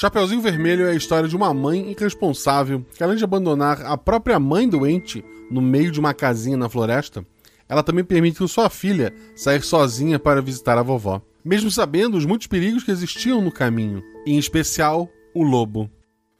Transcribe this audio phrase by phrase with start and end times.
[0.00, 4.38] Chapeuzinho Vermelho é a história de uma mãe irresponsável que, além de abandonar a própria
[4.38, 7.26] mãe doente no meio de uma casinha na floresta,
[7.68, 12.46] ela também permitiu sua filha sair sozinha para visitar a vovó, mesmo sabendo os muitos
[12.46, 15.90] perigos que existiam no caminho, em especial o lobo.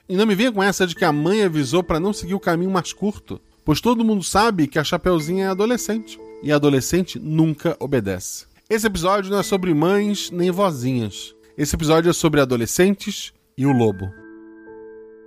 [0.09, 2.40] E não me venha com essa de que a mãe avisou para não seguir o
[2.40, 7.18] caminho mais curto, pois todo mundo sabe que a Chapeuzinha é adolescente, e a adolescente
[7.18, 8.46] nunca obedece.
[8.70, 11.34] Esse episódio não é sobre mães nem vozinhas.
[11.56, 14.15] Esse episódio é sobre adolescentes e o lobo.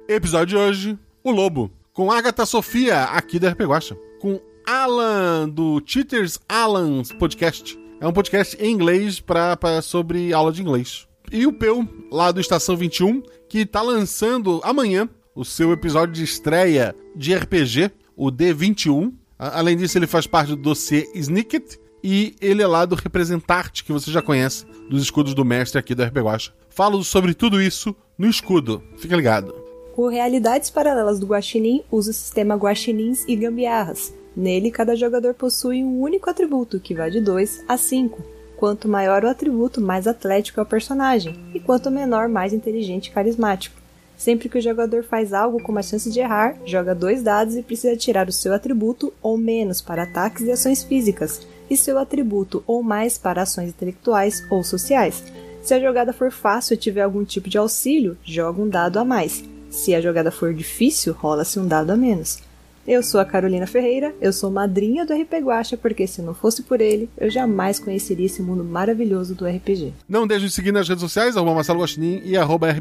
[0.08, 5.84] Episódio de hoje: O Lobo, com Agatha Sofia, aqui da RP Guacha, com Alan, do
[5.86, 7.78] Cheaters Alan's Podcast.
[8.00, 11.08] É um podcast em inglês pra, pra, sobre aula de inglês.
[11.30, 16.24] E o Peu, lá do Estação 21, que tá lançando amanhã o seu episódio de
[16.24, 19.14] estreia de RPG, o D21.
[19.38, 23.92] Além disso, ele faz parte do dossiê Snicket, e ele é lá do Representarte, que
[23.92, 26.54] você já conhece, dos escudos do mestre aqui do RP Guacha.
[26.70, 28.84] Falo sobre tudo isso no escudo.
[28.98, 29.56] Fica ligado.
[29.98, 34.14] O Realidades Paralelas do Guaxinim usa o sistema Guaxinins e Gambiarras.
[34.38, 38.24] Nele, cada jogador possui um único atributo, que vai de 2 a 5.
[38.58, 43.12] Quanto maior o atributo, mais atlético é o personagem, e quanto menor, mais inteligente e
[43.12, 43.82] carismático.
[44.16, 47.64] Sempre que o jogador faz algo com uma chance de errar, joga dois dados e
[47.64, 52.64] precisa tirar o seu atributo ou menos para ataques e ações físicas, e seu atributo
[52.68, 55.24] ou mais para ações intelectuais ou sociais.
[55.62, 59.06] Se a jogada for fácil e tiver algum tipo de auxílio, joga um dado a
[59.06, 59.44] mais.
[59.70, 62.40] Se a jogada for difícil, rola-se um dado a menos.
[62.86, 66.64] Eu sou a Carolina Ferreira, eu sou madrinha do RP Guacha, porque se não fosse
[66.64, 69.94] por ele, eu jamais conheceria esse mundo maravilhoso do RPG.
[70.10, 72.74] Não deixe de seguir nas redes sociais, arroba Marcelo Guaxinim e arroba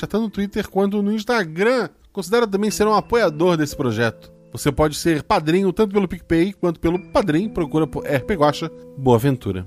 [0.00, 1.88] tanto no Twitter quanto no Instagram.
[2.12, 4.30] Considera também ser um apoiador desse projeto.
[4.52, 8.70] Você pode ser padrinho tanto pelo PicPay quanto pelo Padrim, procura por RP Guacha.
[8.96, 9.66] Boa aventura.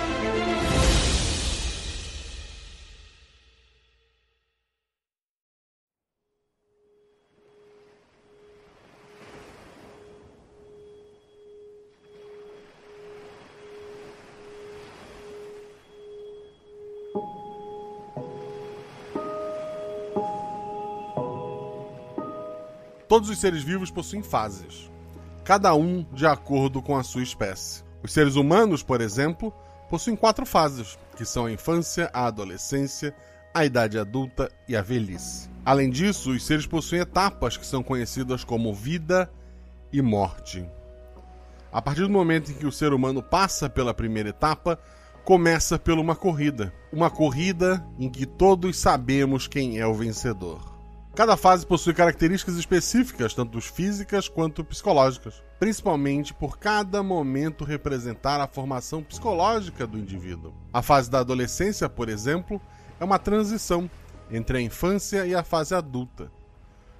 [23.11, 24.89] Todos os seres vivos possuem fases,
[25.43, 27.83] cada um de acordo com a sua espécie.
[28.01, 29.53] Os seres humanos, por exemplo,
[29.89, 33.13] possuem quatro fases, que são a infância, a adolescência,
[33.53, 35.49] a idade adulta e a velhice.
[35.65, 39.29] Além disso, os seres possuem etapas que são conhecidas como vida
[39.91, 40.65] e morte.
[41.69, 44.79] A partir do momento em que o ser humano passa pela primeira etapa,
[45.25, 46.73] começa por uma corrida.
[46.93, 50.70] Uma corrida em que todos sabemos quem é o vencedor.
[51.21, 58.47] Cada fase possui características específicas, tanto físicas quanto psicológicas, principalmente por cada momento representar a
[58.47, 60.51] formação psicológica do indivíduo.
[60.73, 62.59] A fase da adolescência, por exemplo,
[62.99, 63.87] é uma transição
[64.31, 66.31] entre a infância e a fase adulta.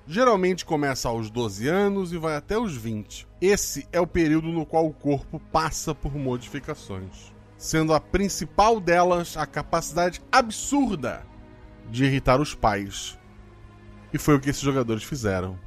[0.05, 3.27] Geralmente começa aos 12 anos e vai até os 20.
[3.41, 9.35] Esse é o período no qual o corpo passa por modificações, sendo a principal delas
[9.35, 11.25] a capacidade absurda
[11.89, 13.19] de irritar os pais
[14.13, 15.57] e foi o que esses jogadores fizeram.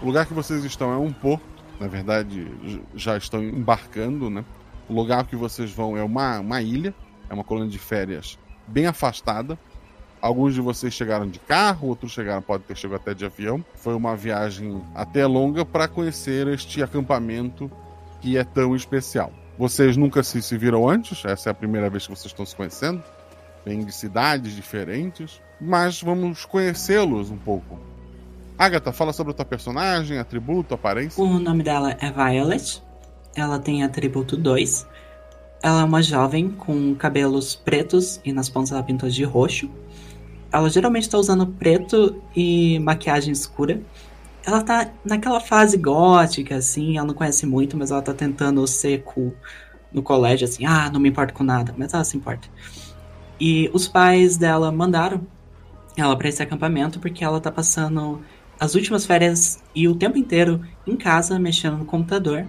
[0.00, 1.44] O lugar que vocês estão é um porto,
[1.78, 2.50] na verdade
[2.94, 4.44] já estão embarcando, né?
[4.88, 6.92] O lugar que vocês vão é uma, uma ilha,
[7.30, 9.58] é uma colônia de férias bem afastada.
[10.20, 13.64] Alguns de vocês chegaram de carro, outros chegaram, pode ter chegado até de avião.
[13.76, 17.70] Foi uma viagem até longa para conhecer este acampamento
[18.20, 19.32] que é tão especial.
[19.58, 22.54] Vocês nunca se, se viram antes, essa é a primeira vez que vocês estão se
[22.54, 23.02] conhecendo
[23.64, 27.78] vêm de cidades diferentes, mas vamos conhecê-los um pouco.
[28.58, 31.22] Agatha, fala sobre a tua personagem, atributo, aparência.
[31.22, 32.82] O nome dela é Violet.
[33.34, 34.86] Ela tem atributo 2.
[35.62, 39.70] Ela é uma jovem com cabelos pretos e nas pontas ela pintou de roxo.
[40.52, 43.80] Ela geralmente está usando preto e maquiagem escura.
[44.44, 49.02] Ela tá naquela fase gótica, assim, ela não conhece muito, mas ela tá tentando ser
[49.02, 49.32] cool
[49.92, 52.48] no colégio, assim, ah, não me importo com nada, mas ela se importa.
[53.44, 55.26] E os pais dela mandaram
[55.96, 58.22] ela para esse acampamento porque ela tá passando
[58.60, 62.46] as últimas férias e o tempo inteiro em casa, mexendo no computador.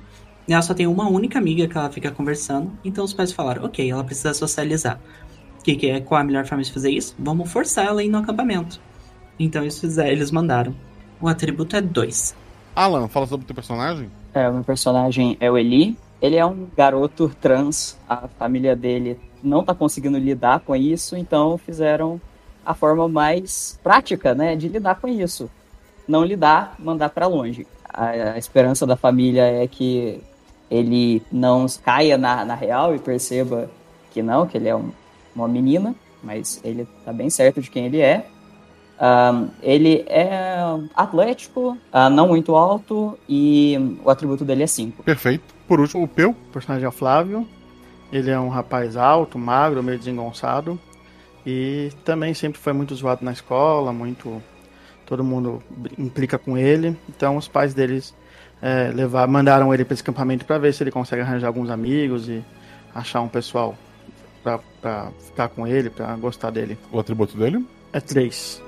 [0.47, 2.77] E ela só tem uma única amiga que ela fica conversando.
[2.85, 4.99] Então os pais falaram: ok, ela precisa socializar.
[5.63, 7.15] Que, que é, qual a melhor forma de fazer isso?
[7.17, 8.79] Vamos forçar ela a ir no acampamento.
[9.39, 10.75] Então eles, fizeram, eles mandaram.
[11.19, 12.35] O atributo é 2.
[12.75, 14.11] Alan, fala sobre o teu personagem.
[14.31, 15.97] É, o meu personagem é o Eli.
[16.21, 17.97] Ele é um garoto trans.
[18.07, 22.19] A família dele não tá conseguindo lidar com isso, então fizeram
[22.65, 25.49] a forma mais prática, né, de lidar com isso.
[26.07, 27.67] Não lidar, mandar para longe.
[27.87, 30.21] A, a, esperança da família é que
[30.71, 33.69] ele não caia na, na real e perceba
[34.11, 34.91] que não, que ele é um,
[35.35, 38.25] uma menina, mas ele tá bem certo de quem ele é.
[38.99, 40.59] Um, ele é
[40.95, 45.03] atlético, uh, não muito alto e o atributo dele é 5.
[45.03, 45.53] Perfeito.
[45.67, 46.29] Por último, o Peu.
[46.29, 47.47] O personagem é o Flávio.
[48.13, 50.79] Ele é um rapaz alto, magro, meio desengonçado.
[51.43, 54.39] E também sempre foi muito zoado na escola, muito.
[55.03, 55.61] Todo mundo
[55.97, 56.95] implica com ele.
[57.09, 58.15] Então os pais deles
[58.61, 62.29] é, levar, mandaram ele para esse acampamento para ver se ele consegue arranjar alguns amigos
[62.29, 62.43] e
[62.93, 63.75] achar um pessoal
[64.43, 66.77] para ficar com ele, para gostar dele.
[66.91, 67.65] O atributo dele?
[67.91, 68.61] É 3.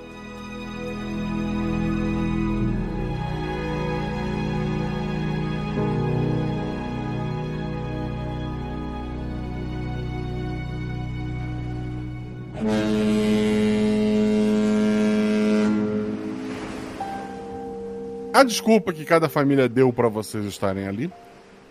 [18.46, 21.10] Desculpa que cada família deu para vocês estarem ali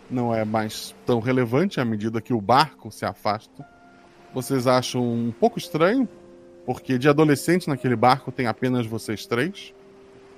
[0.10, 3.66] não é mais tão relevante à medida que o barco se afasta.
[4.33, 6.07] Vocês acham um pouco estranho,
[6.66, 9.74] porque de adolescente naquele barco tem apenas vocês três.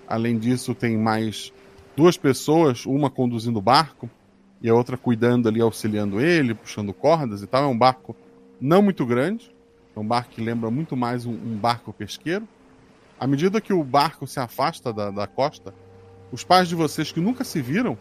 [0.08, 1.52] Além disso, tem mais
[1.96, 4.10] duas pessoas, uma conduzindo o barco
[4.62, 7.64] e a outra cuidando ali, auxiliando ele, puxando cordas e tal.
[7.64, 8.16] É um barco
[8.60, 9.54] não muito grande,
[9.96, 12.48] é um barco que lembra muito mais um, um barco pesqueiro.
[13.20, 15.74] À medida que o barco se afasta da, da costa,
[16.32, 17.98] os pais de vocês que nunca se viram,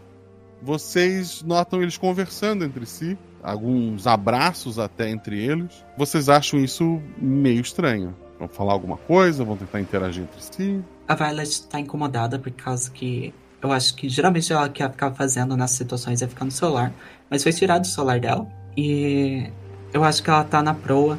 [0.62, 5.84] vocês notam eles conversando entre si, alguns abraços até entre eles.
[5.96, 8.14] Vocês acham isso meio estranho.
[8.38, 10.84] Vão falar alguma coisa, vão tentar interagir entre si.
[11.08, 13.32] A Violet tá incomodada por causa que
[13.62, 16.93] eu acho que geralmente ela que ficava fazendo nessas situações é ficar no celular,
[17.31, 18.46] mas foi tirado o celular dela
[18.76, 19.50] e
[19.93, 21.19] eu acho que ela tá na proa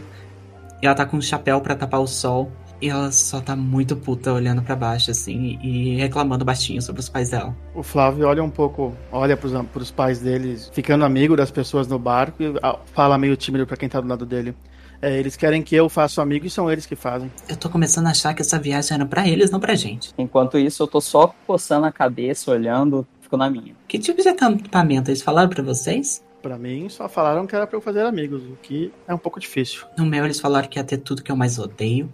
[0.82, 2.52] e ela tá com um chapéu para tapar o sol
[2.82, 7.10] e ela só tá muito puta olhando para baixo, assim, e reclamando baixinho sobre os
[7.10, 7.56] pais dela.
[7.74, 11.98] O Flávio olha um pouco, olha pros, pros pais deles, ficando amigo das pessoas no
[11.98, 14.56] barco e ah, fala meio tímido para quem tá do lado dele.
[15.02, 17.32] É, eles querem que eu faça amigo e são eles que fazem.
[17.48, 20.12] Eu tô começando a achar que essa viagem era para eles, não pra gente.
[20.18, 23.76] Enquanto isso, eu tô só coçando a cabeça, olhando, fico na minha.
[23.88, 26.24] Que tipo de acampamento eles falaram para vocês?
[26.42, 29.40] Para mim, só falaram que era para eu fazer amigos, o que é um pouco
[29.40, 29.86] difícil.
[29.98, 32.12] No meu, eles falaram que ia ter tudo que eu mais odeio,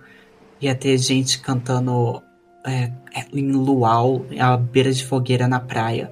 [0.64, 2.22] ia ter gente cantando
[2.66, 6.12] é, é, em luau, à beira de fogueira na praia.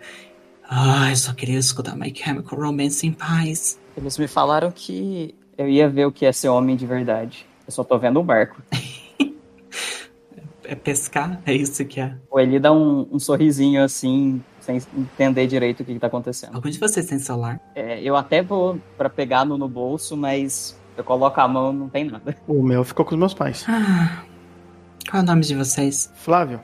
[0.70, 3.79] Ai, só queria escutar My Chemical Romance em paz.
[3.96, 7.46] Eles me falaram que eu ia ver o que é ser homem de verdade.
[7.67, 8.62] Eu só tô vendo o barco.
[10.63, 11.41] é pescar?
[11.46, 12.15] É isso que é.
[12.29, 16.55] Ou ele dá um, um sorrisinho assim, sem entender direito o que, que tá acontecendo.
[16.55, 17.60] Algum de vocês tem celular?
[17.75, 21.89] É, eu até vou para pegar no, no bolso, mas eu coloco a mão não
[21.89, 22.36] tem nada.
[22.48, 23.65] O meu ficou com os meus pais.
[23.67, 24.24] Ah,
[25.10, 26.12] qual é o nome de vocês?
[26.15, 26.60] Flávio.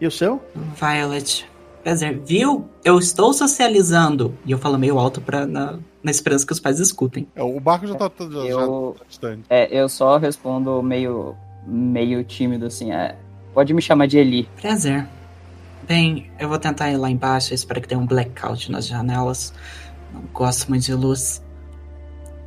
[0.00, 0.42] E o seu?
[0.78, 1.46] Violet.
[1.82, 2.18] Prazer.
[2.24, 2.68] Viu?
[2.84, 4.34] Eu estou socializando.
[4.44, 7.28] E eu falo meio alto pra, na, na esperança que os pais escutem.
[7.34, 9.42] É, o barco já tá, já, eu, já distante.
[9.50, 12.90] É, eu só respondo meio, meio tímido, assim.
[12.92, 13.16] É,
[13.52, 14.48] pode me chamar de Eli.
[14.60, 15.06] Prazer.
[15.86, 17.52] Bem, eu vou tentar ir lá embaixo.
[17.52, 19.52] Eu espero que tenha um blackout nas janelas.
[20.12, 21.42] Não gosto muito de luz.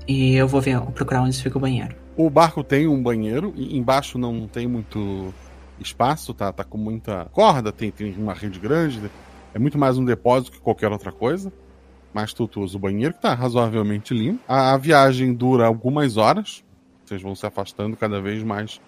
[0.08, 1.96] E eu vou ver, procurar onde fica o banheiro.
[2.18, 5.32] O barco tem um banheiro, e embaixo não tem muito
[5.80, 9.00] espaço, tá, tá com muita corda, tem, tem uma rede grande,
[9.54, 11.54] é muito mais um depósito que qualquer outra coisa.
[12.12, 14.42] Mas tu, tu usa o banheiro que tá razoavelmente limpo.
[14.48, 16.64] A, a viagem dura algumas horas,
[17.06, 18.82] vocês vão se afastando cada vez mais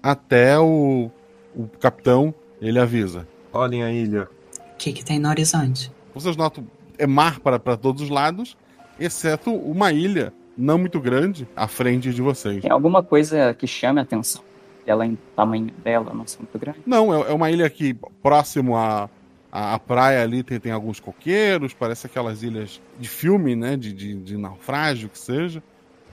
[0.00, 1.10] até o,
[1.52, 3.26] o capitão ele avisa.
[3.52, 4.28] Olhem a ilha.
[4.72, 5.90] O que, que tem no horizonte?
[6.14, 6.64] Vocês notam,
[6.96, 8.56] é mar para, para todos os lados,
[9.00, 12.62] exceto uma ilha não muito grande à frente de vocês.
[12.62, 14.42] Tem alguma coisa que chame a atenção.
[14.86, 16.80] ela em tamanho dela não ser muito grande.
[16.86, 19.08] Não, é, é uma ilha que próximo à,
[19.52, 23.76] à, à praia ali tem, tem alguns coqueiros, parece aquelas ilhas de filme, né?
[23.76, 25.62] De, de, de naufrágio que seja.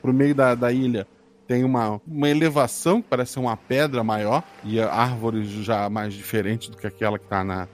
[0.02, 1.08] Pro meio da, da ilha
[1.48, 6.68] tem uma, uma elevação que parece ser uma pedra maior e árvores já mais diferentes
[6.68, 7.68] do que aquela que está na,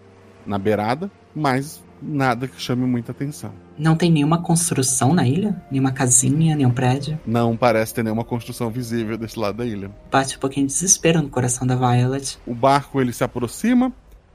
[0.45, 3.51] na beirada, mas nada que chame muita atenção.
[3.77, 5.55] Não tem nenhuma construção na ilha?
[5.71, 7.19] Nenhuma casinha, nenhum prédio?
[7.25, 9.91] Não parece ter nenhuma construção visível desse lado da ilha.
[10.11, 12.37] Bate um pouquinho de desespero no coração da Violet.
[12.45, 13.91] O barco ele se aproxima,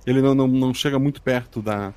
[0.06, 1.92] ele não, não, não chega muito perto da,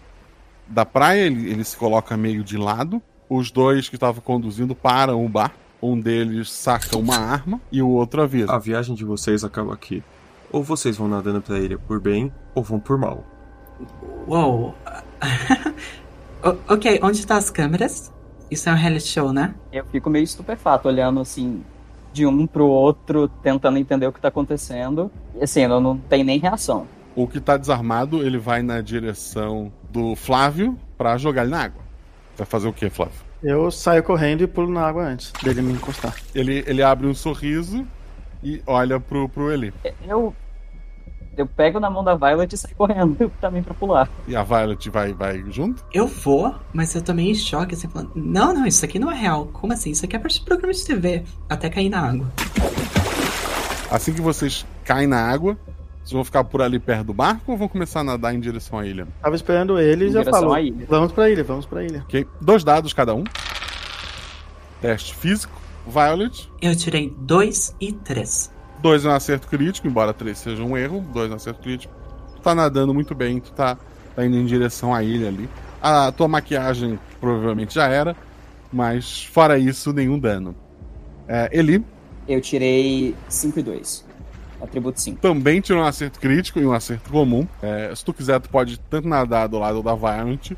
[0.67, 3.01] da praia, ele, ele se coloca meio de lado.
[3.29, 5.61] Os dois que estavam conduzindo param o barco.
[5.81, 8.53] Um deles saca uma arma e o outro avisa.
[8.53, 10.03] A viagem de vocês acaba aqui.
[10.51, 13.25] Ou vocês vão nadando pra ilha por bem, ou vão por mal.
[14.27, 14.75] Uou.
[16.43, 18.11] O- ok, onde estão as câmeras?
[18.49, 19.53] Isso é um reality show, né?
[19.71, 21.63] Eu fico meio estupefato olhando assim
[22.11, 25.11] de um pro outro, tentando entender o que tá acontecendo.
[25.35, 26.87] E assim, eu não tenho nem reação.
[27.15, 31.81] O que tá desarmado, ele vai na direção do Flávio pra jogar ele na água.
[32.35, 33.13] Vai fazer o que, Flávio?
[33.43, 36.15] Eu saio correndo e pulo na água antes dele me encostar.
[36.33, 37.85] Ele, ele abre um sorriso
[38.43, 39.71] e olha pro, pro Eli.
[40.07, 40.35] Eu
[41.37, 44.09] eu pego na mão da Violet e saio correndo também pra pular.
[44.27, 45.83] E a Violet vai, vai junto?
[45.93, 49.15] Eu vou, mas eu meio em choque, assim, falando, não, não, isso aqui não é
[49.15, 49.47] real.
[49.53, 49.91] Como assim?
[49.91, 51.23] Isso aqui é parte do programa de TV.
[51.49, 52.31] Até cair na água.
[53.89, 55.57] Assim que vocês caem na água,
[55.97, 58.79] vocês vão ficar por ali perto do barco ou vão começar a nadar em direção
[58.79, 59.07] à ilha?
[59.21, 60.85] Tava esperando eles Em e eu direção falo, à ilha.
[60.89, 62.01] vamos pra ilha, vamos pra ilha.
[62.07, 62.25] Ok?
[62.39, 63.23] Dois dados cada um.
[64.81, 65.59] Teste físico.
[65.85, 66.49] Violet.
[66.61, 68.51] Eu tirei dois e três.
[68.81, 71.05] Dois é um acerto crítico, embora três seja um erro.
[71.13, 71.93] Dois é um acerto crítico.
[72.35, 73.77] Tu tá nadando muito bem, tu tá,
[74.15, 75.49] tá indo em direção à ilha ali.
[75.81, 78.15] A tua maquiagem provavelmente já era,
[78.71, 80.55] mas fora isso, nenhum dano.
[81.27, 81.85] É, Eli
[82.27, 84.05] Eu tirei 5 e 2.
[84.61, 85.19] Atributo 5.
[85.19, 87.47] também tirou um acerto crítico e um acerto comum.
[87.61, 90.51] É, se tu quiser, tu pode tanto nadar do lado da Violent,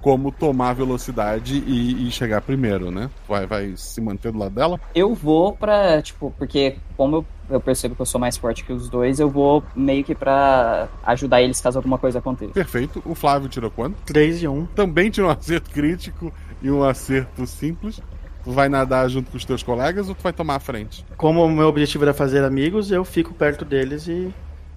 [0.00, 3.10] como tomar velocidade e, e chegar primeiro, né?
[3.26, 4.80] Vai, vai se manter do lado dela.
[4.94, 8.72] Eu vou pra, tipo, porque como eu, eu percebo que eu sou mais forte que
[8.72, 12.52] os dois, eu vou meio que pra ajudar eles caso alguma coisa aconteça.
[12.52, 13.02] Perfeito.
[13.04, 13.96] O Flávio tirou quanto?
[14.04, 14.66] 3 e 1.
[14.66, 16.32] Também tirou um acerto crítico
[16.62, 18.00] e um acerto simples.
[18.42, 21.04] Tu vai nadar junto com os teus colegas ou tu vai tomar a frente?
[21.16, 24.32] Como o meu objetivo era fazer amigos, eu fico perto deles e,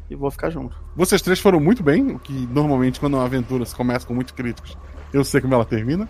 [0.10, 0.76] e vou ficar junto.
[0.96, 4.34] Vocês três foram muito bem, o que normalmente quando uma aventura se começa com muitos
[4.34, 4.78] críticos,
[5.14, 6.08] eu sei como ela termina.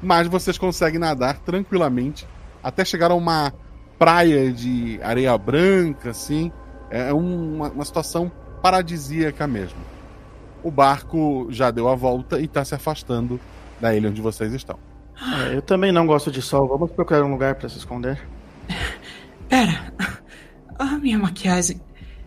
[0.00, 2.26] Mas vocês conseguem nadar tranquilamente
[2.62, 3.52] até chegar a uma
[3.98, 6.50] praia de areia branca, assim.
[6.90, 8.30] É uma, uma situação
[8.62, 9.78] paradisíaca mesmo.
[10.62, 13.40] O barco já deu a volta e está se afastando
[13.80, 14.78] da ilha onde vocês estão.
[15.48, 18.20] É, eu também não gosto de sol, vamos procurar um lugar pra se esconder.
[19.48, 19.92] Pera.
[20.78, 21.80] Ah, minha maquiagem.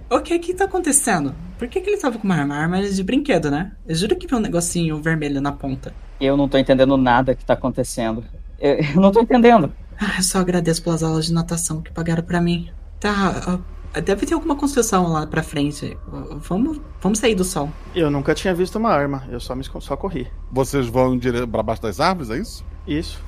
[0.10, 1.34] O que que tá acontecendo?
[1.58, 2.56] Por que, que ele tava com uma arma?
[2.56, 3.72] Arma de brinquedo, né?
[3.88, 5.94] Eu juro que vi um negocinho vermelho na ponta.
[6.22, 8.24] Eu não tô entendendo nada que tá acontecendo.
[8.60, 9.74] Eu, eu não tô entendendo.
[10.00, 12.70] Ah, eu só agradeço pelas aulas de natação que pagaram pra mim.
[13.00, 13.60] Tá,
[14.02, 15.98] deve ter alguma construção lá pra frente.
[16.40, 17.70] Vamos, vamos sair do sol.
[17.94, 20.28] Eu nunca tinha visto uma arma, eu só, me, só corri.
[20.52, 21.48] Vocês vão dire...
[21.48, 22.66] para baixo das árvores, é isso?
[22.88, 23.24] Isso.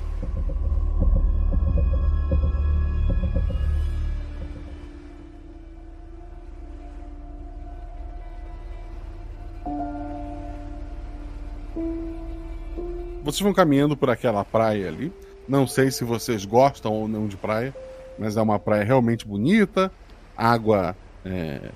[13.24, 15.12] Vocês vão caminhando por aquela praia ali.
[15.48, 17.74] Não sei se vocês gostam ou não de praia,
[18.18, 19.90] mas é uma praia realmente bonita.
[20.36, 21.70] Água é,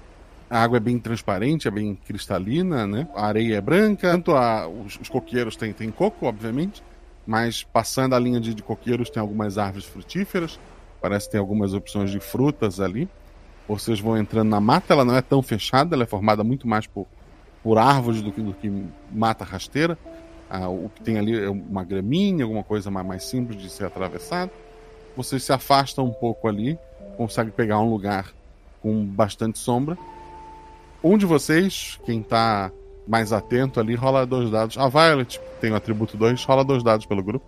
[0.53, 3.09] a água é bem transparente, é bem cristalina, né?
[3.15, 4.11] A areia é branca.
[4.11, 6.83] Tanto a, os, os coqueiros têm, têm coco, obviamente,
[7.27, 10.61] mas passando a linha de, de coqueiros tem algumas árvores frutíferas.
[11.01, 13.09] Parece que tem algumas opções de frutas ali.
[13.67, 16.87] Vocês vão entrando na mata, ela não é tão fechada, ela é formada muito mais
[16.87, 17.07] por,
[17.63, 18.71] por árvores do que, do que
[19.11, 19.97] mata rasteira.
[20.55, 23.87] Ah, o que tem ali é uma graminha, alguma coisa mais, mais simples de ser
[23.87, 24.51] atravessado.
[25.17, 26.79] Vocês se afastam um pouco ali,
[27.17, 28.35] conseguem pegar um lugar
[28.83, 29.97] com bastante sombra.
[31.03, 32.71] Um de vocês, quem tá
[33.09, 34.77] mais atento ali, rola dois dados.
[34.77, 37.47] A Violet tem o atributo 2, rola dois dados pelo grupo.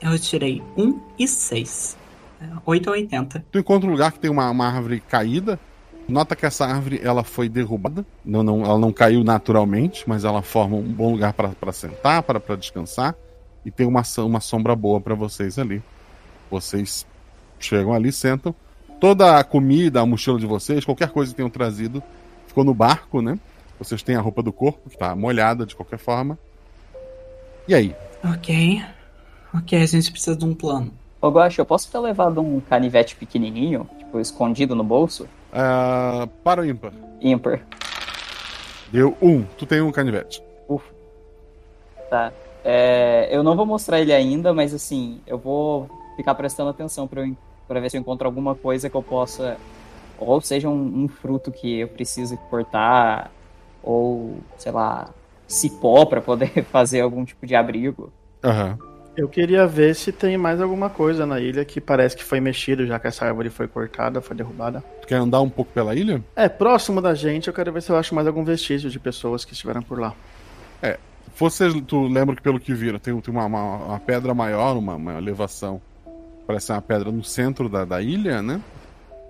[0.00, 1.98] Eu tirei um e seis.
[2.40, 3.44] É, 8 ou 80.
[3.52, 5.60] Tu encontra um lugar que tem uma, uma árvore caída.
[6.08, 8.04] Nota que essa árvore ela foi derrubada.
[8.24, 12.56] Não, não, ela não caiu naturalmente, mas ela forma um bom lugar para sentar, para
[12.56, 13.14] descansar.
[13.64, 15.82] E tem uma, uma sombra boa para vocês ali.
[16.50, 17.06] Vocês
[17.58, 18.54] chegam ali, sentam.
[19.00, 22.02] Toda a comida, a mochila de vocês, qualquer coisa que tenham trazido,
[22.46, 23.38] ficou no barco, né?
[23.78, 26.38] Vocês têm a roupa do corpo, que tá molhada de qualquer forma.
[27.66, 27.94] E aí?
[28.24, 28.82] Ok.
[29.54, 30.92] Ok, a gente precisa de um plano.
[31.20, 35.28] Ô, Guaxa, eu posso ter levado um canivete pequenininho, tipo, escondido no bolso?
[35.52, 36.92] Ah, para o ímpar.
[37.20, 37.60] Ímpar.
[38.90, 39.42] Deu um.
[39.58, 40.42] Tu tem um canivete.
[42.12, 42.30] Tá.
[42.62, 47.26] É, eu não vou mostrar ele ainda, mas assim, eu vou ficar prestando atenção pra,
[47.26, 47.34] eu,
[47.66, 49.56] pra ver se eu encontro alguma coisa que eu possa.
[50.18, 53.32] Ou seja, um, um fruto que eu preciso cortar,
[53.82, 55.08] ou, sei lá,
[55.48, 58.12] cipó pra poder fazer algum tipo de abrigo.
[58.44, 58.78] Aham.
[59.14, 62.86] Eu queria ver se tem mais alguma coisa na ilha que parece que foi mexido,
[62.86, 64.82] já que essa árvore foi cortada, foi derrubada.
[65.02, 66.22] Tu quer andar um pouco pela ilha?
[66.34, 69.44] É, próximo da gente, eu quero ver se eu acho mais algum vestígio de pessoas
[69.44, 70.14] que estiveram por lá.
[70.82, 70.98] É.
[71.36, 74.94] Vocês, tu lembra que pelo que viram, tem, tem uma, uma, uma pedra maior, uma,
[74.94, 75.80] uma elevação.
[76.46, 78.60] Parece uma pedra no centro da, da ilha, né?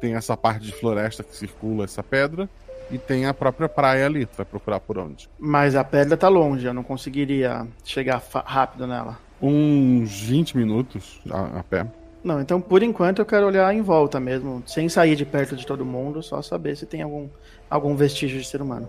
[0.01, 2.49] Tem essa parte de floresta que circula essa pedra.
[2.91, 4.27] E tem a própria praia ali.
[4.27, 5.29] Tu vai procurar por onde?
[5.39, 9.19] Mas a pedra tá longe, eu não conseguiria chegar rápido nela.
[9.43, 11.87] Uns 20 minutos a, a pé.
[12.23, 15.67] Não, então por enquanto eu quero olhar em volta mesmo, sem sair de perto de
[15.67, 17.29] todo mundo, só saber se tem algum,
[17.69, 18.89] algum vestígio de ser humano.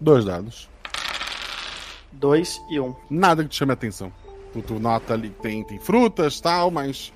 [0.00, 0.68] Dois dados.
[2.10, 2.94] Dois e um.
[3.10, 4.10] Nada que te chame a atenção.
[4.52, 7.12] Tu, tu nota ali que tem, tem frutas tal, mas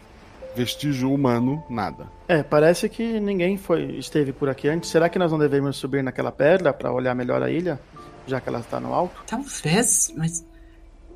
[0.54, 2.06] vestígio humano, nada.
[2.28, 4.90] É, parece que ninguém foi esteve por aqui antes.
[4.90, 7.80] Será que nós não devemos subir naquela pedra pra olhar melhor a ilha,
[8.26, 9.22] já que ela está no alto?
[9.26, 10.44] Talvez, mas.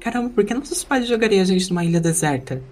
[0.01, 2.63] Caramba, por que nossos pais jogariam a gente numa ilha deserta?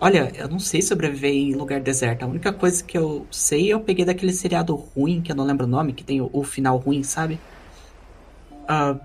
[0.00, 2.22] Olha, eu não sei sobreviver em lugar deserto.
[2.22, 5.66] A única coisa que eu sei eu peguei daquele seriado ruim, que eu não lembro
[5.66, 7.38] o nome, que tem o, o final ruim, sabe?
[8.66, 8.96] Ah,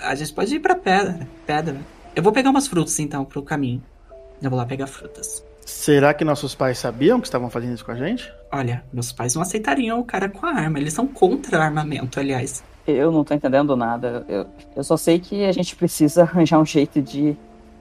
[0.00, 1.76] a gente pode ir pra pedra, pedra.
[2.14, 3.82] Eu vou pegar umas frutas então pro caminho.
[4.42, 5.44] Eu vou lá pegar frutas.
[5.64, 8.32] Será que nossos pais sabiam que estavam fazendo isso com a gente?
[8.50, 10.78] Olha, meus pais não aceitariam o cara com a arma.
[10.78, 12.64] Eles são contra armamento, aliás.
[12.86, 14.24] Eu não tô entendendo nada.
[14.28, 14.46] Eu,
[14.76, 17.36] eu só sei que a gente precisa arranjar um jeito de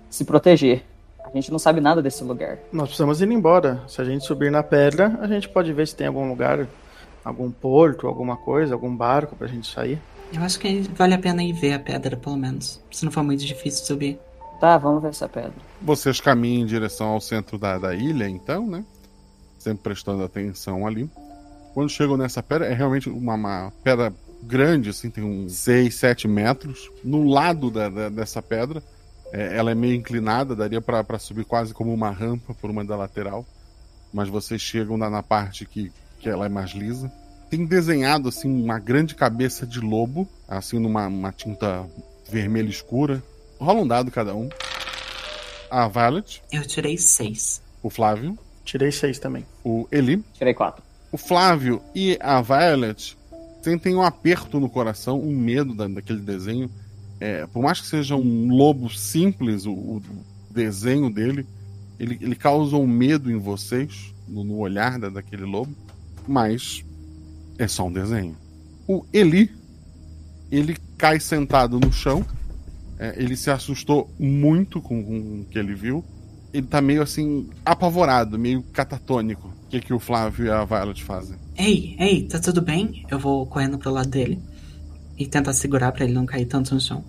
[0.09, 0.83] se proteger.
[1.23, 2.57] A gente não sabe nada desse lugar.
[2.71, 3.81] Nós precisamos ir embora.
[3.87, 6.67] Se a gente subir na pedra, a gente pode ver se tem algum lugar,
[7.23, 9.99] algum porto, alguma coisa, algum barco pra gente sair.
[10.33, 12.81] Eu acho que vale a pena ir ver a pedra, pelo menos.
[12.91, 14.19] Se não for muito difícil subir.
[14.59, 15.53] Tá, vamos ver essa pedra.
[15.81, 18.85] Vocês caminham em direção ao centro da, da ilha, então, né?
[19.57, 21.09] Sempre prestando atenção ali.
[21.73, 26.27] Quando chegam nessa pedra, é realmente uma, uma pedra grande, assim, tem uns 6, 7
[26.27, 26.89] metros.
[27.03, 28.81] No lado da, da- dessa pedra,
[29.31, 32.83] é, ela é meio inclinada, daria pra pra subir quase como uma rampa por uma
[32.83, 33.45] da lateral.
[34.13, 37.11] Mas vocês chegam na, na parte que, que ela é mais lisa.
[37.49, 41.85] Tem desenhado, assim, uma grande cabeça de lobo, assim, numa uma tinta
[42.29, 43.21] vermelha escura.
[43.59, 44.49] Rola um dado cada um.
[45.69, 47.61] A Violet, Eu tirei seis.
[47.81, 48.37] o Flávio.
[48.65, 49.45] Tirei seis também.
[49.63, 50.23] O Eli.
[50.33, 50.83] Tirei quatro.
[51.11, 53.17] O Flávio e a Violet
[53.61, 56.69] sentem um aperto no coração, um medo da- daquele desenho.
[57.19, 60.01] É, por mais que seja um lobo simples, o, o
[60.49, 61.45] desenho dele,
[61.99, 65.75] ele, ele causa um medo em vocês, no, no olhar da- daquele lobo,
[66.27, 66.83] mas
[67.59, 68.35] é só um desenho.
[68.87, 69.51] O Eli,
[70.51, 72.25] ele cai sentado no chão,
[72.97, 76.03] é, ele se assustou muito com, com o que ele viu,
[76.53, 79.47] ele tá meio assim, apavorado, meio catatônico.
[79.47, 81.37] O que, que o Flávio e a Violet fazem?
[81.61, 83.05] Ei, ei, tá tudo bem?
[83.07, 84.41] Eu vou correndo pro lado dele
[85.15, 87.03] e tentar segurar pra ele não cair tanto no chão.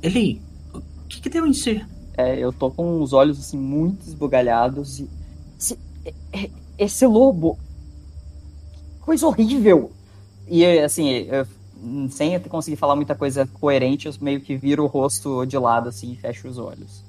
[0.00, 0.40] Eli,
[0.72, 1.84] o que que deu em ti?
[2.16, 5.10] É, eu tô com os olhos assim muito esbugalhados e.
[5.58, 5.76] Esse,
[6.32, 7.58] é- esse lobo.
[9.00, 9.90] Coisa horrível!
[10.46, 11.44] E assim, eu,
[12.08, 16.12] sem conseguir falar muita coisa coerente, eu meio que viro o rosto de lado assim
[16.12, 17.02] e fecho os olhos.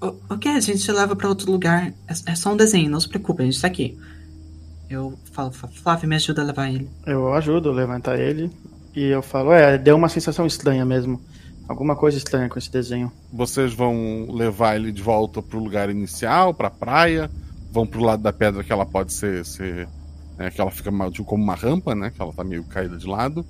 [0.00, 0.48] O, o que?
[0.48, 1.92] A gente leva pra outro lugar.
[2.06, 3.98] É, é só um desenho, não se preocupe, a gente tá aqui.
[4.88, 6.88] Eu falo, "Flá- Flávio, me ajuda a levar ele.
[7.06, 8.50] Eu ajudo a levantar ele
[8.94, 11.20] e eu falo, é, deu uma sensação estranha mesmo.
[11.68, 13.10] Alguma coisa estranha com esse desenho.
[13.32, 17.28] Vocês vão levar ele de volta pro lugar inicial, pra praia,
[17.72, 19.44] vão pro lado da pedra que ela pode ser.
[19.44, 19.88] ser
[20.38, 22.10] né, que ela fica tipo, como uma rampa, né?
[22.14, 23.40] Que ela tá meio caída de lado.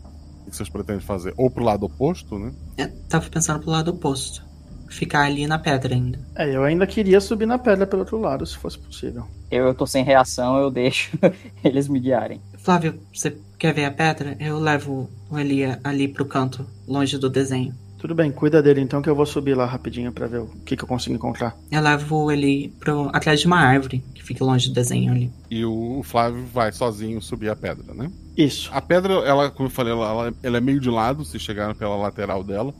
[0.46, 1.34] O que vocês pretendem fazer?
[1.36, 2.52] Ou pro lado oposto, né?
[2.78, 4.42] Eu tava pensando pro lado oposto.
[4.88, 6.18] Ficar ali na pedra ainda.
[6.36, 9.26] É, eu ainda queria subir na pedra pelo outro lado, se fosse possível.
[9.50, 11.16] Eu, eu tô sem reação, eu deixo
[11.64, 12.40] eles me guiarem.
[12.58, 14.36] Flávio, você quer ver a pedra?
[14.40, 17.72] Eu levo o Eli ali pro canto, longe do desenho.
[17.98, 20.76] Tudo bem, cuida dele então que eu vou subir lá rapidinho pra ver o que,
[20.76, 21.56] que eu consigo encontrar.
[21.70, 25.30] Eu levo ele pro, atrás de uma árvore que fica longe do desenho ali.
[25.50, 28.10] E o Flávio vai sozinho subir a pedra, né?
[28.36, 28.68] Isso.
[28.72, 31.74] A pedra, ela, como eu falei, ela, ela- ela é meio de lado, se chegaram
[31.74, 32.74] pela lateral dela.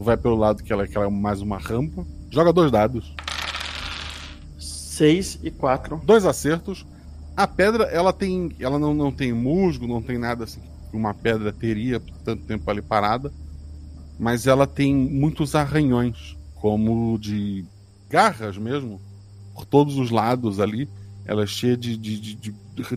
[0.00, 2.04] Vai pelo lado que ela, que ela é mais uma rampa.
[2.30, 3.14] Joga dois dados.
[4.92, 6.00] 6 e 4.
[6.04, 6.86] Dois acertos.
[7.36, 8.54] A pedra, ela tem.
[8.60, 12.42] Ela não, não tem musgo, não tem nada assim que uma pedra teria por tanto
[12.44, 13.32] tempo ali parada.
[14.18, 17.64] Mas ela tem muitos arranhões, como de
[18.10, 19.00] garras mesmo,
[19.54, 20.88] por todos os lados ali.
[21.24, 22.54] Ela é cheia de, de, de- de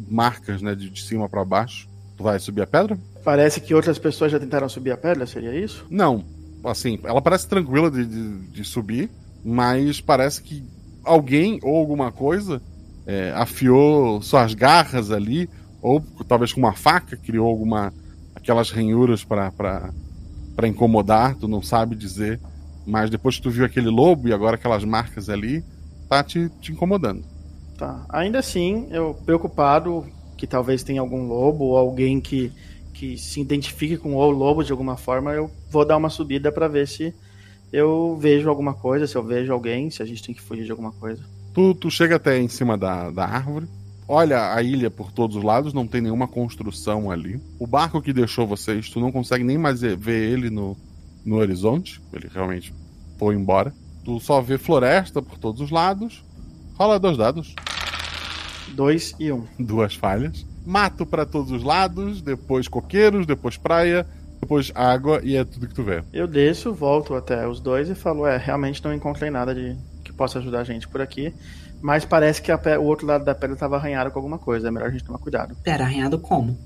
[0.10, 0.76] marcas, né?
[0.76, 1.88] De, de cima para baixo.
[2.18, 2.98] Tu vai subir a pedra?
[3.24, 5.86] Parece que outras pessoas já tentaram subir a pedra, seria isso?
[5.90, 6.24] Não.
[6.64, 9.10] Assim, ela parece tranquila de, de, de subir,
[9.44, 10.64] mas parece que
[11.06, 12.62] alguém ou alguma coisa
[13.06, 15.50] é, afiou suas garras ali,
[15.82, 17.94] ou talvez com uma faca criou alguma.
[18.34, 19.94] aquelas ranhuras para
[20.68, 22.40] incomodar, tu não sabe dizer.
[22.86, 25.64] Mas depois que tu viu aquele lobo e agora aquelas marcas ali,
[26.08, 27.24] tá te, te incomodando.
[27.78, 28.06] Tá.
[28.10, 30.06] Ainda assim, eu preocupado
[30.38, 32.52] que talvez tenha algum lobo ou alguém que,
[32.94, 36.68] que se identifique com o lobo de alguma forma, eu vou dar uma subida para
[36.68, 37.14] ver se
[37.72, 40.72] eu vejo alguma coisa, se eu vejo alguém, se a gente tem que fugir de
[40.72, 41.24] alguma coisa.
[41.54, 43.68] Tu, tu chega até em cima da, da árvore,
[44.08, 47.40] olha a ilha por todos os lados, não tem nenhuma construção ali.
[47.60, 50.76] O barco que deixou vocês, tu não consegue nem mais ver ele no,
[51.26, 52.74] no horizonte, ele realmente
[53.18, 53.74] foi embora.
[54.04, 56.24] Tu só vê floresta por todos os lados.
[56.76, 57.56] Rola dois dados.
[58.74, 59.46] Dois e um.
[59.58, 60.46] Duas falhas.
[60.66, 64.06] Mato para todos os lados, depois coqueiros, depois praia,
[64.46, 66.04] depois água e é tudo que tu vê.
[66.14, 70.14] Eu desço, volto até os dois e falo: É, realmente não encontrei nada de que
[70.14, 71.34] possa ajudar a gente por aqui.
[71.82, 74.68] Mas parece que o outro lado da pedra estava arranhado com alguma coisa.
[74.68, 75.56] É melhor a gente tomar cuidado.
[75.64, 76.58] Pera, arranhado como?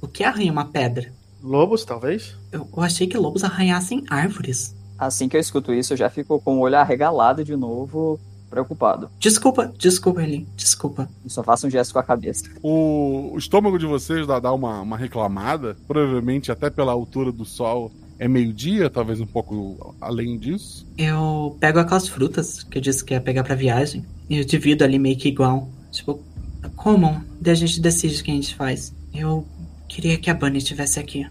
[0.00, 1.12] O que arranha uma pedra?
[1.42, 2.36] Lobos, talvez?
[2.50, 4.74] Eu, eu achei que lobos arranhassem árvores.
[4.98, 8.18] Assim que eu escuto isso, eu já fico com o olho arregalado de novo,
[8.56, 9.10] preocupado.
[9.18, 11.06] Desculpa, desculpa, Eli, desculpa.
[11.22, 12.48] Eu só faço um gesto com a cabeça.
[12.62, 17.44] O, o estômago de vocês dá, dá uma, uma reclamada, provavelmente até pela altura do
[17.44, 17.92] sol.
[18.18, 20.86] É meio-dia, talvez um pouco além disso.
[20.96, 24.06] Eu pego aquelas frutas que eu disse que ia pegar pra viagem.
[24.30, 25.68] E eu divido ali meio que igual.
[25.92, 26.22] Tipo,
[26.76, 27.22] comam.
[27.38, 28.94] Daí a gente decide o que a gente faz.
[29.12, 29.46] Eu
[29.86, 31.28] queria que a Bunny estivesse aqui.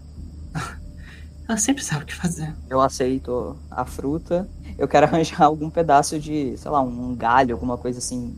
[1.50, 2.54] Ela sempre sabe o que fazer.
[2.70, 4.48] Eu aceito a fruta.
[4.78, 8.36] Eu quero arranjar algum pedaço de, sei lá, um galho, alguma coisa assim,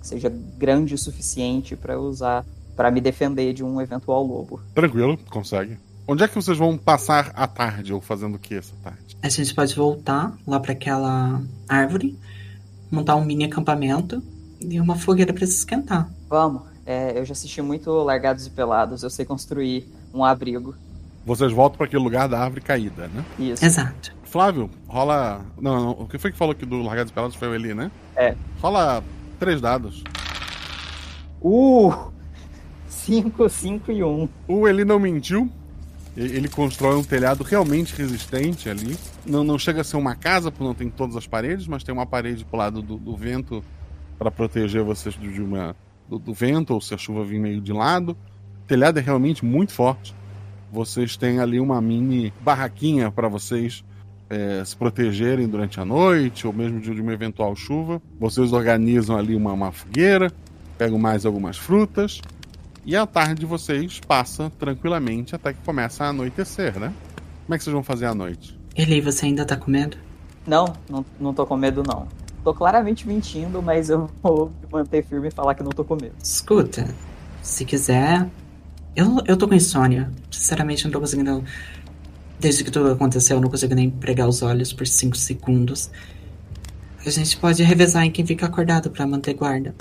[0.00, 2.44] que seja grande o suficiente para usar
[2.76, 4.60] para me defender de um eventual lobo.
[4.72, 5.76] Tranquilo, consegue.
[6.06, 9.16] Onde é que vocês vão passar a tarde ou fazendo o que essa tarde?
[9.20, 12.16] A gente pode voltar lá para aquela árvore,
[12.88, 14.22] montar um mini acampamento
[14.60, 16.08] e uma fogueira para se esquentar.
[16.28, 16.62] Vamos.
[16.86, 19.02] É, eu já assisti muito Largados e Pelados.
[19.02, 20.74] Eu sei construir um abrigo.
[21.26, 23.24] Vocês voltam para aquele lugar da árvore caída, né?
[23.38, 23.62] Isso.
[23.62, 24.14] Exato.
[24.30, 25.44] Flávio, rola.
[25.58, 27.90] Não, não, o que foi que falou que do Largados Pelados foi o Eli, né?
[28.14, 28.34] É.
[28.60, 29.02] Rola
[29.38, 30.04] três dados.
[31.40, 32.12] Uh!
[32.88, 34.06] 5, 5 e 1.
[34.06, 34.28] Um.
[34.46, 35.50] O Eli não mentiu.
[36.14, 38.98] Ele constrói um telhado realmente resistente ali.
[39.24, 41.94] Não, não chega a ser uma casa, porque não tem todas as paredes, mas tem
[41.94, 43.64] uma parede pro lado do, do vento
[44.18, 45.76] para proteger vocês de uma,
[46.08, 48.16] do, do, vento, ou se a chuva vir meio de lado.
[48.64, 50.14] O telhado é realmente muito forte.
[50.72, 53.84] Vocês têm ali uma mini barraquinha para vocês
[54.30, 58.00] é, se protegerem durante a noite, ou mesmo de, uma eventual chuva.
[58.18, 60.32] Vocês organizam ali uma, uma fogueira,
[60.76, 62.20] pegam mais algumas frutas
[62.84, 66.92] e a tarde de vocês passa tranquilamente até que começa a anoitecer, né?
[67.44, 68.58] Como é que vocês vão fazer à noite?
[68.76, 69.96] Eli, você ainda tá com medo?
[70.46, 72.08] Não, não, não tô com medo não.
[72.42, 76.14] Tô claramente mentindo, mas eu vou manter firme e falar que não tô com medo.
[76.22, 76.88] Escuta,
[77.42, 78.26] se quiser.
[78.96, 80.10] Eu, eu tô com insônia.
[80.30, 81.44] Sinceramente, não tô conseguindo.
[82.40, 85.90] Desde que tudo aconteceu, eu não consigo nem pregar os olhos por 5 segundos.
[87.04, 89.74] A gente pode revezar em quem fica acordado para manter guarda.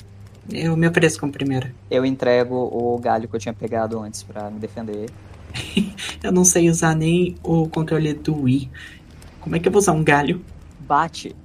[0.50, 1.74] Eu me ofereço como primeira.
[1.92, 5.10] Eu entrego o galho que eu tinha pegado antes para me defender.
[6.24, 8.72] eu não sei usar nem o controle do Wii.
[9.40, 10.42] Como é que eu vou usar um galho?
[10.80, 11.36] Bate.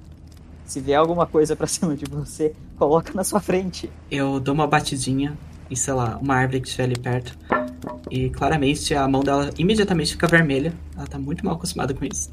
[0.65, 3.89] Se vier alguma coisa pra cima de você, coloca na sua frente.
[4.09, 5.37] Eu dou uma batidinha
[5.69, 7.37] em, sei lá, uma árvore que estiver ali perto.
[8.09, 10.73] E claramente a mão dela imediatamente fica vermelha.
[10.95, 12.29] Ela tá muito mal acostumada com isso.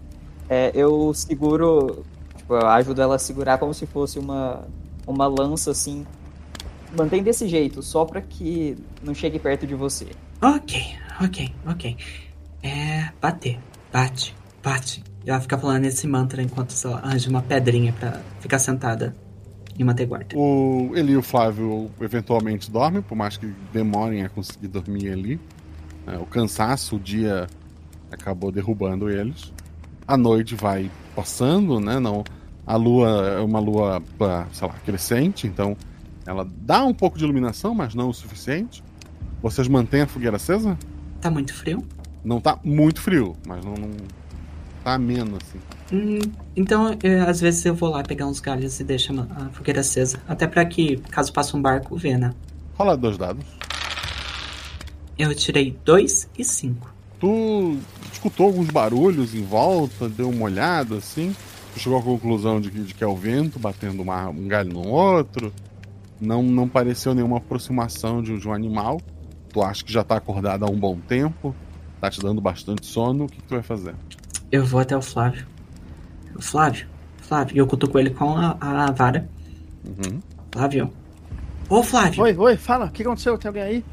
[0.49, 2.05] É, eu seguro.
[2.37, 4.65] Tipo, eu ajudo ela a segurar como se fosse uma,
[5.07, 6.05] uma lança assim
[6.97, 10.09] mantém desse jeito, só para que não chegue perto de você.
[10.43, 10.83] Ok,
[11.23, 11.97] ok, ok.
[12.63, 13.09] É.
[13.21, 13.59] bater.
[13.93, 15.03] Bate, bate.
[15.25, 19.15] E ela fica falando esse mantra enquanto ela arranja uma pedrinha para ficar sentada
[19.79, 20.37] e manter guarda.
[20.37, 25.41] O Eli e o Flávio eventualmente dormem, por mais que demorem a conseguir dormir ali.
[26.07, 27.47] É, o cansaço, o dia
[28.11, 29.53] acabou derrubando eles.
[30.07, 31.99] A noite vai passando, né?
[32.01, 32.25] Não,
[32.67, 34.03] a lua é uma lua,
[34.53, 35.77] sei lá, crescente, então
[36.27, 38.83] ela dá um pouco de iluminação, mas não o suficiente.
[39.43, 40.79] Vocês mantêm a fogueira acesa?
[41.21, 41.85] Tá muito frio?
[42.25, 43.91] Não tá muito frio, mas não, não
[44.85, 45.59] tá ameno assim.
[45.93, 46.19] Hum,
[46.55, 50.21] então, eu, às vezes eu vou lá pegar uns galhos e deixo a fogueira acesa.
[50.29, 52.33] Até para que, caso passe um barco, vê, né?
[52.75, 53.45] Rola dois dados.
[55.19, 56.95] Eu tirei dois e cinco.
[57.19, 57.77] Tu
[58.13, 61.35] escutou alguns barulhos em volta, deu uma olhada assim.
[61.75, 64.73] Tu chegou à conclusão de que, de que é o vento batendo uma, um galho
[64.73, 65.53] no outro.
[66.21, 69.01] Não, não pareceu nenhuma aproximação de, de um animal.
[69.53, 71.55] Tu acha que já tá acordado há um bom tempo,
[72.01, 73.95] tá te dando bastante sono, o que, que tu vai fazer?
[74.51, 75.45] Eu vou até o Flávio.
[76.39, 76.87] Flávio,
[77.19, 79.29] Flávio, e eu cutuco ele com a, a vara.
[79.85, 80.21] Uhum.
[80.53, 80.91] Flávio.
[81.69, 82.23] Ô, Flávio.
[82.23, 83.39] Oi, oi, fala, o que aconteceu?
[83.39, 83.85] Tem alguém aí?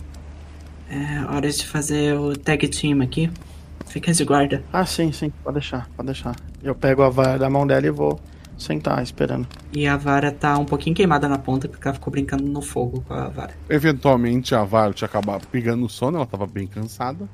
[0.90, 3.30] É hora de fazer o tag team aqui.
[3.88, 4.64] Fica de guarda.
[4.72, 6.36] Ah, sim, sim, pode deixar, pode deixar.
[6.62, 8.20] Eu pego a vara da mão dela e vou
[8.58, 9.48] sentar esperando.
[9.72, 13.04] E a vara tá um pouquinho queimada na ponta porque ela ficou brincando no fogo
[13.08, 13.54] com a vara.
[13.70, 17.28] Eventualmente a Vara te acabar pegando no sono, ela tava bem cansada.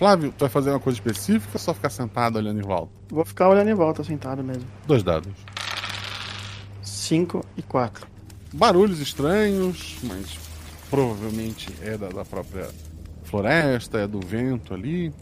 [0.00, 2.90] Flávio, tu vai fazer uma coisa específica ou só ficar sentado olhando em volta?
[3.10, 4.64] Vou ficar olhando em volta, sentado mesmo.
[4.86, 5.30] Dois dados.
[6.82, 8.06] 5 e 4.
[8.50, 10.38] Barulhos estranhos, mas
[10.88, 12.70] provavelmente é da, da própria
[13.24, 15.12] floresta, é do vento ali.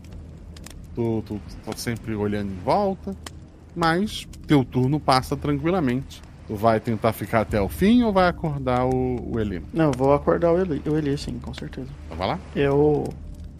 [0.94, 3.16] Tu, tu tá sempre olhando em volta,
[3.74, 6.22] mas teu turno passa tranquilamente.
[6.46, 9.60] Tu vai tentar ficar até o fim ou vai acordar o, o Eli?
[9.74, 11.88] Não, eu vou acordar o Eli, o Eli sim, com certeza.
[12.06, 12.38] Então vai lá?
[12.54, 13.12] Eu,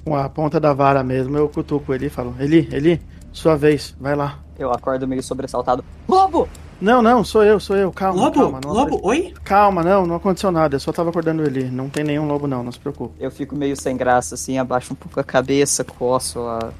[0.04, 3.00] com a ponta da vara mesmo, eu cutuco ele e falo: Eli, Eli,
[3.32, 4.38] sua vez, vai lá.
[4.58, 5.84] Eu acordo meio sobressaltado.
[6.08, 6.48] Lobo!
[6.80, 8.22] Não, não, sou eu, sou eu, calma.
[8.22, 8.40] Lobo?
[8.40, 9.34] calma, não Lobo, oi?
[9.42, 11.64] Calma, não, não aconteceu nada, eu só tava acordando ele.
[11.64, 13.14] Não tem nenhum lobo, não, não se preocupe.
[13.18, 16.72] Eu fico meio sem graça, assim, abaixo um pouco a cabeça, coço a,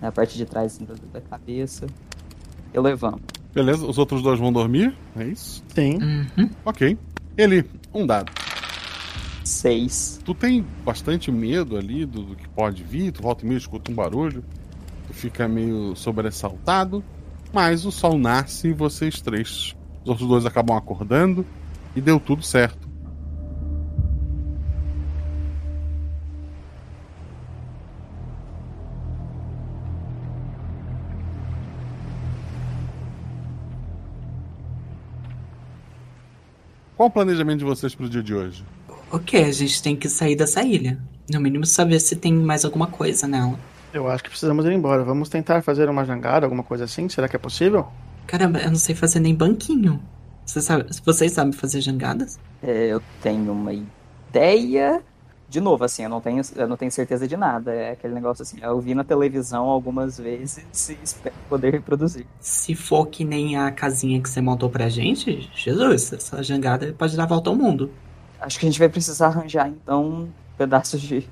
[0.00, 1.86] a parte de trás assim, da, da cabeça.
[2.72, 3.22] Eu levanto.
[3.54, 5.62] Beleza, os outros dois vão dormir, é isso?
[5.74, 5.98] Sim.
[5.98, 6.50] Uhum.
[6.64, 6.96] Ok.
[7.36, 8.32] Eli, um dado.
[9.44, 10.20] Seis.
[10.24, 13.90] Tu tem bastante medo ali do, do que pode vir, tu volta e meia escuta
[13.90, 14.44] um barulho,
[15.06, 17.02] tu fica meio sobressaltado,
[17.52, 21.44] mas o sol nasce e vocês três, os outros dois acabam acordando
[21.94, 22.90] e deu tudo certo.
[36.96, 38.64] Qual o planejamento de vocês pro dia de hoje?
[39.12, 40.98] Ok, a gente tem que sair dessa ilha.
[41.30, 43.58] No mínimo saber se tem mais alguma coisa nela.
[43.92, 45.04] Eu acho que precisamos ir embora.
[45.04, 47.06] Vamos tentar fazer uma jangada, alguma coisa assim?
[47.10, 47.86] Será que é possível?
[48.26, 50.00] Caramba, eu não sei fazer nem banquinho.
[50.46, 52.40] Você sabe, vocês sabem fazer jangadas?
[52.62, 55.02] É, eu tenho uma ideia.
[55.46, 57.70] De novo, assim, eu não tenho, eu não tenho certeza de nada.
[57.70, 62.26] É aquele negócio assim, eu vi na televisão algumas vezes e espero poder reproduzir.
[62.40, 67.14] Se for que nem a casinha que você montou pra gente, Jesus, essa jangada pode
[67.14, 67.90] dar a volta ao mundo.
[68.42, 70.28] Acho que a gente vai precisar arranjar, então,
[70.58, 71.26] pedaços de,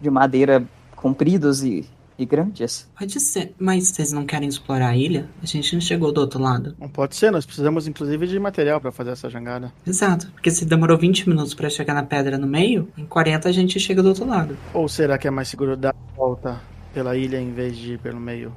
[0.00, 0.64] de madeira
[0.94, 1.86] compridos e,
[2.18, 2.88] e grandes.
[2.98, 5.28] Pode ser, mas vocês não querem explorar a ilha?
[5.42, 6.74] A gente não chegou do outro lado.
[6.80, 9.70] Não pode ser, nós precisamos inclusive de material pra fazer essa jangada.
[9.86, 13.52] Exato, porque se demorou 20 minutos pra chegar na pedra no meio, em 40 a
[13.52, 14.56] gente chega do outro lado.
[14.72, 16.60] Ou será que é mais seguro dar a volta
[16.94, 18.50] pela ilha em vez de ir pelo meio,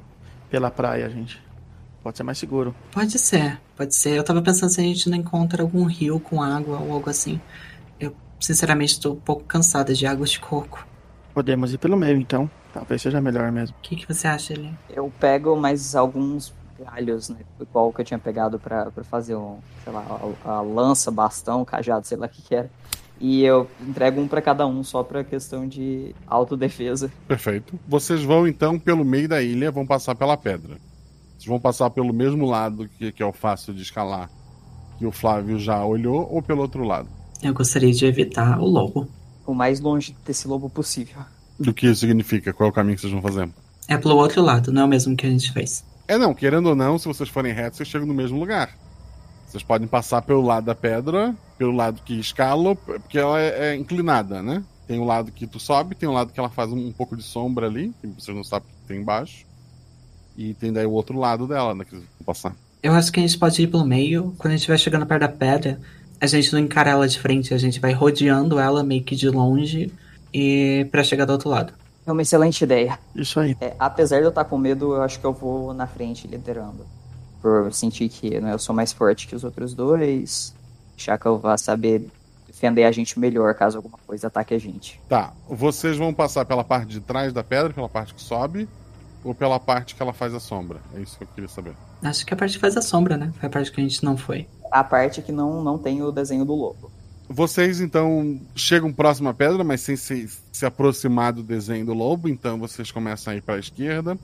[0.50, 1.38] pela praia, gente?
[2.02, 2.74] Pode ser mais seguro.
[2.92, 4.16] Pode ser, pode ser.
[4.16, 7.38] Eu tava pensando se a gente não encontra algum rio com água ou algo assim.
[8.40, 10.86] Sinceramente, tô um pouco cansada de água de coco.
[11.34, 12.50] Podemos ir pelo meio, então.
[12.72, 13.76] Talvez seja melhor mesmo.
[13.76, 14.74] O que, que você acha, Eli?
[14.88, 17.38] Eu pego mais alguns galhos, né?
[17.60, 20.04] Igual que eu tinha pegado pra, pra fazer um, sei lá,
[20.44, 22.70] a, a lança, bastão, cajado, sei lá o que que era.
[23.20, 27.12] E eu entrego um pra cada um, só pra questão de autodefesa.
[27.28, 27.78] Perfeito.
[27.86, 30.78] Vocês vão então pelo meio da ilha, vão passar pela pedra.
[31.32, 34.30] Vocês vão passar pelo mesmo lado que, que é o fácil de escalar,
[34.98, 37.19] que o Flávio já olhou, ou pelo outro lado?
[37.42, 39.08] Eu gostaria de evitar o lobo.
[39.46, 41.16] O mais longe desse lobo possível.
[41.58, 42.52] Do que isso significa?
[42.52, 43.48] Qual é o caminho que vocês vão fazer?
[43.88, 45.84] É pelo outro lado, não é o mesmo que a gente fez.
[46.06, 48.76] É não, querendo ou não, se vocês forem retos, vocês chegam no mesmo lugar.
[49.46, 53.76] Vocês podem passar pelo lado da pedra, pelo lado que escala, porque ela é, é
[53.76, 54.62] inclinada, né?
[54.86, 57.16] Tem o lado que tu sobe, tem o lado que ela faz um, um pouco
[57.16, 59.44] de sombra ali, que vocês não sabem que tem embaixo.
[60.36, 61.84] E tem daí o outro lado dela, né?
[61.84, 62.56] Que vocês vão passar.
[62.82, 64.34] Eu acho que a gente pode ir pelo meio.
[64.38, 65.80] Quando a gente vai chegando perto da pedra,
[66.20, 69.28] a gente não encara ela de frente, a gente vai rodeando ela meio que de
[69.28, 69.92] longe
[70.32, 71.72] e para chegar do outro lado.
[72.06, 72.98] É uma excelente ideia.
[73.14, 73.56] Isso aí.
[73.60, 76.86] É, apesar de eu estar com medo, eu acho que eu vou na frente liderando.
[77.40, 80.54] Por sentir que né, eu sou mais forte que os outros dois.
[80.96, 82.06] Já que eu vá saber
[82.46, 85.00] defender a gente melhor caso alguma coisa ataque a gente.
[85.08, 88.68] Tá, vocês vão passar pela parte de trás da pedra, pela parte que sobe,
[89.22, 90.80] ou pela parte que ela faz a sombra?
[90.94, 91.74] É isso que eu queria saber.
[92.02, 93.32] Acho que a parte que faz a sombra, né?
[93.38, 94.46] Foi a parte que a gente não foi.
[94.70, 96.90] A parte que não, não tem o desenho do lobo.
[97.28, 102.28] Vocês então chegam próximo à pedra, mas sem se, se aproximar do desenho do lobo,
[102.28, 104.18] então vocês começam a ir para a esquerda,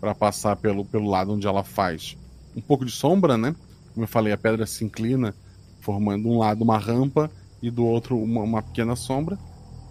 [0.00, 2.16] para passar pelo, pelo lado onde ela faz
[2.58, 3.54] um pouco de sombra, né?
[3.94, 5.34] Como eu falei, a pedra se inclina,
[5.80, 7.30] formando um lado uma rampa
[7.62, 9.38] e do outro uma, uma pequena sombra.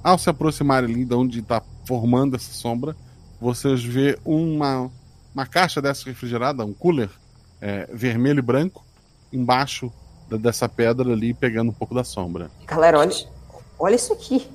[0.03, 2.95] Ao se aproximar ali de onde está formando essa sombra,
[3.39, 4.89] vocês vê uma,
[5.33, 7.09] uma caixa dessa refrigerada, um cooler
[7.61, 8.85] é, vermelho e branco,
[9.31, 9.91] embaixo
[10.29, 12.49] da- dessa pedra ali, pegando um pouco da sombra.
[12.65, 13.11] Galera, olha,
[13.79, 14.47] olha isso aqui.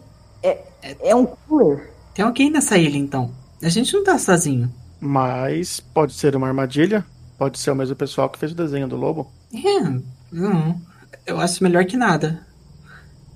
[0.43, 0.59] É,
[1.01, 1.93] é um cooler.
[2.15, 3.31] Tem alguém nessa ilha, então.
[3.63, 4.73] A gente não tá sozinho.
[5.01, 7.05] Mas pode ser uma armadilha.
[7.39, 9.31] Pode ser o mesmo pessoal que fez o desenho do lobo.
[9.53, 10.81] É, não.
[11.27, 12.47] Eu acho melhor que nada.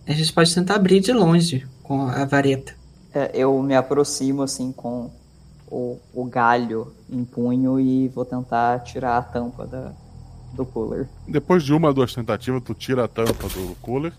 [0.07, 2.75] A gente pode tentar abrir de longe com a vareta.
[3.13, 5.11] É, eu me aproximo assim com
[5.69, 9.93] o, o galho em punho e vou tentar tirar a tampa da,
[10.53, 11.09] do cooler.
[11.27, 14.13] Depois de uma ou duas tentativas, tu tira a tampa do cooler.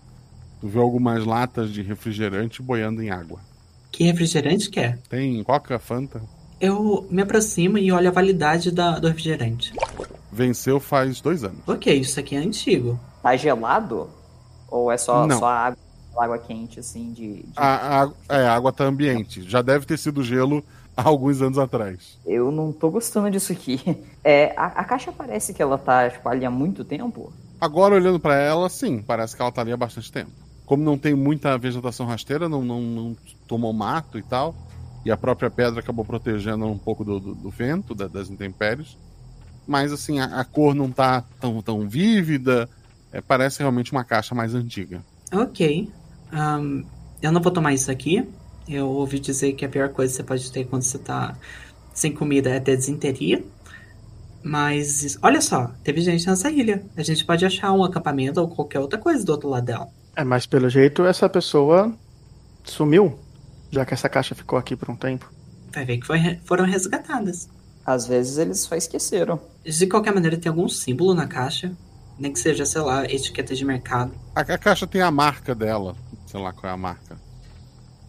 [0.60, 3.40] Tu vê algumas latas de refrigerante boiando em água.
[3.92, 4.98] Que refrigerante que é?
[5.08, 6.20] Tem Coca, Fanta.
[6.60, 9.72] Eu me aproximo e olho a validade da, do refrigerante.
[10.32, 11.60] Venceu faz dois anos.
[11.66, 12.98] Ok, isso aqui é antigo.
[13.22, 14.10] Tá gelado?
[14.68, 15.38] Ou é só, Não.
[15.38, 15.78] só água,
[16.16, 17.42] água quente, assim, de.
[17.44, 19.42] de- A, a, é, a água tá ambiente.
[19.48, 20.62] Já deve ter sido gelo
[20.98, 22.18] há alguns anos atrás.
[22.26, 23.80] Eu não tô gostando disso aqui.
[24.24, 27.32] É, a, a caixa parece que ela tá, tipo, ali há muito tempo.
[27.60, 30.30] Agora, olhando pra ela, sim, parece que ela tá ali há bastante tempo.
[30.66, 34.54] Como não tem muita vegetação rasteira, não, não, não tomou mato e tal,
[35.04, 38.96] e a própria pedra acabou protegendo um pouco do, do, do vento, da- das intempéries.
[39.66, 42.68] Mas, assim, a, a cor não tá tão, tão vívida,
[43.12, 45.02] é, parece realmente uma caixa mais antiga.
[45.32, 45.90] Ok.
[46.32, 46.82] Ahn,
[47.22, 48.26] eu não vou tomar isso aqui.
[48.68, 51.36] Eu ouvi dizer que a pior coisa que você pode ter quando você tá
[51.94, 53.42] sem comida é ter desinteria.
[54.42, 56.84] Mas, olha só, teve gente nessa ilha.
[56.96, 59.88] A gente pode achar um acampamento ou qualquer outra coisa do outro lado dela.
[60.14, 61.92] É, mas pelo jeito essa pessoa
[62.64, 63.18] sumiu.
[63.70, 65.30] Já que essa caixa ficou aqui por um tempo.
[65.74, 67.48] Vai ver que foi- foram resgatadas.
[67.84, 69.40] Às vezes eles só esqueceram.
[69.64, 71.72] De qualquer maneira, tem algum símbolo na caixa.
[72.18, 74.12] Nem que seja, sei lá, etiqueta de mercado.
[74.34, 75.94] A, a caixa tem a marca dela,
[76.26, 77.16] sei lá qual é a marca.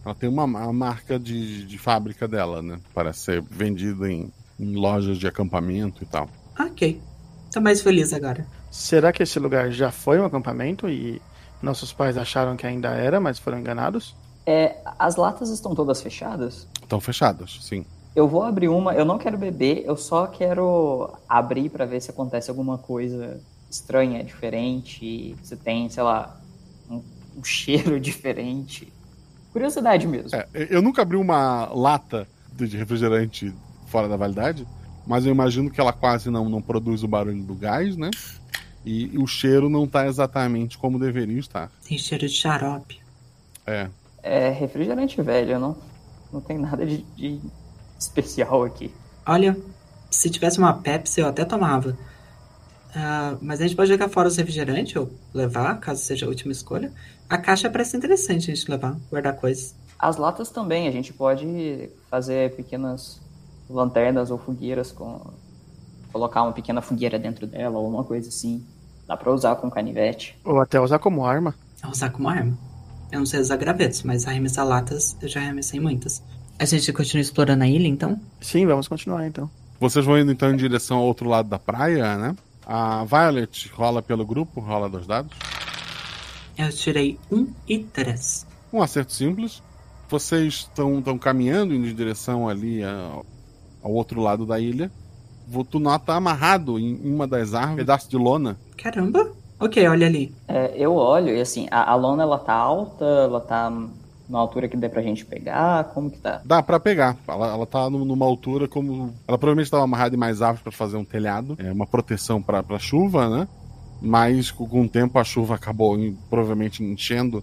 [0.04, 2.80] Ela tem uma, a marca de, de fábrica dela, né?
[2.94, 6.28] Parece ser vendida em, em lojas de acampamento e tal.
[6.58, 7.00] Ok.
[7.52, 8.46] Tô mais feliz agora.
[8.70, 11.20] Será que esse lugar já foi um acampamento e
[11.62, 14.14] nossos pais acharam que ainda era, mas foram enganados?
[14.46, 16.66] É, as latas estão todas fechadas?
[16.82, 17.84] Estão fechadas, sim.
[18.14, 22.10] Eu vou abrir uma, eu não quero beber, eu só quero abrir pra ver se
[22.10, 26.40] acontece alguma coisa estranha, diferente, se tem, sei lá,
[26.88, 27.02] um,
[27.36, 28.92] um cheiro diferente.
[29.52, 30.30] Curiosidade mesmo.
[30.34, 33.52] É, eu nunca abri uma lata de refrigerante
[33.86, 34.66] fora da validade,
[35.06, 38.10] mas eu imagino que ela quase não, não produz o barulho do gás, né?
[38.84, 41.70] E, e o cheiro não tá exatamente como deveria estar.
[41.86, 43.00] Tem cheiro de xarope.
[43.66, 43.88] É.
[44.22, 45.76] É refrigerante velho, não,
[46.32, 47.40] não tem nada de, de
[47.98, 48.92] especial aqui.
[49.26, 49.56] Olha,
[50.10, 51.96] se tivesse uma Pepsi eu até tomava.
[52.94, 56.52] Ah, mas a gente pode jogar fora os refrigerantes ou levar, caso seja a última
[56.52, 56.92] escolha.
[57.28, 59.74] A caixa parece interessante a gente levar, guardar coisas.
[59.98, 63.20] As latas também, a gente pode fazer pequenas
[63.68, 65.20] lanternas ou fogueiras com.
[66.12, 68.64] colocar uma pequena fogueira dentro dela ou uma coisa assim.
[69.06, 70.36] Dá pra usar com canivete.
[70.44, 71.54] Ou até usar como arma.
[71.88, 72.56] Usar como arma.
[73.12, 76.22] Eu não sei usar gravetos, mas arremessar latas eu já arremessei muitas.
[76.58, 78.20] A gente continua explorando a ilha então?
[78.40, 79.50] Sim, vamos continuar então.
[79.80, 82.36] Vocês vão indo então em direção ao outro lado da praia, né?
[82.72, 85.36] A Violet rola pelo grupo, rola dois dados.
[86.56, 88.46] Eu tirei um e três.
[88.72, 89.60] Um acerto simples.
[90.08, 93.26] Vocês estão caminhando em direção ali ao,
[93.82, 94.88] ao outro lado da ilha.
[95.68, 98.56] Tu nota amarrado em uma das árvores, um pedaço de lona.
[98.76, 99.32] Caramba!
[99.58, 100.32] Ok, olha ali.
[100.46, 103.68] É, eu olho e assim, a, a lona ela tá alta, ela tá
[104.30, 106.40] na altura que dê pra gente pegar, como que tá?
[106.44, 107.16] Dá pra pegar.
[107.26, 109.12] Ela, ela tá num- numa altura como.
[109.26, 111.56] Ela provavelmente estava amarrada em mais árvores pra fazer um telhado.
[111.58, 113.48] É uma proteção pra pra chuva, né?
[114.00, 117.42] Mas com o tempo a chuva acabou em- provavelmente enchendo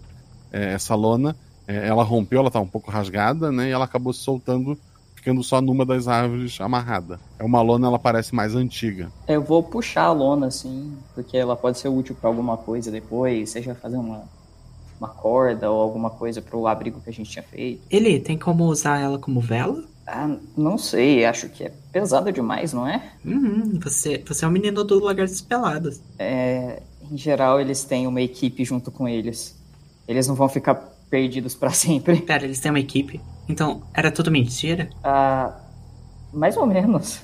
[0.51, 1.35] é, essa lona.
[1.67, 3.67] É, ela rompeu, ela tá um pouco rasgada, né?
[3.67, 4.77] E ela acabou se soltando,
[5.13, 7.19] ficando só numa das árvores amarrada.
[7.37, 9.11] É uma lona, ela parece mais antiga.
[9.27, 13.49] Eu vou puxar a lona assim, porque ela pode ser útil pra alguma coisa depois,
[13.49, 14.23] seja fazer uma,
[14.99, 17.81] uma corda ou alguma coisa pro abrigo que a gente tinha feito.
[17.89, 19.83] Ele tem como usar ela como vela?
[20.05, 23.11] Ah, não sei, acho que é pesada demais, não é?
[23.25, 25.99] Uhum, você, você é o menino do Lagartos Pelados.
[26.17, 26.81] É,
[27.11, 29.57] em geral, eles têm uma equipe junto com eles.
[30.07, 30.75] Eles não vão ficar
[31.09, 32.21] perdidos pra sempre.
[32.21, 33.19] Pera, eles têm uma equipe?
[33.49, 34.89] Então, era tudo mentira?
[35.03, 35.53] Ah,
[36.33, 37.21] mais ou menos.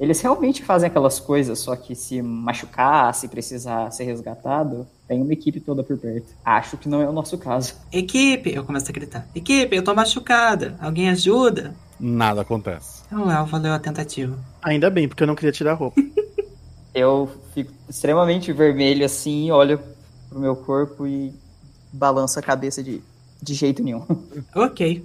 [0.00, 5.34] Eles realmente fazem aquelas coisas, só que se machucar, se precisar ser resgatado, tem uma
[5.34, 6.28] equipe toda por perto.
[6.42, 7.74] Acho que não é o nosso caso.
[7.92, 8.54] Equipe!
[8.54, 9.28] Eu começo a gritar.
[9.34, 10.74] Equipe, eu tô machucada.
[10.80, 11.74] Alguém ajuda?
[12.00, 13.02] Nada acontece.
[13.08, 14.38] Então, El, valeu a tentativa.
[14.62, 16.00] Ainda bem, porque eu não queria tirar a roupa.
[16.92, 19.78] Eu fico extremamente vermelho assim, olho
[20.28, 21.32] pro meu corpo e
[21.92, 23.00] balanço a cabeça de,
[23.40, 24.04] de jeito nenhum.
[24.56, 25.04] Ok.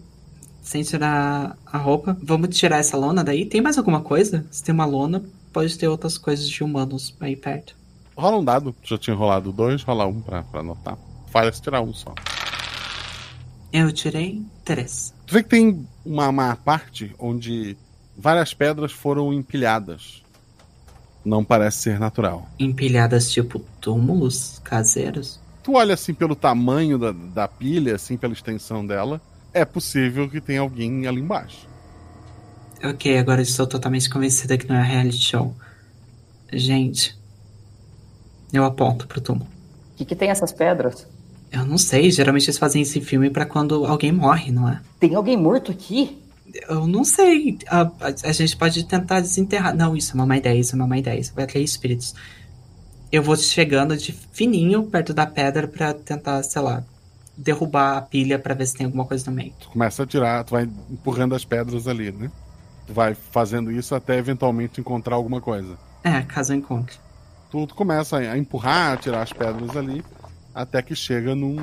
[0.65, 2.17] Sem tirar a roupa.
[2.23, 3.45] Vamos tirar essa lona daí?
[3.45, 4.43] Tem mais alguma coisa?
[4.49, 7.75] Se tem uma lona, pode ter outras coisas de humanos aí perto.
[8.17, 8.75] Rola um dado.
[8.83, 10.97] Já tinha rolado dois, rola um pra, pra anotar.
[11.29, 12.15] Falha se tirar um só.
[13.71, 15.13] Eu tirei três.
[15.27, 17.77] Tu vê que tem uma, uma parte onde
[18.17, 20.23] várias pedras foram empilhadas.
[21.23, 22.49] Não parece ser natural.
[22.57, 25.39] Empilhadas tipo túmulos caseiros?
[25.61, 29.21] Tu olha assim pelo tamanho da, da pilha, assim, pela extensão dela.
[29.55, 31.65] É possível que tenha alguém ali embaixo.
[32.83, 35.55] Ok, agora estou totalmente convencida que não é reality show.
[36.51, 37.17] Gente,
[38.51, 39.47] eu aponto pro túmulo.
[39.93, 41.07] O que, que tem essas pedras?
[41.49, 44.81] Eu não sei, geralmente eles fazem esse filme para quando alguém morre, não é?
[44.99, 46.21] Tem alguém morto aqui?
[46.67, 47.57] Eu não sei.
[47.67, 49.73] A, a, a, gente pode tentar desenterrar.
[49.73, 51.17] Não, isso é uma má ideia, isso é uma má ideia.
[51.17, 52.13] Isso vai atrair espíritos.
[53.09, 56.83] Eu vou chegando de fininho perto da pedra para tentar, sei lá,
[57.37, 59.53] derrubar a pilha para ver se tem alguma coisa no meio.
[59.59, 62.31] Tu começa a tirar, tu vai empurrando as pedras ali, né?
[62.87, 65.77] Tu vai fazendo isso até eventualmente encontrar alguma coisa.
[66.03, 66.97] É, caso eu encontre.
[67.49, 70.03] Tu, tu começa a empurrar, a tirar as pedras ali,
[70.53, 71.57] até que chega num,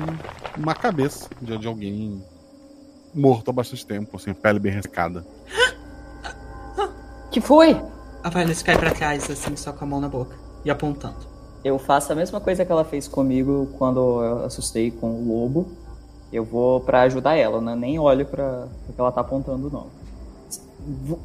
[0.57, 2.21] numa cabeça de, de alguém
[3.13, 5.25] morto há bastante tempo, assim, pele bem ressecada.
[7.31, 7.81] Que foi?
[8.23, 11.32] A Violet cai pra trás, assim, só com a mão na boca e apontando.
[11.63, 15.71] Eu faço a mesma coisa que ela fez comigo quando eu assustei com o lobo.
[16.31, 17.73] Eu vou para ajudar ela, né?
[17.75, 19.87] Nem olho para o que ela tá apontando, não.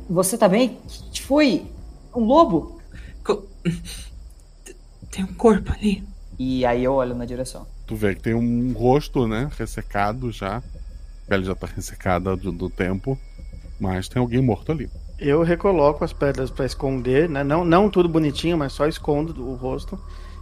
[0.08, 0.78] Você tá bem?
[1.12, 1.66] Que foi?
[2.14, 2.80] Um lobo?
[3.24, 3.42] Co
[5.10, 6.04] tem um corpo ali.
[6.38, 7.66] E aí eu olho na direção.
[7.86, 9.50] Tu vê que tem um rosto, né?
[9.58, 10.58] Ressecado já.
[10.58, 10.62] A
[11.26, 13.18] pele já tá ressecada do, do tempo.
[13.80, 14.88] Mas tem alguém morto ali.
[15.18, 17.42] Eu recoloco as pedras para esconder, né?
[17.42, 19.98] Não, não tudo bonitinho, mas só escondo o rosto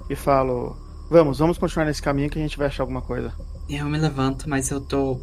[0.09, 0.77] e falo:
[1.09, 3.33] Vamos, vamos continuar nesse caminho que a gente vai achar alguma coisa.
[3.69, 5.21] Eu me levanto, mas eu tô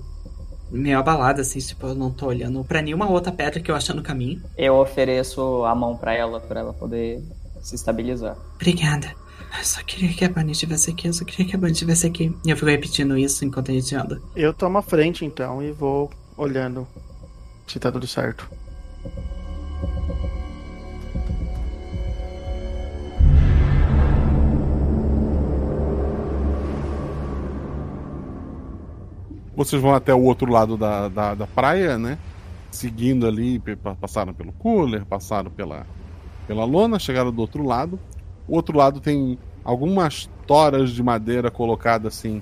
[0.71, 3.93] meio abalada, assim, tipo, eu não tô olhando pra nenhuma outra pedra que eu acho
[3.93, 4.41] no caminho.
[4.57, 7.21] Eu ofereço a mão para ela, para ela poder
[7.61, 8.37] se estabilizar.
[8.55, 9.13] Obrigada.
[9.57, 12.07] Eu só queria que a Bunny estivesse aqui, eu só queria que a Bunny estivesse
[12.07, 12.35] aqui.
[12.43, 14.19] E eu fico repetindo isso enquanto a gente anda.
[14.35, 16.87] Eu tomo a frente então e vou olhando
[17.67, 18.49] se tá tudo certo.
[29.55, 32.17] Vocês vão até o outro lado da, da, da praia, né?
[32.71, 33.61] Seguindo ali,
[34.01, 35.85] passaram pelo cooler, passaram pela,
[36.47, 37.99] pela lona, chegaram do outro lado.
[38.47, 42.41] O outro lado tem algumas toras de madeira colocadas assim,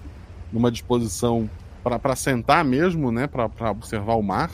[0.51, 1.49] numa disposição
[1.84, 3.28] para sentar mesmo, né?
[3.28, 4.51] Para observar o mar.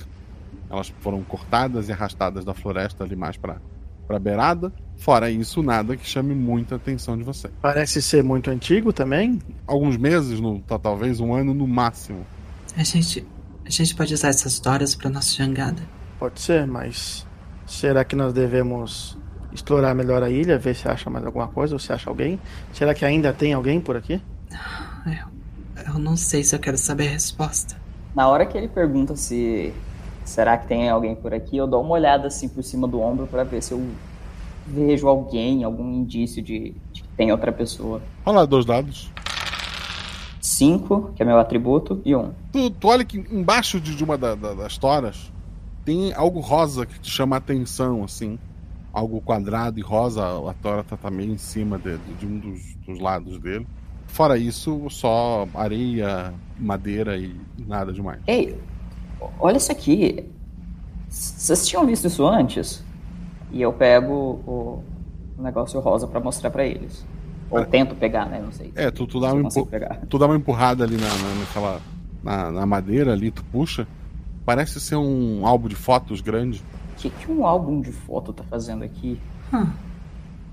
[0.69, 3.57] Elas foram cortadas e arrastadas da floresta ali mais para
[4.09, 4.71] a beirada.
[4.97, 7.49] Fora isso, nada que chame muita atenção de você.
[7.61, 9.39] Parece ser muito antigo também?
[9.65, 12.25] Alguns meses, no, talvez um ano no máximo.
[12.77, 13.25] A gente,
[13.65, 15.81] a gente pode usar essas histórias para nossa jangada?
[16.19, 17.25] Pode ser, mas
[17.65, 19.17] será que nós devemos
[19.51, 22.39] explorar melhor a ilha, ver se acha mais alguma coisa ou se acha alguém?
[22.71, 24.21] Será que ainda tem alguém por aqui?
[25.07, 27.75] Eu, eu não sei se eu quero saber a resposta.
[28.15, 29.73] Na hora que ele pergunta se
[30.23, 33.25] será que tem alguém por aqui, eu dou uma olhada assim por cima do ombro
[33.25, 33.83] para ver se eu
[34.67, 38.03] vejo alguém, algum indício de, de que tem outra pessoa.
[38.23, 39.11] Olha lá, dois dados.
[40.57, 42.19] 5, que é meu atributo, e 1.
[42.19, 42.31] Um.
[42.51, 45.31] Tu, tu olha que embaixo de, de uma da, da, das toras
[45.85, 48.37] tem algo rosa que te chama a atenção, assim.
[48.91, 52.99] Algo quadrado e rosa, a tora tá também em cima de, de um dos, dos
[52.99, 53.67] lados dele.
[54.07, 57.35] Fora isso, só areia, madeira e
[57.65, 58.19] nada demais.
[58.25, 58.59] Ei,
[59.39, 60.25] olha isso aqui.
[61.07, 62.83] Vocês tinham visto isso antes?
[63.51, 64.13] E eu pego
[64.45, 64.83] o,
[65.37, 67.05] o negócio rosa para mostrar para eles.
[67.49, 68.41] Ou tento pegar, né?
[68.43, 68.71] Não sei.
[68.75, 69.69] É, tu, tu, dá, uma empu...
[70.09, 71.81] tu dá uma empurrada ali na, na, naquela,
[72.23, 73.87] na, na, madeira ali, tu puxa.
[74.45, 76.61] Parece ser um álbum de fotos grande.
[76.93, 79.19] O que, que um álbum de foto tá fazendo aqui?
[79.53, 79.67] Hum.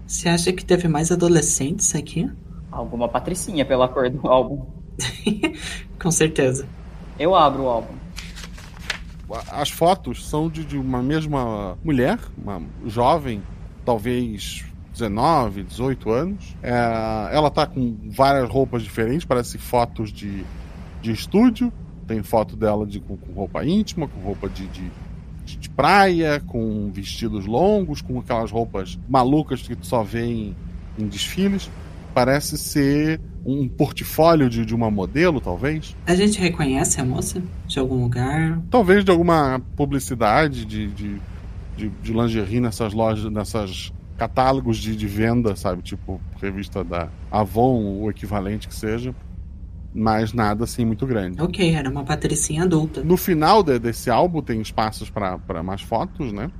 [0.06, 2.30] Você acha que teve mais adolescentes aqui?
[2.70, 4.66] Alguma patricinha pela cor do álbum.
[6.00, 6.66] Com certeza.
[7.18, 7.94] Eu abro o álbum.
[9.50, 13.42] As fotos são de, de uma mesma mulher, uma jovem,
[13.84, 14.64] talvez
[14.94, 16.56] 19, 18 anos.
[16.62, 16.70] É,
[17.32, 20.44] ela tá com várias roupas diferentes, parece fotos de,
[21.02, 21.72] de estúdio.
[22.06, 24.90] Tem foto dela de, com, com roupa íntima, com roupa de, de,
[25.44, 30.56] de, praia, com vestidos longos, com aquelas roupas malucas que tu só vê em,
[30.98, 31.70] em desfiles.
[32.14, 35.96] Parece ser um portfólio de, de uma modelo, talvez.
[36.06, 38.62] A gente reconhece a moça de algum lugar?
[38.70, 41.20] Talvez de alguma publicidade de, de,
[41.76, 45.82] de, de lingerie nessas lojas, nessas catálogos de, de venda, sabe?
[45.82, 49.14] Tipo, revista da Avon, o equivalente que seja.
[49.94, 51.40] Mas nada assim muito grande.
[51.40, 53.02] Ok, era uma patricinha adulta.
[53.04, 56.50] No final de, desse álbum tem espaços para mais fotos, né?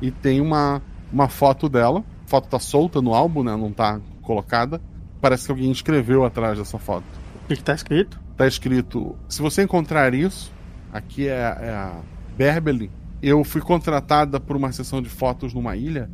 [0.00, 0.80] E tem uma,
[1.12, 2.02] uma foto dela.
[2.24, 3.54] A foto tá solta no álbum, né?
[3.56, 4.80] Não tá colocada.
[5.20, 7.04] Parece que alguém escreveu atrás dessa foto.
[7.44, 8.18] O que, que tá escrito?
[8.36, 10.50] Tá escrito: se você encontrar isso,
[10.92, 12.00] aqui é, é a
[12.36, 12.90] Berbelin.
[13.22, 16.10] Eu fui contratada por uma sessão de fotos numa ilha,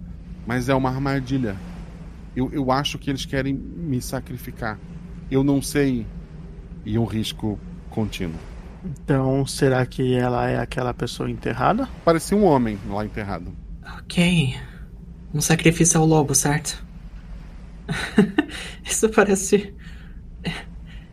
[0.49, 1.55] mas é uma armadilha.
[2.35, 4.79] Eu, eu acho que eles querem me sacrificar.
[5.31, 6.07] Eu não sei.
[6.87, 8.41] E um risco contínuo.
[8.83, 11.87] Então, será que ela é aquela pessoa enterrada?
[12.03, 13.53] Parecia um homem lá enterrado.
[13.99, 14.57] Ok.
[15.35, 16.83] Um sacrifício ao lobo, certo?
[18.83, 19.75] Isso parece.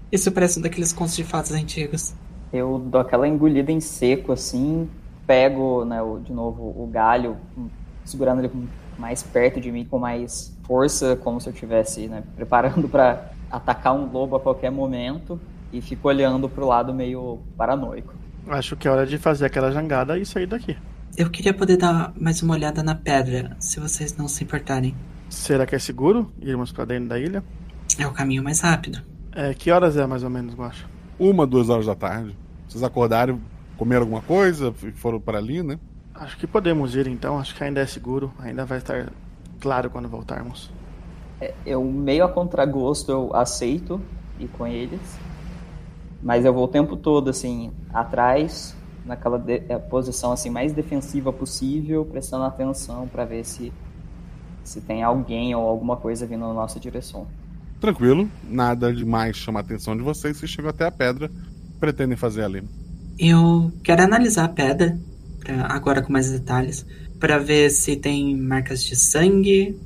[0.09, 2.15] Isso parece um daqueles contos de fatos antigos.
[2.53, 4.89] Eu dou aquela engolida em seco, assim,
[5.27, 7.35] pego, né, o, de novo o galho,
[8.05, 12.87] segurando ele mais perto de mim, com mais força, como se eu estivesse né, preparando
[12.89, 15.39] para atacar um lobo a qualquer momento,
[15.71, 18.13] e fico olhando pro lado meio paranoico.
[18.47, 20.77] Acho que é hora de fazer aquela jangada e sair daqui.
[21.17, 24.95] Eu queria poder dar mais uma olhada na pedra, se vocês não se importarem.
[25.29, 27.43] Será que é seguro irmos para dentro da ilha?
[27.97, 29.01] É o caminho mais rápido.
[29.33, 30.85] É, que horas é mais ou menos, Guacha?
[31.17, 32.37] Uma, duas horas da tarde.
[32.67, 33.39] Vocês acordaram,
[33.77, 35.79] comeram alguma coisa e foram para ali, né?
[36.15, 39.11] Acho que podemos ir então, acho que ainda é seguro, ainda vai estar
[39.59, 40.71] claro quando voltarmos.
[41.41, 44.01] É, eu meio a contragosto eu aceito
[44.39, 45.01] ir com eles,
[46.23, 51.33] mas eu vou o tempo todo assim atrás, naquela de, é, posição assim mais defensiva
[51.33, 53.73] possível, prestando atenção para ver se
[54.63, 57.27] se tem alguém ou alguma coisa vindo na nossa direção.
[57.79, 60.37] Tranquilo, nada demais chama a atenção de vocês.
[60.37, 61.29] Vocês chegam até a pedra,
[61.79, 62.63] pretendem fazer ali.
[63.19, 64.97] Eu quero analisar a pedra,
[65.45, 66.85] pra, agora com mais detalhes,
[67.19, 69.79] para ver se tem marcas de sangue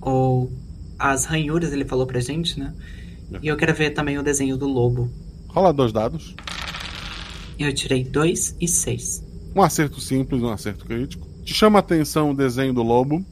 [0.00, 0.52] ou
[0.98, 2.74] as ranhuras, ele falou pra gente, né?
[3.32, 3.38] É.
[3.42, 5.10] E eu quero ver também o desenho do lobo.
[5.48, 6.34] Rola dois dados.
[7.58, 9.24] Eu tirei dois e seis.
[9.54, 11.26] Um acerto simples, um acerto crítico.
[11.42, 13.24] Te chama a atenção o desenho do lobo.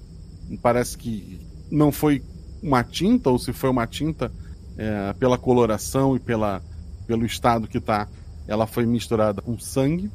[0.63, 1.41] Parece que
[1.71, 2.23] não foi
[2.63, 4.33] uma tinta, ou se foi uma tinta,
[4.79, 6.63] é, pela coloração e pela,
[7.07, 8.09] pelo estado que está,
[8.47, 10.11] ela foi misturada com sangue.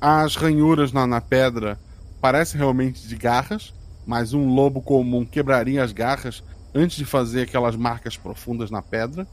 [0.00, 1.78] As ranhuras na, na pedra
[2.20, 3.74] parecem realmente de garras,
[4.06, 6.42] mas um lobo comum quebraria as garras
[6.74, 9.26] antes de fazer aquelas marcas profundas na pedra.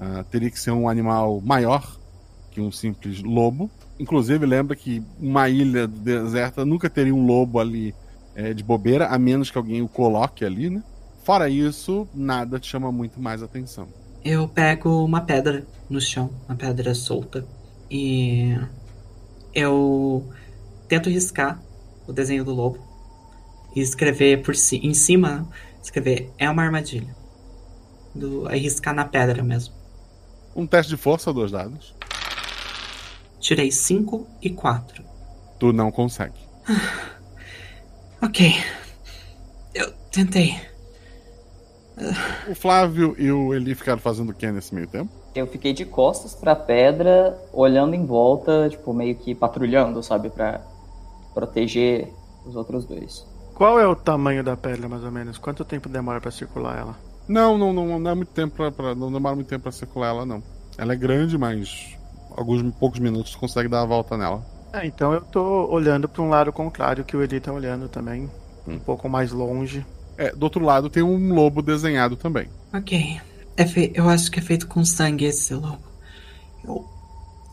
[0.00, 1.96] Uh, teria que ser um animal maior
[2.50, 3.70] que um simples lobo.
[3.98, 7.94] Inclusive, lembra que uma ilha deserta nunca teria um lobo ali
[8.34, 10.82] é, de bobeira, a menos que alguém o coloque ali, né?
[11.24, 13.88] Fora isso, nada te chama muito mais atenção.
[14.24, 17.46] Eu pego uma pedra no chão, uma pedra solta,
[17.90, 18.56] e
[19.56, 20.30] eu
[20.86, 21.58] tento riscar
[22.06, 22.78] o desenho do lobo
[23.74, 25.48] e escrever por si, em cima,
[25.82, 27.16] escrever é uma armadilha.
[28.14, 29.74] Do, aí riscar na pedra mesmo.
[30.54, 31.96] Um teste de força, dois dados.
[33.40, 35.02] Tirei 5 e 4.
[35.58, 36.38] Tu não consegue.
[38.20, 38.54] ok.
[39.74, 40.60] Eu tentei.
[42.48, 45.12] O Flávio e o Eli ficaram fazendo o que nesse meio tempo?
[45.38, 50.30] Eu fiquei de costas pra pedra, olhando em volta, tipo, meio que patrulhando, sabe?
[50.30, 50.60] Pra
[51.34, 52.08] proteger
[52.46, 53.26] os outros dois.
[53.54, 55.38] Qual é o tamanho da pedra, mais ou menos?
[55.38, 56.96] Quanto tempo demora para circular ela?
[57.28, 60.08] Não, não, não, não é muito tempo pra, pra, não demora muito tempo para circular
[60.08, 60.42] ela, não.
[60.78, 61.96] Ela é grande, mas
[62.36, 64.44] alguns poucos minutos consegue dar a volta nela.
[64.72, 68.30] É, então eu tô olhando para um lado contrário que o Eli tá olhando também,
[68.66, 68.74] hum.
[68.74, 69.84] um pouco mais longe.
[70.18, 72.48] É, do outro lado tem um lobo desenhado também.
[72.72, 73.20] Ok.
[73.56, 73.92] É fe...
[73.94, 75.80] Eu acho que é feito com sangue esse lobo.
[76.64, 76.86] Eu.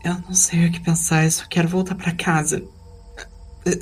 [0.04, 2.62] Eu não sei o que pensar, eu só quero voltar para casa.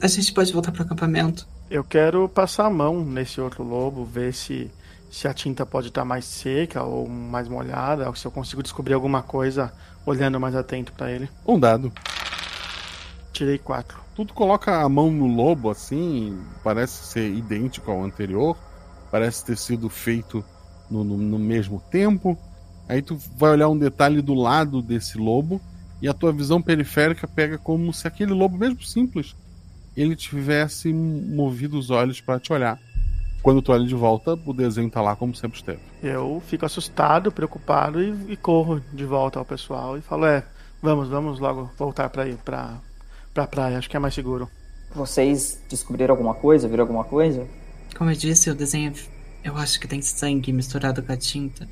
[0.01, 1.49] A gente pode voltar pro acampamento.
[1.69, 4.71] Eu quero passar a mão nesse outro lobo, ver se,
[5.11, 8.95] se a tinta pode estar mais seca ou mais molhada, ou se eu consigo descobrir
[8.95, 9.73] alguma coisa
[10.07, 11.29] olhando mais atento para ele.
[11.45, 11.93] Um dado.
[13.33, 13.99] Tirei quatro.
[14.15, 18.57] Tudo coloca a mão no lobo assim, parece ser idêntico ao anterior
[19.13, 20.43] parece ter sido feito
[20.93, 22.39] no, no, no mesmo tempo.
[22.89, 25.61] Aí tu vai olhar um detalhe do lado desse lobo
[26.01, 29.35] e a tua visão periférica pega como se aquele lobo, mesmo simples,
[29.97, 32.79] ele tivesse movido os olhos para te olhar.
[33.43, 35.81] Quando tu olha de volta, o desenho tá lá como sempre esteve.
[36.03, 40.45] Eu fico assustado, preocupado e, e corro de volta ao pessoal e falo: é,
[40.81, 42.79] vamos, vamos logo voltar para ir para
[43.35, 44.49] pra praia, acho que é mais seguro.
[44.95, 46.69] Vocês descobriram alguma coisa?
[46.69, 47.47] Viram alguma coisa?
[47.97, 48.93] Como eu disse, o desenho
[49.45, 51.69] eu acho que tem sangue misturado com a tinta.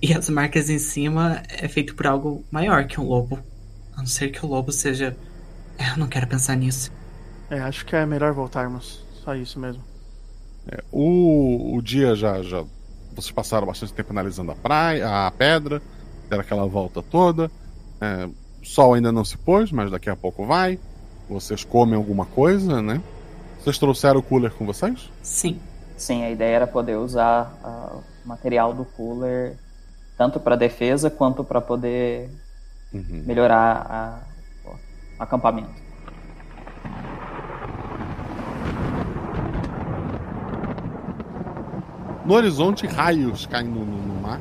[0.00, 3.38] E as marcas em cima é feito por algo maior que um lobo.
[3.96, 5.16] A não ser que o lobo seja.
[5.78, 6.92] Eu não quero pensar nisso.
[7.50, 9.04] É, acho que é melhor voltarmos.
[9.24, 9.82] Só isso mesmo.
[10.70, 12.64] É, o, o dia já, já.
[13.14, 15.82] Vocês passaram bastante tempo analisando a praia, a pedra,
[16.28, 17.50] deram aquela volta toda.
[18.00, 20.78] É, o sol ainda não se pôs, mas daqui a pouco vai.
[21.28, 23.02] Vocês comem alguma coisa, né?
[23.58, 25.10] Vocês trouxeram o cooler com vocês?
[25.22, 25.58] Sim.
[25.98, 29.56] Sim, a ideia era poder usar uh, o material do cooler
[30.16, 32.30] tanto para defesa quanto para poder
[32.92, 33.22] Uhum.
[33.26, 34.20] melhorar a-
[34.64, 34.74] o
[35.22, 35.70] acampamento.
[42.24, 44.40] No horizonte, raios caem no, no- mar,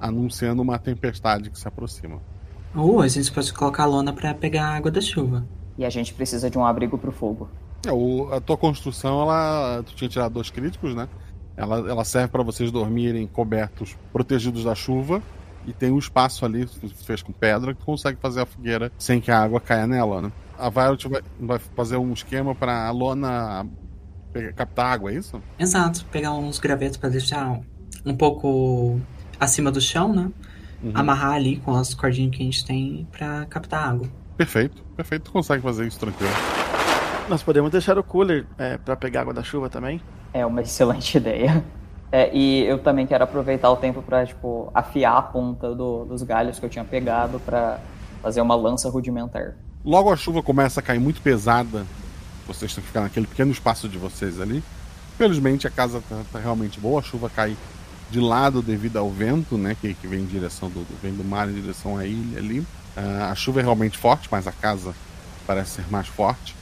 [0.00, 2.18] anunciando uma tempestade que se aproxima.
[2.74, 5.44] Ou a gente pode colocar a lona pra pegar a água da chuva.
[5.78, 7.48] E a gente precisa de um abrigo pro fogo.
[7.86, 9.82] É, o- a tua construção, ela.
[9.84, 11.08] Tu tinha tirado dois críticos, né?
[11.56, 15.22] Ela, ela serve para vocês dormirem cobertos, protegidos da chuva.
[15.66, 16.66] E tem um espaço ali,
[17.04, 20.20] fez com pedra, que tu consegue fazer a fogueira sem que a água caia nela,
[20.22, 20.32] né?
[20.58, 23.64] A Violet vai, vai fazer um esquema pra lona
[24.32, 25.40] pegar- captar água, é isso?
[25.58, 27.60] Exato, pegar uns gravetos pra deixar
[28.04, 29.00] um pouco
[29.38, 30.30] acima do chão, né?
[30.82, 30.90] Uhum.
[30.94, 34.08] Amarrar ali com as cordinhas que a gente tem pra captar água.
[34.36, 35.24] Perfeito, perfeito.
[35.26, 36.32] Tu consegue fazer isso tranquilo.
[37.32, 40.02] Nós podemos deixar o cooler é, para pegar água da chuva também?
[40.34, 41.64] É uma excelente ideia.
[42.12, 46.22] É, e eu também quero aproveitar o tempo pra, tipo, afiar a ponta do- dos
[46.22, 47.78] galhos que eu tinha pegado pra
[48.20, 49.54] fazer uma lança rudimentar.
[49.82, 51.86] Logo a chuva começa a cair muito pesada.
[52.46, 54.62] Vocês têm que ficar naquele pequeno espaço de vocês ali.
[55.16, 57.00] Felizmente a casa tá, tá realmente boa.
[57.00, 57.56] A chuva cai
[58.10, 59.74] de lado devido ao vento, né?
[59.80, 62.66] Que, que vem em direção do, do- vem do mar em direção à ilha ali.
[62.94, 64.92] Ah, a chuva é realmente forte, mas a casa
[65.46, 66.54] parece ser mais forte.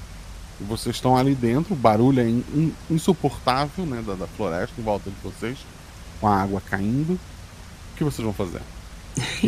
[0.61, 4.03] E vocês estão ali dentro, o barulho é in- in- insuportável, né?
[4.07, 5.59] Da, da floresta em volta de vocês,
[6.21, 7.15] com a água caindo.
[7.15, 8.61] O que vocês vão fazer?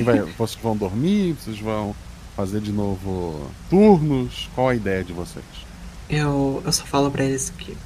[0.05, 1.35] Vai- vocês vão dormir?
[1.35, 1.95] Vocês vão
[2.37, 4.49] fazer de novo turnos?
[4.55, 5.45] Qual a ideia de vocês?
[6.09, 7.77] Eu, eu só falo pra eles que.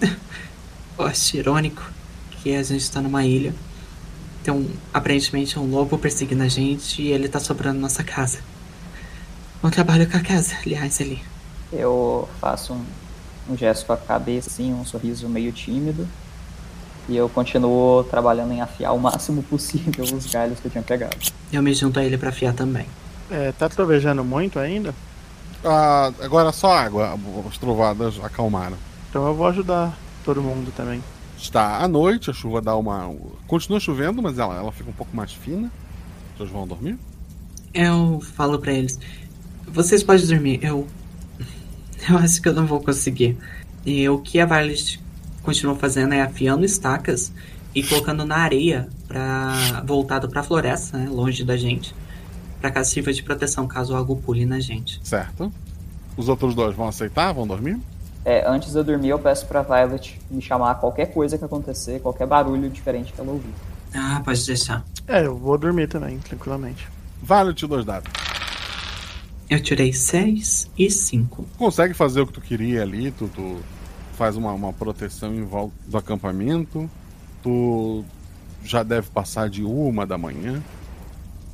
[0.98, 1.82] eu acho irônico
[2.42, 3.54] que a gente tá numa ilha.
[4.44, 8.38] Tem um, aparentemente um lobo perseguindo a gente e ele tá sobrando nossa casa.
[9.62, 11.20] Um trabalho com a casa, aliás, ali.
[11.72, 12.84] Eu faço um,
[13.50, 16.06] um gesto com a cabeça, assim, um sorriso meio tímido.
[17.08, 21.16] E eu continuo trabalhando em afiar o máximo possível os galhos que eu tinha pegado.
[21.52, 22.86] Eu me junto a ele pra afiar também.
[23.30, 24.94] É, tá trovejando muito ainda?
[25.64, 28.76] Ah, agora só água, as trovadas acalmaram.
[29.08, 31.02] Então eu vou ajudar todo mundo também.
[31.38, 33.14] Está à noite, a chuva dá uma.
[33.46, 35.70] Continua chovendo, mas ela, ela fica um pouco mais fina.
[36.36, 36.98] Vocês vão dormir?
[37.74, 38.98] Eu falo pra eles:
[39.66, 40.86] vocês podem dormir, eu.
[42.08, 43.36] Eu acho que eu não vou conseguir.
[43.84, 45.00] E o que a Violet
[45.42, 47.32] continua fazendo é afiando estacas
[47.74, 51.94] e colocando na areia para voltado pra floresta, né, longe da gente,
[52.60, 55.00] pra caso sirva de proteção caso algo pule na gente.
[55.04, 55.52] Certo.
[56.16, 57.32] Os outros dois vão aceitar?
[57.32, 57.78] Vão dormir?
[58.24, 61.44] É, antes de eu dormir, eu peço pra Violet me chamar a qualquer coisa que
[61.44, 63.54] acontecer, qualquer barulho diferente que ela ouvir.
[63.94, 64.84] Ah, pode deixar.
[65.06, 66.88] É, eu vou dormir também, tranquilamente.
[67.22, 68.10] Vale-te dois dados.
[69.48, 71.46] Eu tirei 6 e 5.
[71.56, 73.58] Consegue fazer o que tu queria ali, tu, tu
[74.16, 76.90] faz uma, uma proteção em volta do acampamento.
[77.42, 78.04] Tu
[78.64, 80.62] já deve passar de uma da manhã.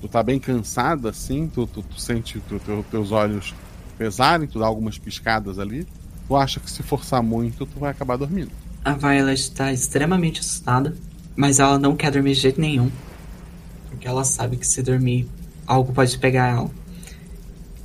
[0.01, 3.55] Tu tá bem cansada assim, tu, tu, tu sente tu, teu- teus olhos
[3.99, 5.87] pesarem, tu dá algumas piscadas ali.
[6.27, 8.51] Tu acha que se forçar muito, tu vai acabar dormindo.
[8.85, 10.97] A Violet tá extremamente assustada,
[11.37, 12.91] mas ela não quer dormir de jeito nenhum.
[13.91, 15.29] Porque ela sabe que se dormir,
[15.67, 16.71] algo pode pegar ela.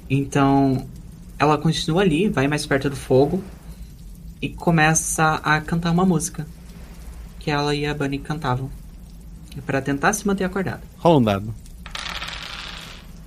[0.10, 0.88] Então,
[1.38, 3.44] ela continua ali, vai mais perto do fogo
[4.42, 6.48] e começa a cantar uma música
[7.40, 8.70] que ela e a Bunny cantavam.
[9.66, 10.84] Pra tentar se manter acordada.
[10.98, 11.56] Rola um dado.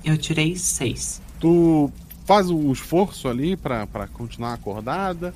[0.04, 1.20] Eu tirei seis.
[1.40, 1.90] Tu
[2.24, 5.34] faz um esforço ali pra pra continuar acordada,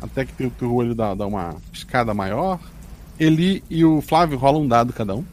[0.00, 2.58] até que teu, teu olho dá, dá uma piscada maior.
[3.18, 5.24] Eli e o Flávio rolam um dado cada um.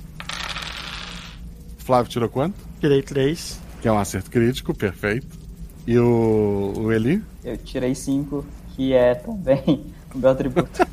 [1.79, 2.55] O Flávio tirou quanto?
[2.81, 3.61] Tirei três.
[3.81, 5.36] Que é um acerto crítico, perfeito.
[5.87, 7.23] E o, o Eli?
[7.45, 10.85] Eu tirei 5, que é também o meu atributo.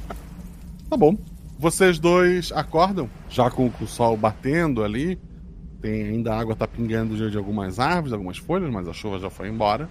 [0.89, 1.17] Tá bom.
[1.59, 5.19] Vocês dois acordam, já com, com o sol batendo ali.
[5.81, 9.19] Tem ainda a água tá pingando de, de algumas árvores, algumas folhas, mas a chuva
[9.19, 9.89] já foi embora.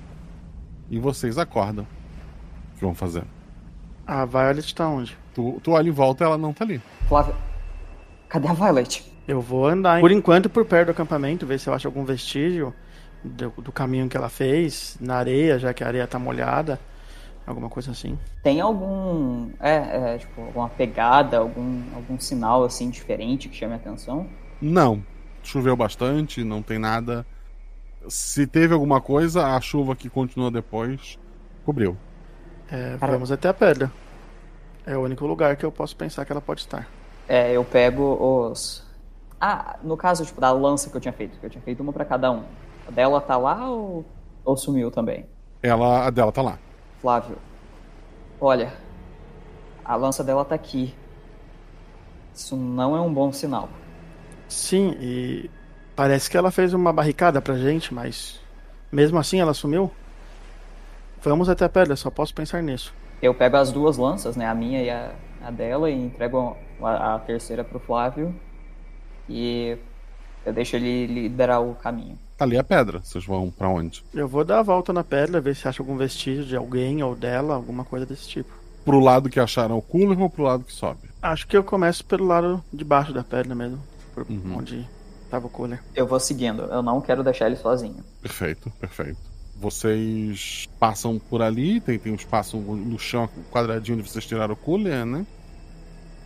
[0.90, 1.84] E vocês acordam.
[1.84, 3.26] O que vão fazer?
[4.08, 5.18] A Violet tá onde?
[5.36, 6.82] Tu, tu olha em volta ela não tá ali.
[7.10, 7.36] Flávio,
[8.30, 9.04] cadê a Violet?
[9.28, 12.74] Eu vou andar, por enquanto, por perto do acampamento, ver se eu acho algum vestígio
[13.24, 16.80] do, do caminho que ela fez, na areia, já que a areia tá molhada.
[17.46, 18.18] Alguma coisa assim.
[18.42, 19.50] Tem algum.
[19.60, 24.28] É, é, tipo, alguma pegada, algum, algum sinal assim diferente que chame a atenção?
[24.62, 25.04] Não.
[25.44, 27.26] Choveu bastante, não tem nada.
[28.08, 31.20] Se teve alguma coisa, a chuva que continua depois
[31.66, 31.98] cobriu.
[32.72, 33.92] É, vamos até a pedra.
[34.86, 36.88] É o único lugar que eu posso pensar que ela pode estar.
[37.28, 38.18] É, eu pego
[38.50, 38.84] os.
[39.40, 41.92] Ah, no caso, tipo, da lança que eu tinha feito, que eu tinha feito uma
[41.92, 42.44] pra cada um.
[42.88, 44.06] A dela tá lá ou,
[44.44, 45.26] ou sumiu também?
[45.62, 46.60] Ela, a dela tá lá.
[47.02, 47.38] Flávio,
[48.40, 48.74] olha,
[49.84, 50.94] a lança dela tá aqui.
[52.34, 53.70] Isso não é um bom sinal.
[54.48, 55.50] Sim, e
[55.96, 58.44] parece que ela fez uma barricada pra gente, mas
[58.94, 59.90] Mesmo assim, ela sumiu?
[61.24, 62.94] Vamos até a pedra, só posso pensar nisso.
[63.24, 64.46] Eu pego as duas lanças, né?
[64.46, 68.36] A minha e a, a dela, e entrego a, a terceira pro Flávio.
[69.28, 69.76] E
[70.46, 72.20] eu deixo ele liderar o caminho.
[72.44, 73.00] Ali é a pedra.
[73.02, 74.04] Vocês vão pra onde?
[74.14, 77.16] Eu vou dar a volta na pedra, ver se acha algum vestígio de alguém ou
[77.16, 78.52] dela, alguma coisa desse tipo.
[78.84, 81.10] Pro lado que acharam o cooler ou pro lado que sobe?
[81.22, 83.80] Acho que eu começo pelo lado de baixo da pedra mesmo.
[84.14, 84.86] Por onde
[85.30, 85.82] tava o cooler.
[85.96, 88.04] Eu vou seguindo, eu não quero deixar ele sozinho.
[88.22, 89.18] Perfeito, perfeito.
[89.56, 94.58] Vocês passam por ali, tem, tem um espaço no chão quadradinho onde vocês tiraram o
[94.58, 95.26] cooler, né?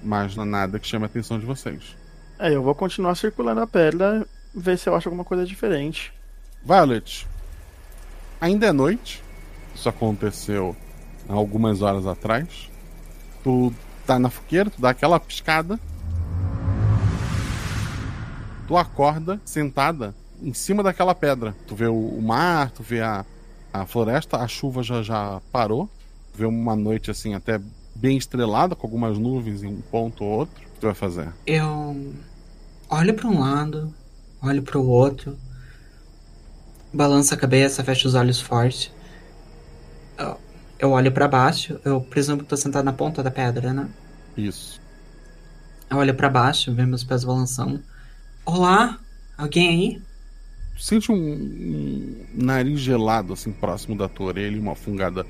[0.02, 1.96] Mas não é nada que chame a atenção de vocês.
[2.40, 4.26] É, eu vou continuar circulando a pedra,
[4.58, 6.12] ver se eu acho alguma coisa diferente.
[6.64, 7.28] Violet,
[8.42, 9.24] ainda é noite.
[9.76, 10.76] Isso aconteceu
[11.28, 12.70] algumas horas atrás.
[13.44, 13.72] Tu
[14.06, 15.80] tá na fogueira, tu dá aquela piscada.
[18.68, 21.56] Tu acorda sentada em cima daquela pedra.
[21.68, 23.26] Tu vê o, o mar, tu vê a,
[23.72, 25.90] a floresta, a chuva já, já parou.
[26.34, 27.62] Tu vê uma noite assim até
[27.96, 30.56] bem estrelada, com algumas nuvens em um ponto ou outro.
[30.62, 31.30] O que tu vai fazer?
[31.46, 32.14] Eu
[32.90, 33.94] olho para um lado,
[34.42, 35.38] olho para o outro,
[36.94, 38.92] balanço a cabeça, fecho os olhos forte.
[40.80, 43.90] Eu, olho para baixo, eu presumo que tô sentado na ponta da pedra, né?
[44.38, 44.80] Isso.
[45.90, 47.82] Eu olho para baixo, vejo meus pés balançando.
[48.46, 49.00] Olá,
[49.38, 50.02] alguém aí?
[50.78, 55.26] Sente um, um nariz gelado assim próximo da tua orelha uma fungada.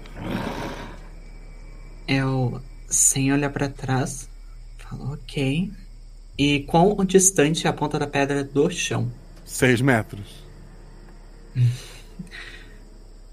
[2.05, 4.29] Eu, sem olhar para trás,
[4.77, 5.71] falo ok.
[6.37, 9.11] E quão distante é a ponta da pedra do chão?
[9.43, 10.43] Seis metros.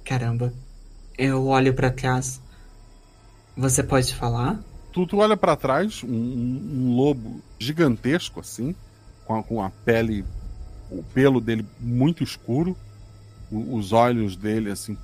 [0.03, 0.55] Caramba.
[1.19, 2.41] Eu olho para trás.
[3.57, 4.59] Você pode falar?
[4.93, 8.75] Tu, tu olha para trás, um, um, lobo gigantesco assim,
[9.25, 10.25] com a, com a pele,
[10.91, 12.77] o pelo dele muito escuro,
[13.51, 14.97] o, os olhos dele assim,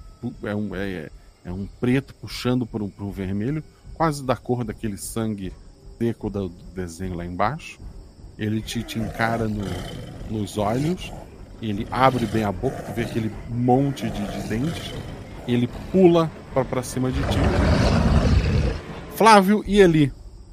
[0.43, 1.11] é um, é,
[1.45, 3.63] é um preto puxando para um, um vermelho,
[3.95, 5.53] quase da cor daquele sangue
[5.99, 7.79] seco do desenho lá embaixo.
[8.41, 9.63] Ele te, te encara no,
[10.31, 11.13] nos olhos,
[11.61, 14.95] ele abre bem a boca, tu vê aquele monte de, de dentes,
[15.47, 17.39] e ele pula para cima de ti.
[19.15, 20.11] Flávio e Eli,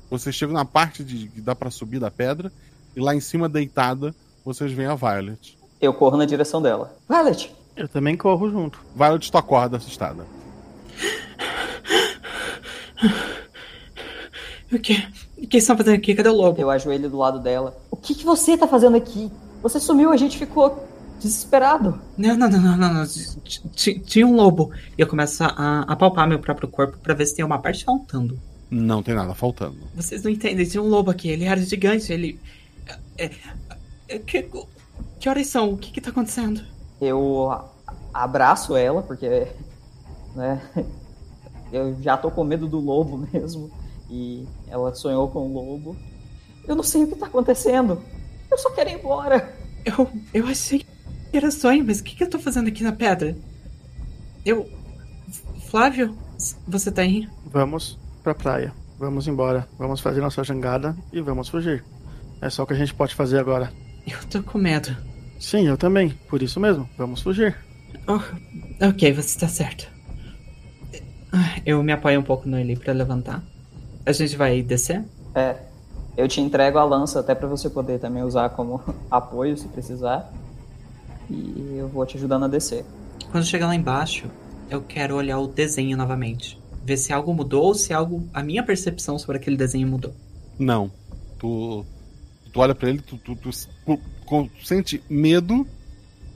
[0.09, 2.51] vocês chegam na parte de, que dá para subir da pedra,
[2.93, 4.13] e lá em cima, deitada,
[4.43, 5.57] vocês veem a Violet.
[5.79, 6.93] Eu corro na direção dela.
[7.07, 7.55] Violet!
[7.73, 8.81] Eu também corro junto.
[8.93, 10.25] Violet, tu acorda assustada.
[14.69, 14.77] O
[15.47, 15.47] que?
[15.47, 16.13] O que estão fazendo aqui?
[16.13, 16.59] Cadê o lobo?
[16.59, 17.77] Eu ajoelho do lado dela.
[17.89, 19.31] O que, que você tá fazendo aqui?
[19.63, 20.85] Você sumiu, a gente ficou
[21.19, 21.99] desesperado.
[22.17, 22.93] Não, não, não, não, não.
[22.93, 23.05] não.
[23.73, 24.71] Tinha um lobo.
[24.97, 27.83] E eu começo a, a palpar meu próprio corpo para ver se tem uma parte
[27.83, 28.39] faltando.
[28.69, 29.77] Não tem nada faltando.
[29.95, 32.39] Vocês não entendem, tinha um lobo aqui, ele era gigante, ele.
[33.17, 33.31] É,
[34.09, 34.49] é, que,
[35.19, 35.71] que horas são?
[35.71, 36.61] O que que tá acontecendo?
[36.99, 37.49] Eu
[38.13, 39.47] abraço ela, porque.
[40.35, 40.61] Né,
[41.71, 43.71] eu já tô com medo do lobo mesmo.
[44.10, 45.95] E ela sonhou com o lobo.
[46.68, 48.01] Eu não sei o que tá acontecendo.
[48.49, 49.53] Eu só quero ir embora.
[49.86, 50.88] Eu, eu achei que
[51.38, 53.36] era sonho, mas o que, que eu tô fazendo aqui na pedra?
[54.45, 54.70] Eu.
[55.70, 56.18] Flávio,
[56.68, 57.28] você tá aí?
[57.45, 58.74] Vamos pra praia.
[58.97, 59.68] Vamos embora.
[59.78, 61.84] Vamos fazer nossa jangada e vamos fugir.
[62.41, 63.72] É só o que a gente pode fazer agora.
[64.05, 64.95] Eu tô com medo.
[65.39, 66.10] Sim, eu também.
[66.30, 67.55] Por isso mesmo, vamos fugir.
[68.08, 68.20] Oh,
[68.86, 69.88] ok, você tá certo.
[71.66, 73.43] Eu me apoio um pouco no Eli pra levantar.
[74.08, 75.03] A gente vai descer?
[75.36, 75.58] É.
[76.16, 78.82] Eu te entrego a lança até para você poder também usar como
[79.12, 80.32] apoio se precisar.
[81.30, 82.86] E eu vou te ajudando a descer.
[83.30, 84.28] Quando chegar lá embaixo,
[84.70, 86.58] eu quero olhar o desenho novamente.
[86.86, 88.26] Ver se algo mudou ou se algo.
[88.34, 90.14] A minha percepção sobre aquele desenho mudou.
[90.58, 90.89] Não.
[91.38, 91.86] Tu.
[92.53, 95.68] Tu olha para ele, tu, tu, tu, tu, sente medo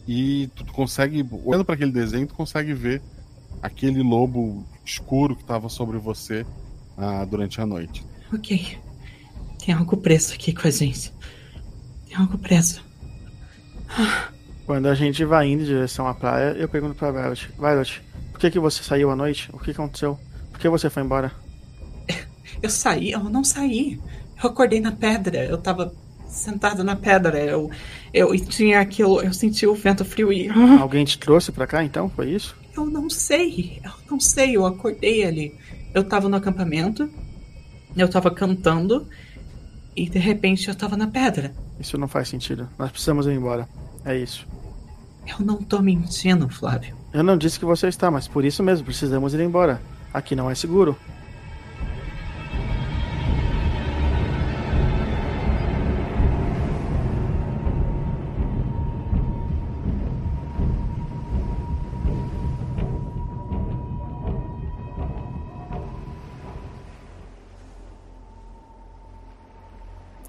[0.05, 1.25] e tu, consegue.
[1.45, 3.01] Olhando para aquele desenho, tu consegue ver
[3.61, 6.45] aquele lobo escuro que estava sobre você
[6.97, 8.03] ah, durante a noite.
[8.33, 8.77] Ok.
[9.63, 11.13] Tem algo preso aqui com a gente.
[12.07, 12.81] Tem algo preso.
[14.65, 18.39] Quando a gente vai indo em direção à praia, eu pergunto pra Violet: Violet, por
[18.39, 19.49] que, que você saiu à noite?
[19.53, 20.17] O que aconteceu?
[20.51, 21.31] Por que você foi embora?
[22.61, 23.99] Eu saí, eu não saí.
[24.41, 25.43] Eu acordei na pedra.
[25.45, 25.91] Eu tava
[26.27, 27.39] sentado na pedra.
[27.39, 27.71] Eu,
[28.13, 29.19] eu tinha aquilo.
[29.21, 30.47] Eu senti o vento frio e.
[30.79, 32.09] Alguém te trouxe pra cá então?
[32.09, 32.55] Foi isso?
[32.75, 33.81] Eu não sei.
[33.83, 34.55] Eu não sei.
[34.57, 35.55] Eu acordei ali.
[35.93, 37.09] Eu tava no acampamento.
[37.95, 39.07] Eu tava cantando.
[39.95, 41.53] E de repente eu tava na pedra.
[41.79, 42.69] Isso não faz sentido.
[42.77, 43.67] Nós precisamos ir embora.
[44.05, 44.47] É isso.
[45.27, 46.95] Eu não tô mentindo, Flávio.
[47.13, 49.81] Eu não disse que você está, mas por isso mesmo precisamos ir embora.
[50.13, 50.97] Aqui não é seguro.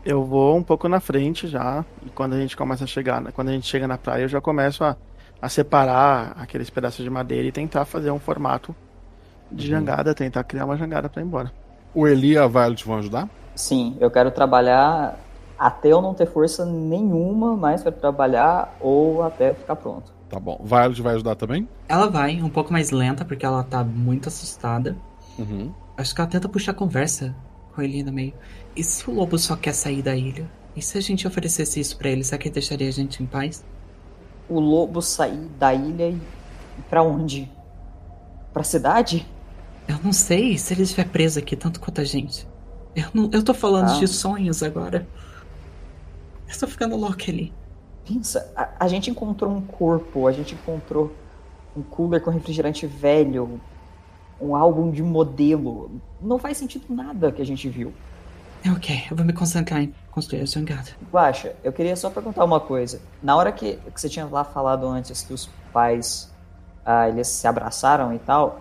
[0.05, 3.49] Eu vou um pouco na frente já, e quando a gente começa a chegar, quando
[3.49, 4.97] a gente chega na praia, eu já começo a,
[5.41, 8.75] a separar aqueles pedaços de madeira e tentar fazer um formato
[9.51, 11.53] de jangada, tentar criar uma jangada para ir embora.
[11.95, 13.29] O Eli e a Violet vão ajudar?
[13.55, 15.19] Sim, eu quero trabalhar
[15.57, 20.13] até eu não ter força nenhuma mais para trabalhar ou até ficar pronto.
[20.29, 20.59] Tá bom.
[20.65, 21.69] Violet vai ajudar também?
[21.89, 24.97] Ela vai, um pouco mais lenta, porque ela tá muito assustada.
[25.39, 25.73] Uhum.
[25.97, 27.35] Acho que ela tenta puxar conversa
[27.75, 28.33] com ele no meio.
[28.77, 30.51] E se o lobo só quer sair da ilha?
[30.75, 33.27] E se a gente oferecesse isso para ele, será que ele deixaria a gente em
[33.27, 33.65] paz?
[34.49, 36.21] O lobo sair da ilha e
[36.89, 37.51] para onde?
[38.53, 39.27] Pra cidade?
[39.89, 42.47] Eu não sei se ele estiver preso aqui tanto quanto a gente.
[42.95, 43.99] Eu, não, eu tô falando Ah.
[43.99, 45.07] de sonhos agora.
[46.49, 47.53] Eu tô ficando louca ali.
[48.07, 51.13] Pensa, a, a gente encontrou um corpo, a gente encontrou
[51.77, 53.61] um cooler com refrigerante velho,
[54.43, 55.91] um álbum de modelo.
[56.21, 57.93] Não faz sentido nada que a gente viu.
[58.65, 60.91] É ok, eu vou me concentrar em construir a jangada.
[61.13, 63.01] Guaxa, eu queria só perguntar uma coisa.
[63.23, 66.33] Na hora que, que você tinha lá falado antes que os pais
[66.85, 68.61] ah, eles se abraçaram e tal,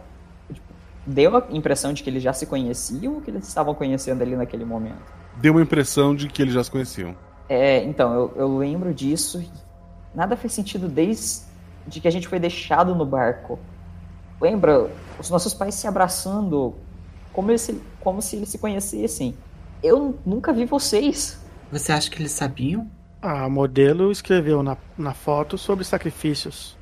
[0.52, 0.74] tipo,
[1.06, 4.36] deu a impressão de que eles já se conheciam ou que eles estavam conhecendo ali
[4.36, 5.14] naquele momento?
[5.38, 7.16] Deu uma impressão de que eles já se conheciam.
[7.48, 9.44] É, então, eu, eu lembro disso.
[10.16, 13.60] Nada fez sentido desde que a gente foi deixado no barco.
[14.42, 14.90] Lembra?
[15.20, 16.74] Os nossos pais se abraçando,
[17.32, 19.36] como, eles, se- como se eles se conhecessem.
[19.84, 21.40] Eu nunca vi vocês.
[21.72, 22.90] Você acha que eles sabiam?
[23.22, 26.76] A modelo escreveu na, na foto sobre sacrifícios.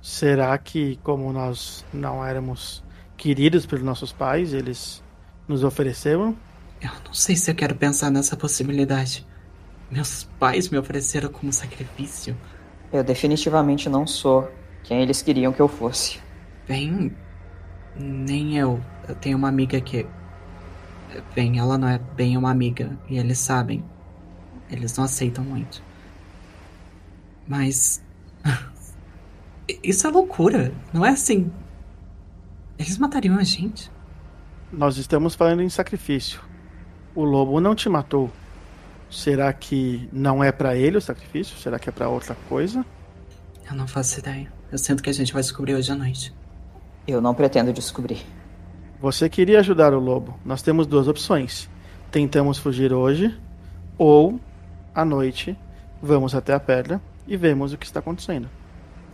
[0.00, 2.82] Será que, como nós não éramos
[3.16, 5.02] queridos pelos nossos pais, eles
[5.48, 6.34] nos ofereceram?
[6.80, 9.26] Eu não sei se eu quero pensar nessa possibilidade.
[9.90, 12.36] Meus pais me ofereceram como sacrifício.
[12.92, 14.48] Eu definitivamente não sou
[14.84, 16.20] quem eles queriam que eu fosse.
[16.66, 17.14] Bem,
[17.96, 18.80] nem eu.
[19.08, 20.06] Eu tenho uma amiga que.
[21.34, 22.96] Bem, ela não é bem uma amiga.
[23.08, 23.84] E eles sabem.
[24.70, 25.82] Eles não aceitam muito.
[27.46, 28.02] Mas.
[29.82, 30.72] Isso é loucura.
[30.92, 31.50] Não é assim.
[32.78, 33.90] Eles matariam a gente.
[34.72, 36.40] Nós estamos falando em sacrifício.
[37.14, 38.30] O lobo não te matou.
[39.10, 41.58] Será que não é pra ele o sacrifício?
[41.58, 42.86] Será que é pra outra coisa?
[43.68, 44.52] Eu não faço ideia.
[44.70, 46.32] Eu sinto que a gente vai descobrir hoje à noite.
[47.06, 48.24] Eu não pretendo descobrir.
[49.00, 50.38] Você queria ajudar o lobo.
[50.44, 51.68] Nós temos duas opções.
[52.10, 53.36] Tentamos fugir hoje,
[53.96, 54.40] ou
[54.94, 55.56] à noite
[56.02, 58.48] vamos até a pedra e vemos o que está acontecendo.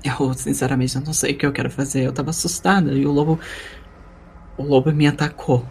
[0.04, 2.02] Eu, sinceramente, eu não sei o que eu quero fazer.
[2.04, 3.38] Eu tava assustada e o lobo.
[4.56, 5.64] O lobo me atacou.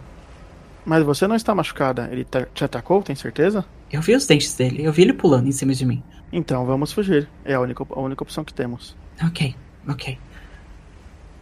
[0.84, 2.08] Mas você não está machucada.
[2.12, 3.64] Ele ta- te atacou, tem certeza?
[3.90, 4.84] Eu vi os dentes dele.
[4.84, 6.02] Eu vi ele pulando em cima de mim.
[6.32, 7.28] Então vamos fugir.
[7.44, 8.96] É a única, a única opção que temos.
[9.24, 9.54] Ok,
[9.88, 10.18] ok.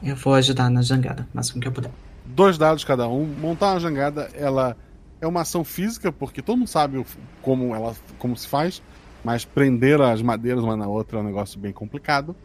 [0.05, 1.90] Eu vou ajudar na jangada, o máximo que eu puder.
[2.26, 3.24] Dois dados cada um.
[3.24, 4.76] Montar uma jangada, ela
[5.18, 7.05] é uma ação física, porque todo mundo sabe
[7.40, 8.82] como ela como se faz,
[9.24, 12.36] mas prender as madeiras uma na outra é um negócio bem complicado.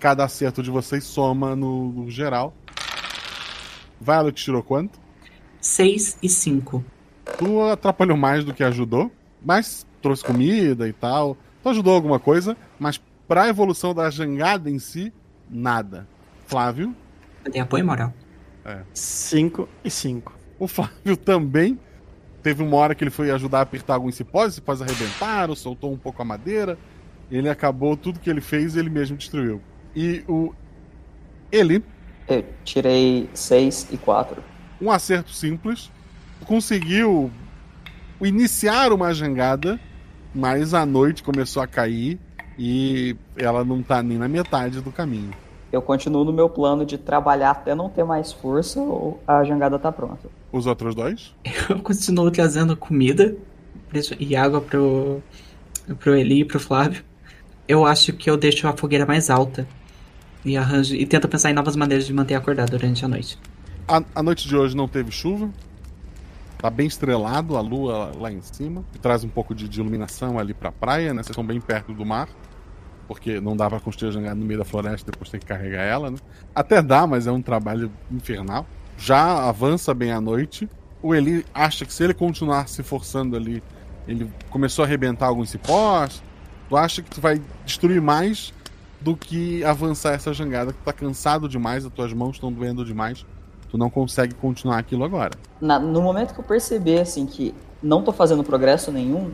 [0.00, 2.54] Cada acerto de vocês soma no, no geral.
[4.00, 4.98] Violet tirou quanto?
[5.60, 6.82] 6 e 5.
[7.38, 9.12] Tu atrapalhou mais do que ajudou,
[9.44, 11.36] mas trouxe comida e tal.
[11.62, 15.12] Tu ajudou alguma coisa, mas pra evolução da jangada em si,
[15.48, 16.08] nada.
[16.46, 16.94] Flávio?
[17.50, 18.12] Dei apoio moral.
[18.64, 18.82] É.
[18.94, 20.32] 5 e 5.
[20.58, 21.78] O Flávio também
[22.42, 25.92] teve uma hora que ele foi ajudar a apertar alguns cipós, os cipós arrebentaram, soltou
[25.92, 26.78] um pouco a madeira.
[27.30, 29.60] Ele acabou, tudo que ele fez, ele mesmo destruiu.
[29.94, 30.52] E o.
[31.50, 31.84] Ele,
[32.28, 34.42] Eu tirei 6 e 4.
[34.80, 35.90] um acerto simples,
[36.46, 37.30] conseguiu
[38.20, 39.78] iniciar uma jangada,
[40.34, 42.18] mas a noite começou a cair
[42.58, 45.32] e ela não tá nem na metade do caminho.
[45.72, 49.78] Eu continuo no meu plano de trabalhar até não ter mais força ou a jangada
[49.78, 50.28] tá pronta.
[50.52, 51.34] Os outros dois?
[51.70, 53.34] Eu continuo trazendo comida
[54.20, 55.22] e água pro,
[55.98, 57.02] pro Eli e pro Flávio.
[57.66, 59.66] Eu acho que eu deixo a fogueira mais alta.
[60.44, 60.94] E arranjo.
[60.94, 63.38] E tento pensar em novas maneiras de manter acordado durante a noite.
[63.88, 65.48] A, a noite de hoje não teve chuva.
[66.58, 68.84] Tá bem estrelado, a lua lá em cima.
[68.92, 71.22] Que traz um pouco de, de iluminação ali pra praia, né?
[71.22, 72.28] Vocês estão bem perto do mar.
[73.12, 75.82] Porque não dá pra construir a jangada no meio da floresta, depois tem que carregar
[75.82, 76.16] ela, né?
[76.54, 78.66] Até dá, mas é um trabalho infernal.
[78.96, 80.66] Já avança bem a noite.
[81.02, 83.62] O Eli acha que se ele continuar se forçando ali,
[84.08, 86.22] ele começou a arrebentar alguns cipós.
[86.70, 88.52] Tu acha que tu vai destruir mais
[89.00, 92.84] do que avançar essa jangada, que tu tá cansado demais, as tuas mãos estão doendo
[92.84, 93.26] demais.
[93.68, 95.32] Tu não consegue continuar aquilo agora.
[95.60, 99.32] Na- no momento que eu perceber assim que não tô fazendo progresso nenhum,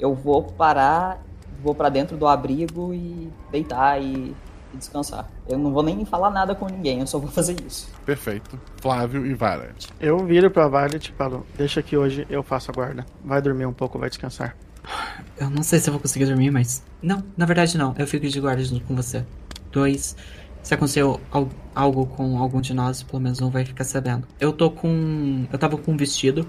[0.00, 1.22] eu vou parar,
[1.62, 4.34] vou pra dentro do abrigo e deitar e,
[4.74, 5.28] e descansar.
[5.48, 7.88] Eu não vou nem falar nada com ninguém, eu só vou fazer isso.
[8.06, 8.58] Perfeito.
[8.80, 9.88] Flávio e Violet.
[10.00, 13.04] Eu viro pra Violet e falo: Deixa que hoje eu faço a guarda.
[13.24, 14.56] Vai dormir um pouco, vai descansar.
[15.38, 16.82] Eu não sei se eu vou conseguir dormir, mas.
[17.02, 17.94] Não, na verdade não.
[17.98, 19.24] Eu fico de guarda junto com você.
[19.70, 20.16] Dois.
[20.62, 24.26] Se aconteceu al- algo com algum de nós, pelo menos um vai ficar sabendo.
[24.40, 25.46] Eu tô com.
[25.52, 26.46] Eu tava com um vestido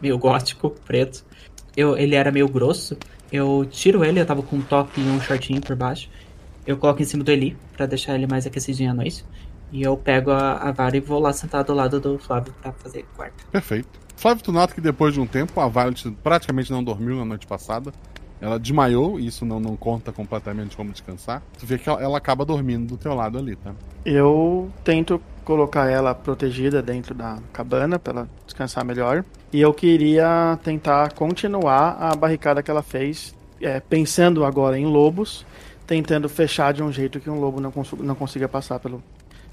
[0.00, 1.24] meio gótico, preto.
[1.76, 2.96] Eu, ele era meio grosso.
[3.32, 6.08] Eu tiro ele, eu tava com um top e um shortinho por baixo.
[6.66, 9.24] Eu coloco em cima do Eli, pra deixar ele mais aquecidinho à noite.
[9.72, 12.72] E eu pego a, a vara e vou lá sentar do lado do Flávio pra
[12.72, 13.34] fazer guarda.
[13.50, 13.88] Perfeito.
[14.16, 17.46] Flávio, tu nota que depois de um tempo, a Violet praticamente não dormiu na noite
[17.46, 17.92] passada.
[18.40, 21.42] Ela desmaiou, e isso não, não conta completamente como descansar.
[21.58, 23.72] Tu vê que ela, ela acaba dormindo do teu lado ali, tá?
[24.04, 29.24] Eu tento colocar ela protegida dentro da cabana para ela descansar melhor.
[29.52, 35.44] E eu queria tentar continuar a barricada que ela fez, é, pensando agora em lobos,
[35.86, 39.02] tentando fechar de um jeito que um lobo não, cons não consiga passar pelo,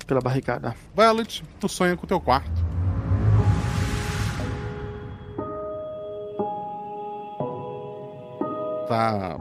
[0.07, 0.75] pela barricada.
[0.95, 2.51] Violet, tu sonha com o teu quarto.
[8.87, 9.37] Tá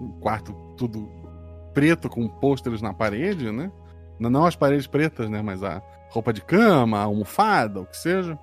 [0.00, 1.08] um quarto tudo
[1.72, 3.70] preto com pôsteres na parede, né?
[4.18, 5.42] Não, as paredes pretas, né?
[5.42, 8.38] Mas a roupa de cama, a almofada, o que seja.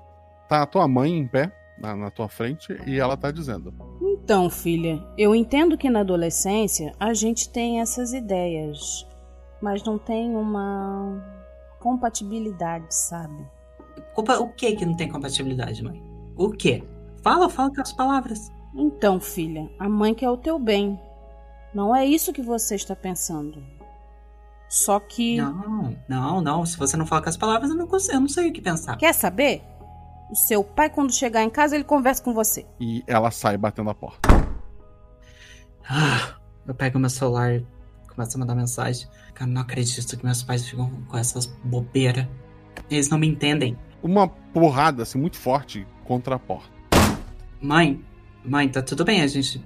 [0.48, 4.50] Tá a tua mãe em pé na, na tua frente e ela tá dizendo: Então,
[4.50, 9.08] filha, eu entendo que na adolescência a gente tem essas ideias,
[9.62, 11.24] mas não tem uma
[11.80, 13.46] compatibilidade, sabe?
[14.16, 16.02] O que que não tem compatibilidade, mãe?
[16.36, 16.84] O que?
[17.24, 18.52] Fala, fala com as palavras.
[18.76, 21.00] Então, filha, a mãe quer o teu bem.
[21.74, 23.64] Não é isso que você está pensando.
[24.72, 25.36] Só que.
[25.36, 26.66] Não, não, não.
[26.66, 28.62] Se você não fala com as palavras, eu não, consigo, eu não sei o que
[28.62, 28.96] pensar.
[28.96, 29.62] Quer saber?
[30.32, 32.66] O seu pai, quando chegar em casa, ele conversa com você.
[32.80, 34.30] E ela sai batendo a porta.
[35.90, 37.66] Ah, eu pego meu celular e
[38.08, 39.10] começo a mandar mensagem.
[39.34, 42.26] Cara, não acredito que meus pais ficam com essas bobeiras.
[42.90, 43.78] Eles não me entendem.
[44.02, 46.72] Uma porrada, assim, muito forte contra a porta.
[47.62, 48.02] Mãe,
[48.46, 49.62] mãe, tá tudo bem, a gente.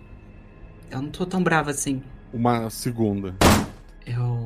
[0.89, 2.01] Eu não tô tão brava assim.
[2.33, 3.35] Uma segunda.
[4.03, 4.44] Eu.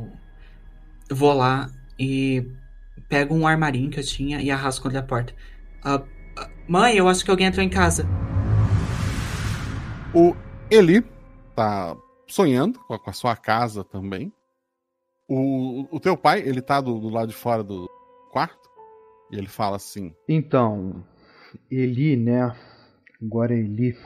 [1.10, 2.46] Vou lá e
[3.08, 5.34] pego um armarinho que eu tinha e arrasco ele a porta.
[5.84, 6.04] Ah,
[6.38, 8.06] ah, mãe, eu acho que alguém entrou em casa.
[10.14, 10.36] O
[10.70, 11.02] Eli
[11.56, 11.96] tá
[12.28, 14.32] sonhando com a, com a sua casa também.
[15.28, 17.88] O, o teu pai, ele tá do, do lado de fora do
[18.32, 18.70] quarto.
[19.32, 21.06] E ele fala assim: Então,
[21.70, 22.56] Eli, né?
[23.22, 23.98] Agora é Eli.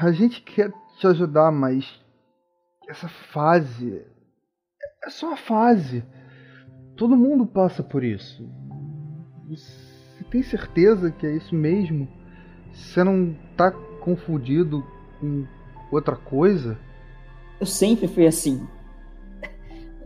[0.00, 2.00] A gente quer te ajudar, mas
[2.88, 4.06] essa fase
[5.08, 6.04] é só uma fase.
[6.96, 8.48] Todo mundo passa por isso.
[9.48, 12.08] Você tem certeza que é isso mesmo?
[12.72, 14.84] Você não tá confundido
[15.20, 15.46] com
[15.90, 16.78] outra coisa?
[17.60, 18.66] Eu sempre fui assim.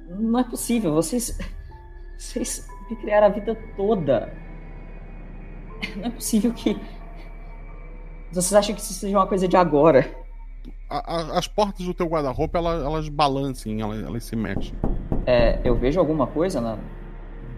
[0.09, 1.39] Não é possível, vocês.
[2.17, 4.33] Vocês me criaram a vida toda.
[5.97, 6.79] Não é possível que.
[8.31, 10.09] Vocês acham que isso seja uma coisa de agora?
[10.89, 14.75] A- a- as portas do teu guarda-roupa elas, elas balancem, elas, elas se mexem.
[15.27, 16.79] É, eu vejo alguma coisa na-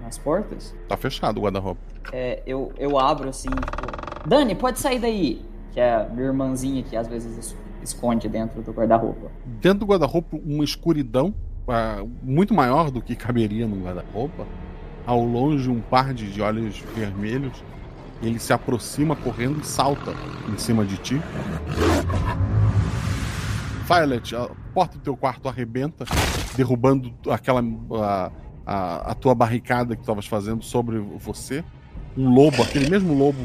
[0.03, 0.75] nas portas?
[0.89, 1.81] Tá fechado o guarda-roupa.
[2.13, 4.29] É, eu, eu abro assim, tipo.
[4.29, 5.43] Dani, pode sair daí!
[5.73, 9.29] Que é a minha irmãzinha que às vezes es- esconde dentro do guarda-roupa.
[9.45, 11.35] Dentro do guarda-roupa, uma escuridão
[11.67, 14.47] ah, muito maior do que caberia no guarda-roupa.
[15.07, 17.63] Ao longe, um par de olhos vermelhos.
[18.23, 20.15] Ele se aproxima correndo e salta
[20.53, 21.21] em cima de ti.
[23.87, 26.05] Violet, a porta do teu quarto arrebenta,
[26.57, 27.61] derrubando aquela
[28.01, 28.31] a,
[28.67, 31.63] a, a tua barricada que tu estavas fazendo sobre você.
[32.17, 33.39] Um lobo, aquele mesmo lobo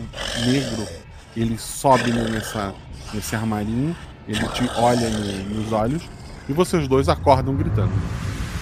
[0.46, 0.88] negro,
[1.36, 2.74] ele sobe ne- nessa,
[3.14, 3.96] nesse armarinho,
[4.28, 6.04] ele te olha no- nos olhos
[6.48, 7.92] e vocês dois acordam gritando.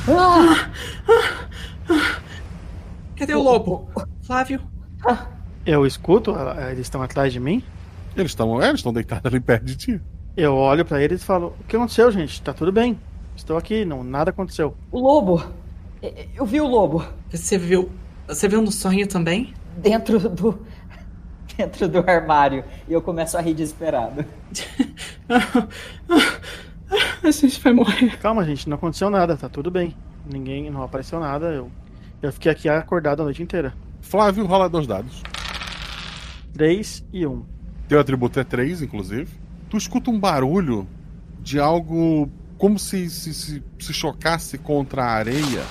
[0.10, 0.70] Ah!
[3.16, 3.90] Cadê o lobo?
[4.24, 4.62] Flávio?
[5.66, 6.34] Eu escuto,
[6.70, 7.62] eles estão atrás de mim.
[8.16, 10.02] Eles estão eles estão deitados ali perto de ti.
[10.38, 12.40] Eu olho pra eles e falo: O que aconteceu, gente?
[12.42, 13.00] Tá tudo bem.
[13.36, 14.76] Estou aqui, não, nada aconteceu.
[14.92, 15.44] O lobo!
[16.02, 17.04] E- Eu vi o lobo!
[17.32, 17.90] Você viu.
[18.28, 19.52] Você viu no sonho também?
[19.78, 20.60] Dentro do.
[21.58, 22.64] Dentro do armário.
[22.88, 24.24] E eu começo a rir desesperado.
[27.24, 28.18] A gente vai morrer.
[28.20, 29.96] Calma, gente, não aconteceu nada, tá tudo bem.
[30.26, 31.48] Ninguém, não apareceu nada.
[31.48, 31.70] Eu,
[32.22, 33.74] eu fiquei aqui acordado a noite inteira.
[34.02, 35.22] Flávio rola dois dados.
[36.54, 37.44] 3 e 1.
[37.90, 39.28] Teu atributo é 3, inclusive.
[39.70, 40.88] Tu escuta um barulho
[41.41, 45.63] de algo como se se, se, se chocasse contra a areia,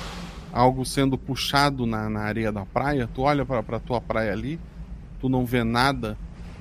[0.52, 3.08] algo sendo puxado na, na areia da praia.
[3.12, 4.60] Tu olha pra, pra tua praia ali,
[5.20, 6.16] tu não vê nada,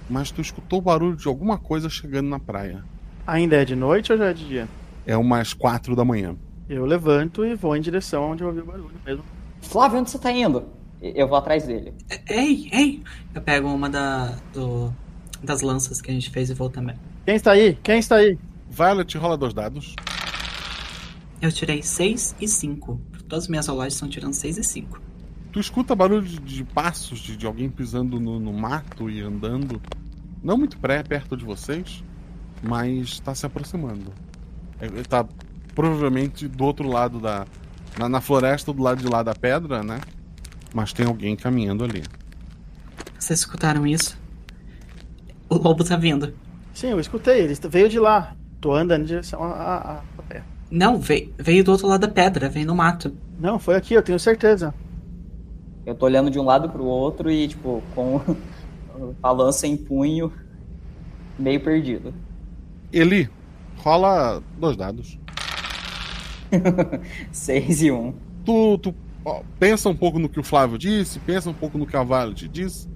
[0.09, 2.83] mas tu escutou o barulho de alguma coisa chegando na praia.
[3.27, 4.67] Ainda é de noite ou já é de dia?
[5.05, 6.35] É umas 4 da manhã.
[6.69, 9.23] Eu levanto e vou em direção onde eu ouvi o barulho mesmo.
[9.61, 10.63] Flávio, onde você tá indo?
[11.01, 11.93] Eu vou atrás dele.
[12.27, 13.03] Ei, ei!
[13.33, 14.91] Eu pego uma da, do,
[15.43, 16.95] das lanças que a gente fez e vou também.
[17.25, 17.75] Quem está aí?
[17.81, 18.37] Quem está aí?
[18.69, 19.95] Violet rola dois dados.
[21.41, 23.01] Eu tirei 6 e 5.
[23.27, 25.01] Todas as minhas rolagens estão tirando 6 e 5.
[25.51, 29.81] Tu escuta barulho de, de passos, de, de alguém pisando no, no mato e andando.
[30.43, 32.03] Não muito pré, perto de vocês,
[32.61, 34.13] mas está se aproximando.
[34.79, 35.25] É, Ele tá
[35.73, 37.47] provavelmente do outro lado da.
[37.97, 39.99] Na, na floresta, do lado de lá da pedra, né?
[40.73, 42.03] Mas tem alguém caminhando ali.
[43.17, 44.15] Vocês escutaram isso?
[45.49, 46.44] O lobo tá vindo.
[46.75, 47.39] Sim, eu escutei.
[47.39, 48.35] Ele veio de lá.
[48.59, 49.47] Tô andando em direção a.
[49.47, 53.15] a, a- a- Não, veio, veio do outro lado da pedra, veio no mato.
[53.39, 54.73] Não, foi aqui, eu tenho certeza.
[55.85, 58.19] Eu tô olhando de um lado pro outro e, tipo, com
[59.23, 60.33] a lança em punho,
[61.39, 62.13] meio perdido.
[62.91, 63.29] Eli,
[63.77, 65.17] rola dois dados.
[67.31, 67.95] 6 e 1.
[67.95, 68.13] Um.
[68.43, 71.85] Tu, tu ó, pensa um pouco no que o Flávio disse, pensa um pouco no
[71.85, 72.89] que a Violet disse.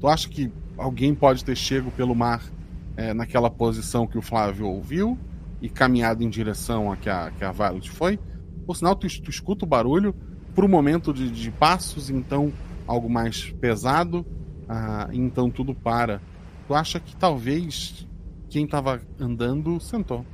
[0.00, 2.42] Tu acha que alguém pode ter chego pelo mar
[2.98, 5.16] é, naquela posição que o Flávio ouviu
[5.62, 8.18] e caminhado em direção a que a, que a Violet foi?
[8.66, 10.14] Por sinal, tu, tu escuta o barulho
[10.54, 12.52] por um momento de, de passos, então
[12.86, 14.26] algo mais pesado,
[14.68, 16.20] ah, então tudo para.
[16.66, 18.06] Tu acha que talvez
[18.50, 20.24] quem estava andando sentou?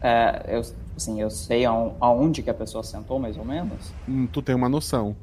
[0.00, 0.62] É, eu,
[0.96, 3.92] assim, eu sei aon- aonde que a pessoa sentou, mais ou menos.
[4.08, 5.16] Hum, tu tem uma noção.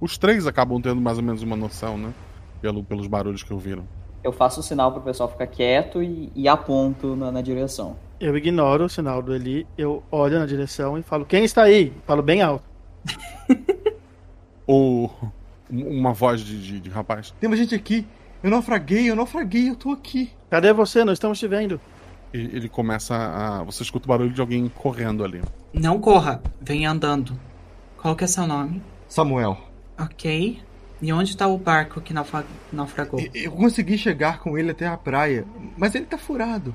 [0.00, 2.12] Os três acabam tendo mais ou menos uma noção, né?
[2.60, 3.86] Pelo, pelos barulhos que ouviram.
[4.22, 7.96] Eu faço o sinal pro pessoal ficar quieto e, e aponto na, na direção.
[8.20, 11.92] Eu ignoro o sinal do Eli, eu olho na direção e falo, quem está aí?
[12.06, 12.64] Falo bem alto.
[14.64, 15.12] Ou
[15.68, 17.34] uma voz de, de, de rapaz.
[17.40, 18.06] Tem uma gente aqui.
[18.42, 20.30] Eu naufraguei, eu naufraguei, eu tô aqui.
[20.50, 21.04] Cadê você?
[21.04, 21.80] Não estamos te vendo.
[22.32, 23.62] E ele começa a.
[23.64, 25.42] Você escuta o barulho de alguém correndo ali.
[25.72, 27.38] Não corra, venha andando.
[27.96, 28.82] Qual que é seu nome?
[29.08, 29.58] Samuel.
[29.98, 30.60] Ok.
[31.02, 33.20] E onde tá o barco que naufra- naufragou?
[33.34, 35.44] Eu consegui chegar com ele até a praia,
[35.76, 36.74] mas ele tá furado.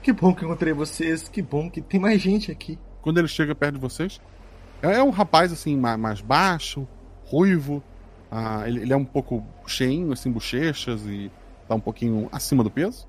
[0.00, 2.78] Que bom que encontrei vocês, que bom que tem mais gente aqui.
[3.02, 4.20] Quando ele chega perto de vocês,
[4.80, 6.86] é é um rapaz assim, ma- mais baixo,
[7.24, 7.82] ruivo.
[8.30, 11.30] ah, ele, ele é um pouco cheinho, assim, bochechas e
[11.66, 13.08] tá um pouquinho acima do peso.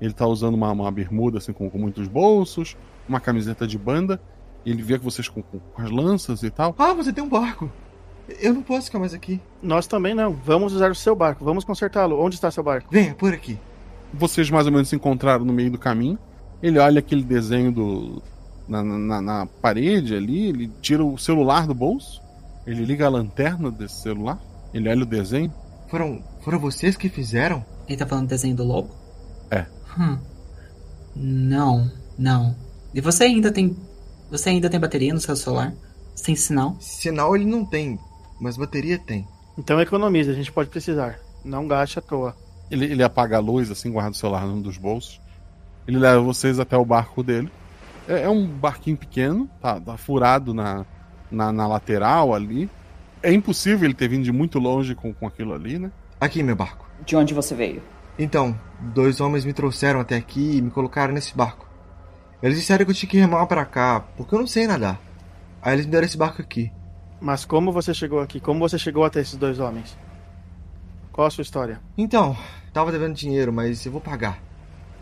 [0.00, 2.76] Ele tá usando uma, uma bermuda assim com, com muitos bolsos,
[3.08, 4.20] uma camiseta de banda.
[4.64, 6.74] E ele vê que vocês com, com, com as lanças e tal.
[6.78, 7.70] Ah, você tem um barco.
[8.40, 9.40] Eu não posso ficar mais aqui.
[9.62, 10.32] Nós também não.
[10.32, 12.20] Vamos usar o seu barco, vamos consertá-lo.
[12.20, 12.88] Onde está seu barco?
[12.90, 13.58] Venha, por aqui.
[14.12, 16.18] Vocês mais ou menos se encontraram no meio do caminho.
[16.62, 18.22] Ele olha aquele desenho do
[18.68, 22.22] na, na, na parede ali, ele tira o celular do bolso,
[22.66, 24.40] ele liga a lanterna desse celular,
[24.72, 25.52] ele olha o desenho.
[25.88, 27.64] Foram, foram vocês que fizeram?
[27.86, 28.90] Ele tá falando do desenho do lobo?
[29.50, 29.66] É.
[29.98, 30.18] Hum.
[31.14, 32.56] Não, não.
[32.92, 33.76] E você ainda tem.
[34.30, 35.72] Você ainda tem bateria no seu celular?
[36.24, 36.76] Tem sinal?
[36.80, 37.98] Sinal ele não tem,
[38.44, 39.26] mas bateria tem.
[39.56, 41.18] Então economize, a gente pode precisar.
[41.42, 42.36] Não gaste à toa.
[42.70, 45.18] Ele, ele apaga a luz, assim, guarda o celular num dos bolsos.
[45.88, 47.50] Ele leva vocês até o barco dele.
[48.06, 50.84] É, é um barquinho pequeno, tá, tá furado na,
[51.30, 52.68] na, na lateral ali.
[53.22, 55.90] É impossível ele ter vindo de muito longe com, com aquilo ali, né?
[56.20, 56.86] Aqui, meu barco.
[57.06, 57.82] De onde você veio?
[58.18, 61.66] Então, dois homens me trouxeram até aqui e me colocaram nesse barco.
[62.42, 65.00] Eles disseram que eu tinha que remar pra cá, porque eu não sei nadar.
[65.62, 66.70] Aí eles me deram esse barco aqui.
[67.20, 68.40] Mas como você chegou aqui?
[68.40, 69.96] Como você chegou até esses dois homens?
[71.12, 71.80] Qual a sua história?
[71.96, 72.36] Então,
[72.72, 74.42] tava devendo dinheiro, mas eu vou pagar.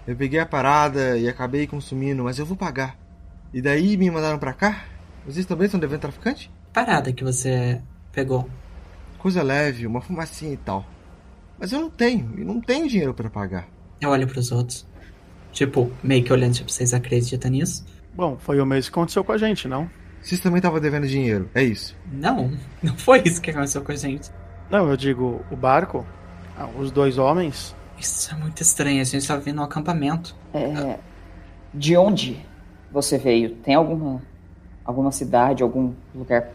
[0.06, 2.98] Eu peguei a parada e acabei consumindo, mas eu vou pagar.
[3.52, 4.84] E daí me mandaram pra cá?
[5.24, 6.50] Vocês também estão devendo traficante?
[6.72, 7.80] Parada que você
[8.10, 8.48] pegou.
[9.18, 10.84] Coisa leve, uma fumacinha e tal.
[11.58, 13.68] Mas eu não tenho, e não tenho dinheiro pra pagar.
[14.00, 14.86] Eu olho pros outros.
[15.52, 17.86] Tipo, meio que olhando, tipo, vocês acreditam nisso?
[18.14, 19.88] Bom, foi o mesmo que aconteceu com a gente, não?
[20.22, 21.96] Vocês também estavam devendo dinheiro, é isso?
[22.10, 24.30] Não, não foi isso que aconteceu com a gente.
[24.70, 26.06] Não, eu digo, o barco,
[26.56, 27.74] ah, os dois homens.
[27.98, 30.34] Isso é muito estranho, a gente tá vendo um acampamento.
[30.54, 30.98] É.
[31.74, 32.40] De onde
[32.90, 33.56] você veio?
[33.56, 34.22] Tem alguma.
[34.84, 36.50] alguma cidade, algum lugar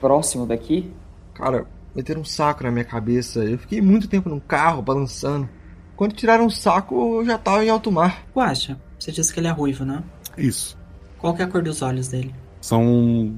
[0.00, 0.92] próximo daqui?
[1.34, 3.44] Cara, meteram um saco na minha cabeça.
[3.44, 5.48] Eu fiquei muito tempo num carro, balançando.
[5.96, 8.24] Quando tiraram o saco, eu já tava em alto mar.
[8.34, 10.02] Guacha, você disse que ele é ruivo, né?
[10.36, 10.78] Isso.
[11.18, 12.32] Qual que é a cor dos olhos dele?
[12.60, 13.34] São.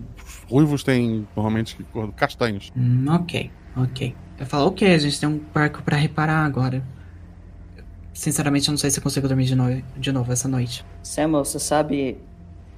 [0.48, 2.72] Ruivos têm normalmente que cor castanhos.
[2.76, 4.14] Hum, ok, ok.
[4.38, 6.82] Eu falo, ok, a gente tem um barco pra reparar agora.
[8.12, 9.82] Sinceramente, eu não sei se eu consigo dormir de, no...
[9.96, 10.84] de novo essa noite.
[11.02, 12.18] Samuel, você sabe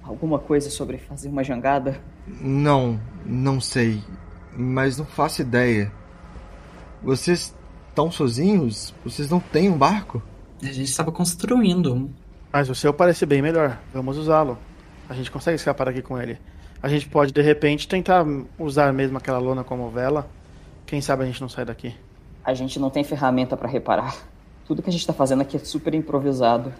[0.02, 2.00] alguma coisa sobre fazer uma jangada?
[2.26, 4.02] Não, não sei.
[4.56, 5.90] Mas não faço ideia.
[7.02, 7.54] Vocês
[7.88, 8.94] estão sozinhos?
[9.04, 10.22] Vocês não têm um barco?
[10.62, 12.10] A gente estava construindo um.
[12.52, 13.80] Mas o seu parece bem melhor.
[13.94, 14.58] Vamos usá-lo.
[15.12, 16.38] A gente consegue escapar aqui com ele.
[16.82, 18.24] A gente pode, de repente, tentar
[18.58, 20.26] usar mesmo aquela lona como vela.
[20.86, 21.94] Quem sabe a gente não sai daqui.
[22.42, 24.16] A gente não tem ferramenta pra reparar.
[24.66, 26.72] Tudo que a gente tá fazendo aqui é super improvisado.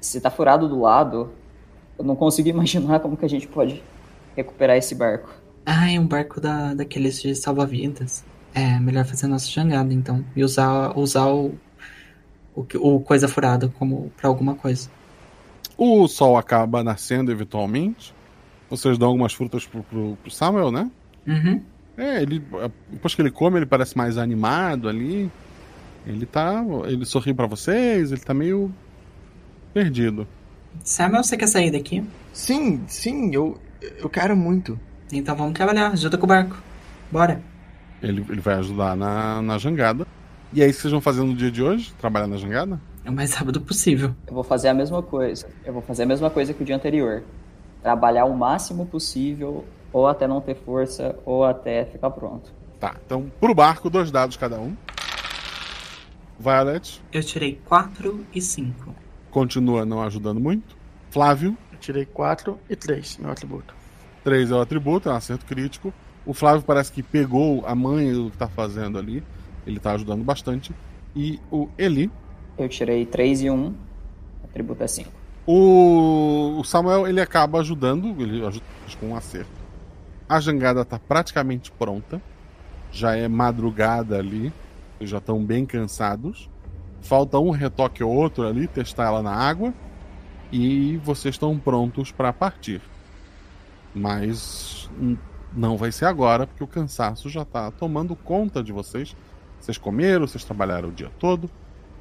[0.00, 1.30] Se tá furado do lado,
[1.96, 3.80] eu não consigo imaginar como que a gente pode
[4.34, 5.30] recuperar esse barco.
[5.64, 8.24] Ah, é um barco da, daqueles de salva-vidas.
[8.52, 10.24] É, melhor fazer nossa jangada, então.
[10.34, 11.54] E usar, usar o,
[12.52, 14.90] o, que- o coisa furada como pra alguma coisa.
[15.76, 18.14] O sol acaba nascendo eventualmente.
[18.68, 20.90] Vocês dão algumas frutas pro, pro, pro Samuel, né?
[21.26, 21.62] Uhum.
[21.96, 22.42] É, ele.
[22.90, 25.30] Depois que ele come, ele parece mais animado ali.
[26.06, 26.64] Ele tá.
[26.86, 28.72] Ele sorri pra vocês, ele tá meio.
[29.72, 30.26] perdido.
[30.84, 32.04] Samuel, você quer sair daqui?
[32.32, 33.58] Sim, sim, eu,
[33.98, 34.78] eu quero muito.
[35.12, 36.60] Então vamos trabalhar, ajuda com o barco.
[37.10, 37.40] Bora.
[38.02, 40.06] Ele, ele vai ajudar na, na jangada.
[40.52, 41.92] E é isso que vocês vão fazer no dia de hoje?
[41.98, 42.80] Trabalhar na jangada?
[43.06, 44.16] É o mais rápido possível.
[44.26, 45.48] Eu vou fazer a mesma coisa.
[45.64, 47.22] Eu vou fazer a mesma coisa que o dia anterior.
[47.80, 52.52] Trabalhar o máximo possível, ou até não ter força, ou até ficar pronto.
[52.80, 54.76] Tá, então pro barco, dois dados cada um.
[56.36, 58.92] Violet Eu tirei 4 e 5.
[59.30, 60.76] continua não ajudando muito.
[61.08, 63.72] Flávio, Eu tirei 4 e 3, meu atributo.
[64.24, 65.94] 3 é o atributo, é um acerto crítico.
[66.26, 69.22] O Flávio parece que pegou a manha do que tá fazendo ali.
[69.64, 70.74] Ele tá ajudando bastante.
[71.14, 72.10] E o Eli,
[72.58, 73.74] Eu tirei 3 e 1,
[74.44, 75.10] atributo é 5.
[75.46, 78.64] o, Samuel, ele acaba ajudando, ele ajuda
[78.98, 79.50] com um acerto.
[80.28, 82.20] A jangada tá praticamente pronta.
[82.90, 84.52] Já é madrugada ali.
[84.98, 86.50] Eles já estão bem cansados.
[87.00, 89.72] Falta um retoque ou outro ali, testar ela na água.
[90.50, 92.80] E vocês estão prontos para partir.
[93.94, 94.90] Mas
[95.52, 99.14] não vai ser agora, porque o cansaço já tá tomando conta de vocês.
[99.60, 101.48] Vocês comeram, vocês trabalharam o dia todo.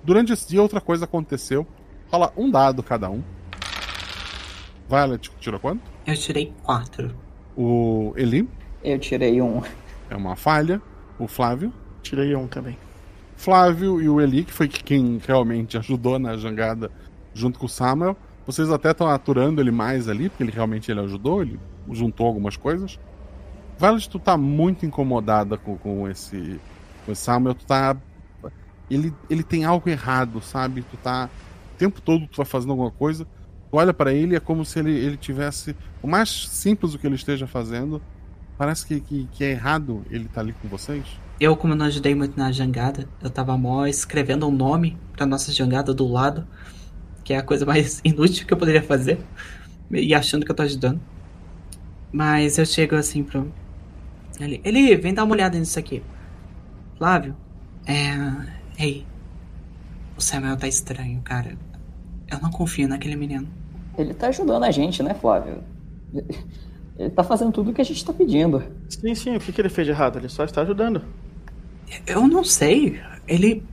[0.06, 1.66] Durante esse dia, outra coisa aconteceu.
[2.12, 3.24] Rola um dado cada um.
[4.88, 5.82] Violet tirou quanto?
[6.06, 7.12] Eu tirei 4.
[7.58, 8.48] O Eli
[8.84, 9.64] Eu tirei um.
[10.08, 10.80] é uma falha.
[11.18, 11.74] O Flávio.
[12.04, 12.78] Tirei um também.
[13.36, 16.92] Flávio e o Eli, que foi quem realmente ajudou na jangada
[17.34, 18.16] junto com o Samuel.
[18.46, 21.60] Vocês até estão aturando ele mais ali, porque ele realmente ele ajudou, ele
[21.92, 23.00] juntou algumas coisas.
[23.80, 26.62] Violet, tu tá muito incomodada com, com esse
[27.06, 27.96] com esse Samuel, tu tá
[28.90, 30.82] ele, ele tem algo errado, sabe?
[30.84, 31.30] Tu tá
[31.74, 33.26] o tempo todo tu vai fazendo alguma coisa,
[33.70, 37.06] tu olha pra ele é como se ele, ele tivesse o mais simples do que
[37.06, 38.02] ele esteja fazendo,
[38.58, 41.06] parece que, que, que é errado ele tá ali com vocês.
[41.38, 45.52] Eu, como não ajudei muito na jangada, eu tava mó escrevendo um nome pra nossa
[45.52, 46.48] jangada do lado,
[47.26, 49.20] que é a coisa mais inútil que eu poderia fazer,
[49.92, 51.02] e achando que eu tô ajudando.
[52.12, 53.52] Mas eu chego assim pro.
[54.40, 56.02] Ele, ele vem dar uma olhada nisso aqui.
[56.98, 57.36] Flávio,
[57.86, 58.55] é.
[58.78, 59.06] Ei.
[60.18, 61.58] O Samuel tá estranho, cara.
[62.30, 63.48] Eu não confio naquele menino.
[63.98, 65.64] Ele tá ajudando a gente, né, Flávio?
[66.98, 68.64] Ele tá fazendo tudo o que a gente tá pedindo.
[68.90, 70.18] Sim, sim, o que, que ele fez de errado?
[70.18, 71.04] Ele só está ajudando.
[72.08, 73.00] Eu não sei.
[73.28, 73.64] Ele.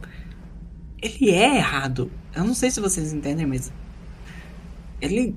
[1.00, 2.10] Ele é errado.
[2.34, 3.72] Eu não sei se vocês entendem, mas.
[5.00, 5.36] Ele.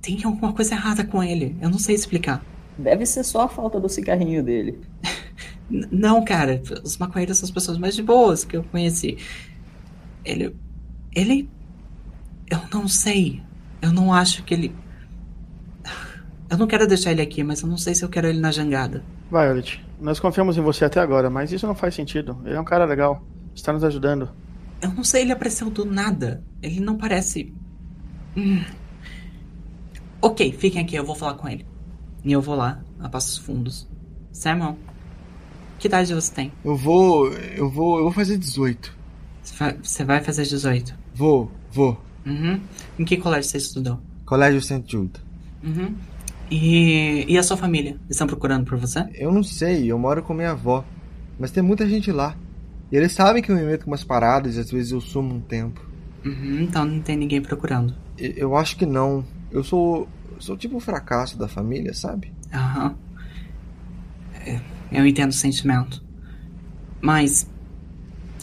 [0.00, 1.56] Tem alguma coisa errada com ele.
[1.60, 2.44] Eu não sei explicar.
[2.78, 4.78] Deve ser só a falta do cigarrinho dele.
[5.70, 6.62] Não, cara.
[6.82, 9.18] Os maconheiros são as pessoas mais de boas que eu conheci.
[10.24, 10.56] Ele.
[11.14, 11.48] Ele.
[12.50, 13.42] Eu não sei.
[13.82, 14.74] Eu não acho que ele.
[16.50, 18.50] Eu não quero deixar ele aqui, mas eu não sei se eu quero ele na
[18.50, 19.04] jangada.
[19.30, 22.40] Violet, nós confiamos em você até agora, mas isso não faz sentido.
[22.44, 23.22] Ele é um cara legal.
[23.54, 24.30] Está nos ajudando.
[24.80, 26.42] Eu não sei, ele apareceu do nada.
[26.62, 27.52] Ele não parece.
[28.36, 28.62] Hum.
[30.22, 31.66] Ok, fiquem aqui, eu vou falar com ele.
[32.24, 33.88] E eu vou lá, a passos fundos.
[34.32, 34.78] Samuel,
[35.78, 36.52] que idade você tem?
[36.64, 37.28] Eu vou.
[37.32, 37.98] Eu vou.
[37.98, 38.96] Eu vou fazer 18.
[39.82, 40.94] Você vai- fazer 18.
[41.14, 42.00] Vou, vou.
[42.26, 42.60] Uhum.
[42.98, 43.98] Em que colégio você estudou?
[44.26, 44.84] Colégio St.
[44.86, 45.12] Jude.
[45.64, 45.94] Uhum.
[46.50, 47.90] E, e a sua família?
[47.92, 49.06] Eles estão procurando por você?
[49.14, 50.84] Eu não sei, eu moro com minha avó.
[51.38, 52.36] Mas tem muita gente lá.
[52.90, 55.34] E eles sabem que eu me meto com umas paradas e às vezes eu sumo
[55.34, 55.80] um tempo.
[56.24, 57.94] Uhum, então não tem ninguém procurando.
[58.18, 59.24] E- Eu acho que não.
[59.50, 60.08] Eu sou.
[60.34, 62.32] eu sou tipo o fracasso da família, sabe?
[62.52, 62.94] Aham.
[64.46, 64.60] É,
[64.90, 66.02] Eu entendo o sentimento.
[67.00, 67.48] Mas,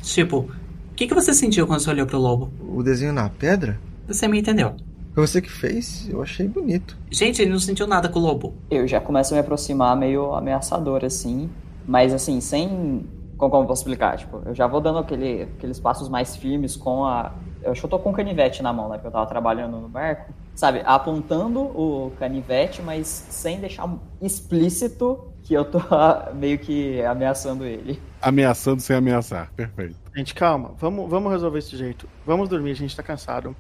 [0.02, 0.50] tipo,
[0.92, 2.52] o que, que você sentiu quando você olhou pro lobo?
[2.60, 3.80] O desenho na pedra?
[4.08, 4.76] Você me entendeu.
[5.14, 6.08] Foi você que fez?
[6.10, 6.98] Eu achei bonito.
[7.10, 8.54] Gente, ele não sentiu nada com o lobo.
[8.70, 11.50] Eu já começo a me aproximar meio ameaçador, assim.
[11.88, 13.06] Mas, assim, sem.
[13.38, 14.18] Como, como eu posso explicar?
[14.18, 17.34] Tipo, eu já vou dando aquele, aqueles passos mais firmes com a.
[17.64, 18.96] Eu acho que eu tô com o canivete na mão, né?
[18.96, 20.34] Porque eu tava trabalhando no barco.
[20.54, 23.90] Sabe, apontando o canivete, mas sem deixar
[24.22, 25.80] explícito que eu tô
[26.34, 28.02] meio que ameaçando ele.
[28.22, 29.52] Ameaçando sem ameaçar.
[29.56, 29.96] Perfeito.
[30.16, 30.74] Gente, calma.
[30.78, 32.10] Vamos, vamos resolver desse jeito.
[32.26, 33.56] Vamos dormir, a gente tá cansado.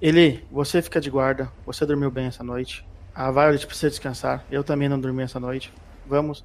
[0.00, 1.50] Eli, você fica de guarda.
[1.66, 2.86] Você dormiu bem essa noite.
[3.12, 4.44] A Violet precisa descansar.
[4.48, 5.72] Eu também não dormi essa noite.
[6.06, 6.44] Vamos.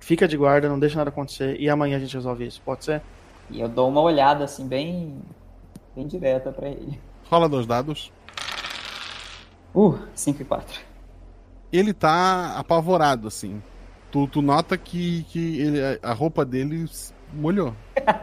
[0.00, 1.60] Fica de guarda, não deixa nada acontecer.
[1.60, 2.62] E amanhã a gente resolve isso.
[2.64, 3.02] Pode ser?
[3.50, 5.20] E eu dou uma olhada, assim, bem.
[5.94, 6.98] bem direta pra ele.
[7.30, 8.10] Rola dois dados.
[9.74, 10.80] Uh, 5 e 4.
[11.70, 13.60] Ele tá apavorado, assim.
[14.14, 16.88] Tu, tu nota que, que ele, a roupa dele
[17.32, 17.74] molhou.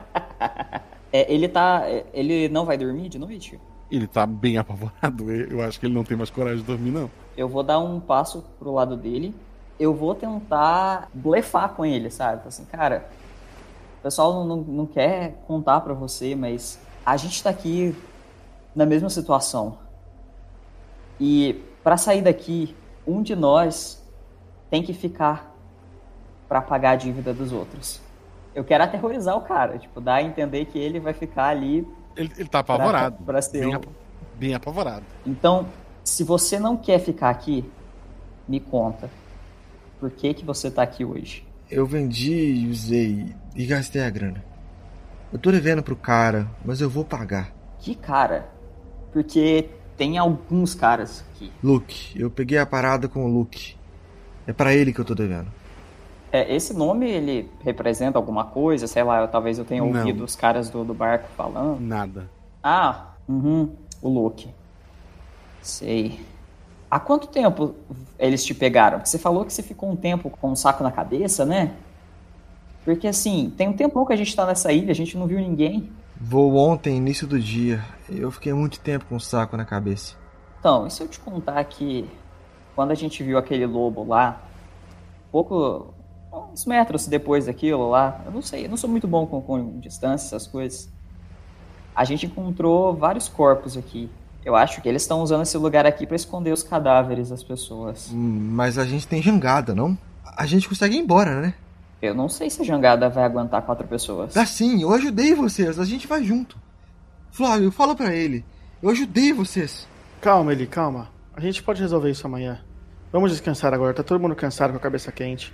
[1.13, 1.81] É, ele tá.
[1.89, 3.59] é, Ele não vai dormir de noite?
[3.91, 5.29] Ele tá bem apavorado.
[5.29, 7.11] Eu acho que ele não tem mais coragem de dormir, não.
[7.35, 9.35] Eu vou dar um passo pro lado dele.
[9.77, 12.47] Eu vou tentar blefar com ele, sabe?
[12.47, 13.09] Assim, cara,
[13.99, 17.93] o pessoal não, não, não quer contar pra você, mas a gente tá aqui
[18.73, 19.79] na mesma situação.
[21.19, 22.73] E pra sair daqui,
[23.05, 24.01] um de nós
[24.69, 25.50] tem que ficar
[26.51, 28.01] pra pagar a dívida dos outros.
[28.53, 31.87] Eu quero aterrorizar o cara, tipo, dar a entender que ele vai ficar ali.
[32.13, 33.15] Ele, ele tá apavorado.
[33.23, 33.79] Pra, pra ser bem,
[34.37, 35.05] bem apavorado.
[35.25, 35.65] Então,
[36.03, 37.63] se você não quer ficar aqui,
[38.49, 39.09] me conta.
[39.97, 41.47] Por que que você tá aqui hoje?
[41.69, 44.43] Eu vendi e usei e gastei a grana.
[45.31, 47.53] Eu tô devendo pro cara, mas eu vou pagar.
[47.79, 48.49] Que cara?
[49.13, 51.49] Porque tem alguns caras aqui.
[51.63, 53.77] Luke, eu peguei a parada com o Luke.
[54.45, 55.60] É pra ele que eu tô devendo.
[56.31, 58.87] É, esse nome, ele representa alguma coisa?
[58.87, 59.87] Sei lá, eu- talvez eu tenha Não.
[59.99, 61.79] ouvido os caras do, do barco falando.
[61.81, 62.29] Nada.
[62.63, 63.69] Ah, uhum,
[64.01, 64.49] o Luke.
[65.61, 66.19] Sei.
[66.89, 67.75] Há quanto tempo
[68.17, 68.97] eles te pegaram?
[68.99, 71.73] Porque você falou que você ficou um tempo com um saco na cabeça, né?
[72.83, 75.39] Porque assim, tem um tempão que a gente tá nessa ilha, a gente não viu
[75.39, 75.91] ninguém.
[76.19, 77.83] Vou ontem, início do dia.
[78.09, 80.15] Eu fiquei muito tempo com o saco na cabeça.
[80.59, 82.07] Então, e se eu te contar que
[82.75, 84.41] quando a gente viu aquele lobo lá,
[85.31, 85.93] pouco.
[86.51, 89.79] Uns metros depois daquilo lá, eu não sei, eu não sou muito bom com, com
[89.79, 90.89] distância, essas coisas.
[91.95, 94.09] A gente encontrou vários corpos aqui.
[94.43, 98.09] Eu acho que eles estão usando esse lugar aqui pra esconder os cadáveres das pessoas.
[98.11, 99.97] Hum, Mas a gente tem jangada, não?
[100.25, 101.53] A gente consegue ir embora, né?
[102.01, 104.33] Eu não sei se a jangada vai aguentar quatro pessoas.
[104.33, 106.57] Dá sim, eu ajudei vocês, a gente vai junto.
[107.29, 108.43] Flávio, fala pra ele.
[108.81, 109.87] Eu ajudei vocês.
[110.19, 111.09] Calma, Eli, calma.
[111.35, 112.59] A gente pode resolver isso amanhã.
[113.11, 115.53] Vamos descansar agora, tá todo mundo cansado com a cabeça quente.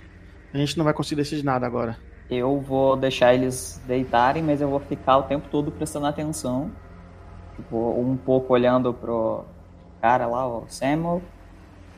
[0.52, 1.96] A gente não vai conseguir decidir nada agora.
[2.30, 6.70] Eu vou deixar eles deitarem, mas eu vou ficar o tempo todo prestando atenção.
[7.56, 9.44] Tipo, um pouco olhando pro
[10.00, 11.22] cara lá, o Samuel.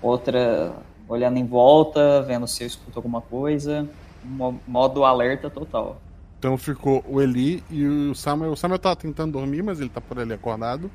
[0.02, 0.72] Outra
[1.08, 3.88] olhando em volta, vendo se eu escuto alguma coisa.
[4.24, 6.00] Mo- Modo alerta total.
[6.38, 8.52] Então ficou o Eli e o Samuel.
[8.52, 10.90] O Samuel tá tentando dormir, mas ele tá por ali acordado.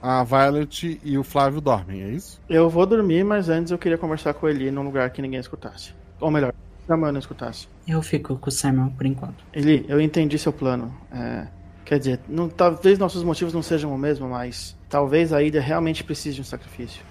[0.00, 2.40] A Violet e o Flávio dormem, é isso?
[2.48, 5.94] Eu vou dormir, mas antes eu queria conversar com ele num lugar que ninguém escutasse.
[6.20, 6.52] Ou melhor,
[6.86, 7.68] Samuel não escutasse.
[7.86, 9.44] Eu fico com o Samuel por enquanto.
[9.52, 10.94] Eli, eu entendi seu plano.
[11.12, 11.46] É,
[11.84, 16.02] quer dizer, não- talvez nossos motivos não sejam o mesmo, mas talvez a ilha realmente
[16.04, 17.02] precise de um sacrifício.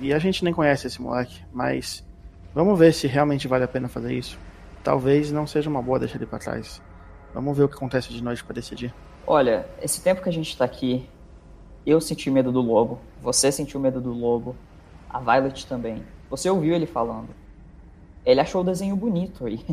[0.00, 2.04] E a gente nem conhece esse moleque, mas
[2.54, 4.38] vamos ver se realmente vale a pena fazer isso.
[4.82, 6.80] Talvez não seja uma boa deixar ele pra trás.
[7.34, 8.92] Vamos ver o que acontece de noite pra decidir.
[9.26, 11.06] Olha, esse tempo que a gente tá aqui,
[11.86, 12.98] eu senti medo do lobo.
[13.22, 14.56] Você sentiu medo do lobo.
[15.08, 16.02] A Violet também.
[16.30, 17.28] Você ouviu ele falando.
[18.24, 19.64] Ele achou o desenho bonito e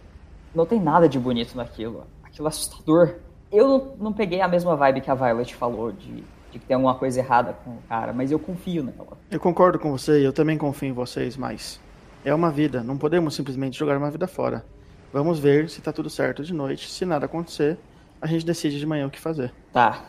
[0.54, 2.04] não tem nada de bonito naquilo.
[2.22, 3.16] Aquilo é assustador.
[3.50, 6.74] Eu não, não peguei a mesma vibe que a Violet falou de, de que tem
[6.74, 9.18] alguma coisa errada com o cara, mas eu confio nela.
[9.30, 11.78] Eu concordo com você e eu também confio em vocês, mas
[12.24, 14.64] é uma vida, não podemos simplesmente jogar uma vida fora.
[15.12, 16.88] Vamos ver se tá tudo certo de noite.
[16.88, 17.78] Se nada acontecer,
[18.20, 19.52] a gente decide de manhã o que fazer.
[19.70, 20.06] Tá,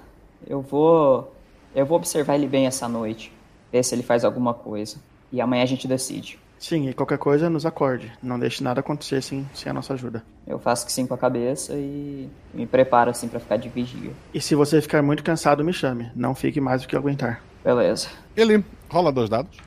[0.47, 1.33] eu vou.
[1.75, 3.33] Eu vou observar ele bem essa noite.
[3.71, 4.97] Ver se ele faz alguma coisa.
[5.31, 6.39] E amanhã a gente decide.
[6.63, 8.09] Sim, e qualquer coisa nos acorde.
[8.23, 10.23] Não deixe nada acontecer sem, sem a nossa ajuda.
[10.47, 14.13] Eu faço que sim com a cabeça e me preparo assim pra ficar de vigia.
[14.33, 16.09] E se você ficar muito cansado, me chame.
[16.15, 17.43] Não fique mais do que aguentar.
[17.65, 18.07] Beleza.
[18.33, 19.57] Ele rola dois dados.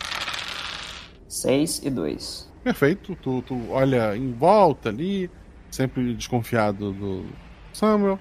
[1.29, 2.51] 6 e 2.
[2.65, 3.15] Perfeito.
[3.17, 5.31] Tu, tu olha em volta ali,
[5.71, 7.27] sempre desconfiado do
[7.75, 8.19] Samuel.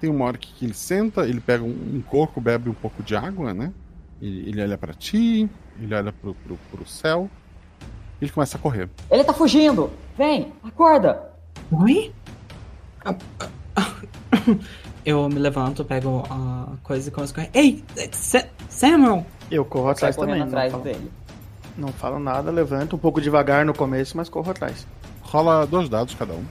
[0.00, 3.16] Tem uma hora que ele senta, ele pega um, um coco, bebe um pouco de
[3.16, 3.72] água, né?
[4.22, 5.50] Ele, ele olha pra ti,
[5.80, 7.28] ele olha pro, pro, pro céu.
[8.24, 8.88] Ele começa a correr.
[9.10, 9.90] Ele tá fugindo!
[10.16, 10.50] Vem!
[10.64, 11.30] Acorda!
[11.70, 12.10] Oi?
[15.04, 17.50] Eu me levanto, pego a coisa e começo a correr.
[17.52, 19.26] Ei, Sa- Samuel!
[19.50, 20.40] Eu corro atrás Sai também.
[20.42, 21.12] atrás não, falo, dele.
[21.76, 24.86] não falo nada, levanto um pouco devagar no começo, mas corro atrás.
[25.22, 26.44] Rola dois dados cada um.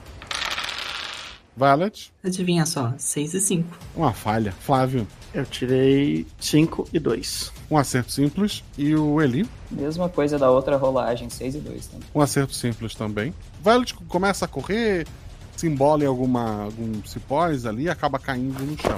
[1.56, 3.78] Violet, Adivinha só, 6 e 5.
[3.94, 4.52] uma falha.
[4.52, 7.52] Flávio, Eu tirei 5 e 2.
[7.70, 8.64] um acerto simples.
[8.76, 12.08] E o Eli, Mesma coisa da outra rolagem, 6 e 2 também.
[12.14, 13.32] um acerto simples também.
[13.62, 15.06] Violet começa a correr,
[15.56, 18.96] se embola em alguma, algum cipós ali e acaba caindo no chão.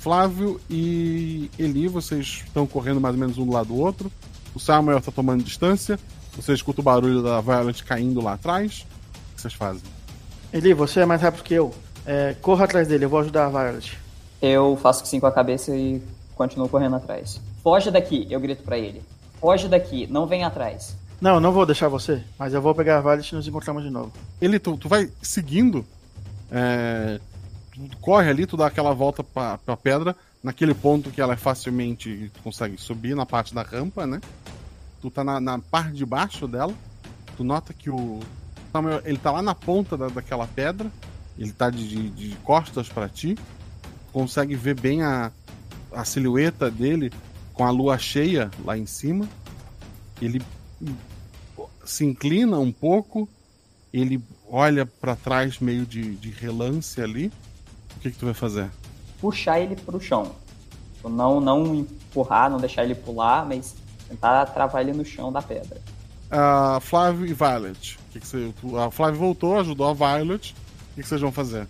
[0.00, 4.12] Flávio e Eli, vocês estão correndo mais ou menos um do lado do outro.
[4.54, 5.98] O Samuel está tomando distância.
[6.36, 8.86] Você escuta o barulho da Violet caindo lá atrás.
[9.32, 9.82] O que vocês fazem?
[10.52, 11.74] Eli, você é mais rápido que eu.
[12.04, 13.98] É, corra atrás dele, eu vou ajudar a Violet.
[14.40, 16.00] Eu faço que sim com a cabeça e
[16.34, 17.40] continuo correndo atrás.
[17.62, 19.02] Foge daqui, eu grito pra ele.
[19.40, 20.96] Foge daqui, não vem atrás.
[21.20, 23.90] Não, não vou deixar você, mas eu vou pegar a Violet e nos encontramos de
[23.90, 24.12] novo.
[24.40, 25.84] Ele, tu, tu vai seguindo,
[26.50, 27.18] é,
[27.72, 31.36] tu corre ali, tu dá aquela volta pra, pra pedra, naquele ponto que ela é
[31.36, 34.20] facilmente, tu consegue subir na parte da rampa, né?
[35.00, 36.72] Tu tá na, na parte de baixo dela,
[37.36, 38.20] tu nota que o
[38.76, 40.90] Samuel, ele tá lá na ponta da, daquela pedra,
[41.38, 43.38] ele tá de, de, de costas pra ti,
[44.12, 45.32] consegue ver bem a,
[45.92, 47.10] a silhueta dele
[47.54, 49.26] com a lua cheia lá em cima,
[50.20, 50.42] ele
[51.84, 53.26] se inclina um pouco,
[53.92, 57.32] ele olha pra trás meio de, de relance ali.
[57.96, 58.70] O que, que tu vai fazer?
[59.18, 60.32] Puxar ele pro chão.
[60.96, 63.74] Tipo, Não, não empurrar, não deixar ele pular, mas
[64.06, 65.80] tentar travar ele no chão da pedra.
[66.30, 67.98] Ah, Flávio e Violet.
[68.16, 68.52] O que que você,
[68.86, 70.52] a Flávio voltou, ajudou a Violet.
[70.52, 71.66] O que, que vocês vão fazer?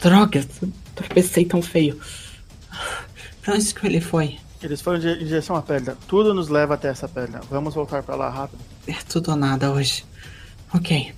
[0.00, 0.46] Droga,
[0.94, 1.98] tropecei tão feio.
[3.42, 4.38] Pra onde que ele foi?
[4.62, 5.96] Eles foram em direção à pedra.
[6.06, 7.40] Tudo nos leva até essa pedra.
[7.50, 8.60] Vamos voltar pra lá rápido.
[8.86, 10.04] É tudo ou nada hoje.
[10.74, 11.12] Ok.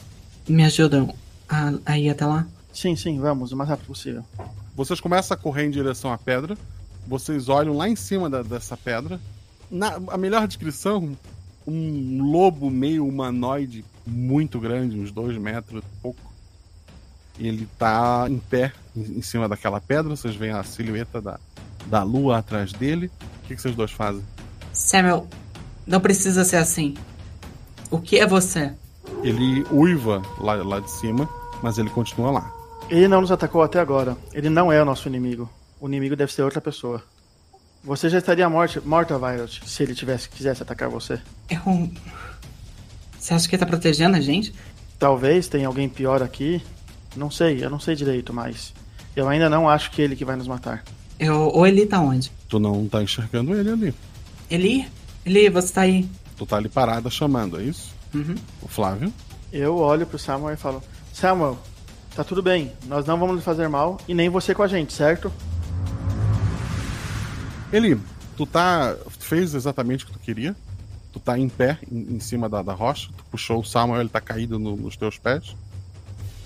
[0.49, 1.15] Me ajudam
[1.49, 2.47] a, a ir até lá?
[2.73, 4.25] Sim, sim, vamos, o mais rápido possível.
[4.75, 6.57] Vocês começam a correr em direção à pedra.
[7.07, 9.21] Vocês olham lá em cima da- dessa pedra.
[9.71, 11.17] Na, a melhor descrição:
[11.71, 16.21] um lobo meio humanoide muito grande, uns dois metros e pouco.
[17.39, 20.15] Ele tá em pé em, em cima daquela pedra.
[20.15, 21.39] Vocês veem a silhueta da,
[21.87, 23.11] da lua atrás dele.
[23.45, 24.23] O que, que vocês dois fazem?
[24.73, 25.27] Samuel,
[25.87, 26.95] não precisa ser assim.
[27.91, 28.73] O que é você?
[29.23, 31.29] Ele uiva lá, lá de cima,
[31.63, 32.53] mas ele continua lá.
[32.89, 34.17] Ele não nos atacou até agora.
[34.33, 35.49] Ele não é o nosso inimigo.
[35.81, 37.03] O inimigo deve ser outra pessoa.
[37.83, 41.19] Você já estaria morte, morta, Violet, se ele tivesse quisesse atacar você.
[41.49, 41.91] Eu.
[43.19, 44.55] Você acha que ele tá protegendo a gente?
[44.99, 46.63] Talvez tenha alguém pior aqui.
[47.17, 48.75] Não sei, eu não sei direito, mas
[49.17, 50.85] eu ainda não acho que ele que vai nos matar.
[51.19, 52.31] Eu, ou ele tá onde?
[52.49, 53.95] Tu não tá enxergando ele ali.
[54.51, 54.87] Eli?
[55.25, 56.09] Eli, você tá aí?
[56.37, 57.95] Tu tá ali parada chamando, é isso?
[58.15, 58.35] Uhum.
[58.63, 59.13] O Flávio?
[59.53, 60.83] Eu olho pro Samuel e falo:
[61.13, 61.59] Samuel,
[62.15, 62.73] tá tudo bem.
[62.87, 65.33] Nós não vamos lhe fazer mal e nem você com a gente, certo?
[67.73, 67.99] Ele,
[68.37, 68.95] tu tá.
[69.19, 70.55] Tu fez exatamente o que tu queria.
[71.13, 73.09] Tu tá em pé, em, em cima da, da rocha.
[73.17, 75.57] Tu puxou o Samuel, ele tá caído no- nos teus pés.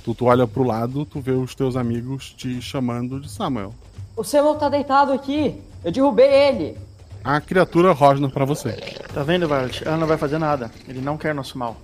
[0.05, 3.75] Tu, tu olha pro lado, tu vê os teus amigos te chamando de Samuel.
[4.17, 5.61] O Samuel tá deitado aqui.
[5.85, 6.79] Eu derrubei ele.
[7.23, 8.73] A criatura rosna pra você.
[9.13, 9.83] Tá vendo, Violet?
[9.87, 10.71] Ela não vai fazer nada.
[10.87, 11.77] Ele não quer nosso mal.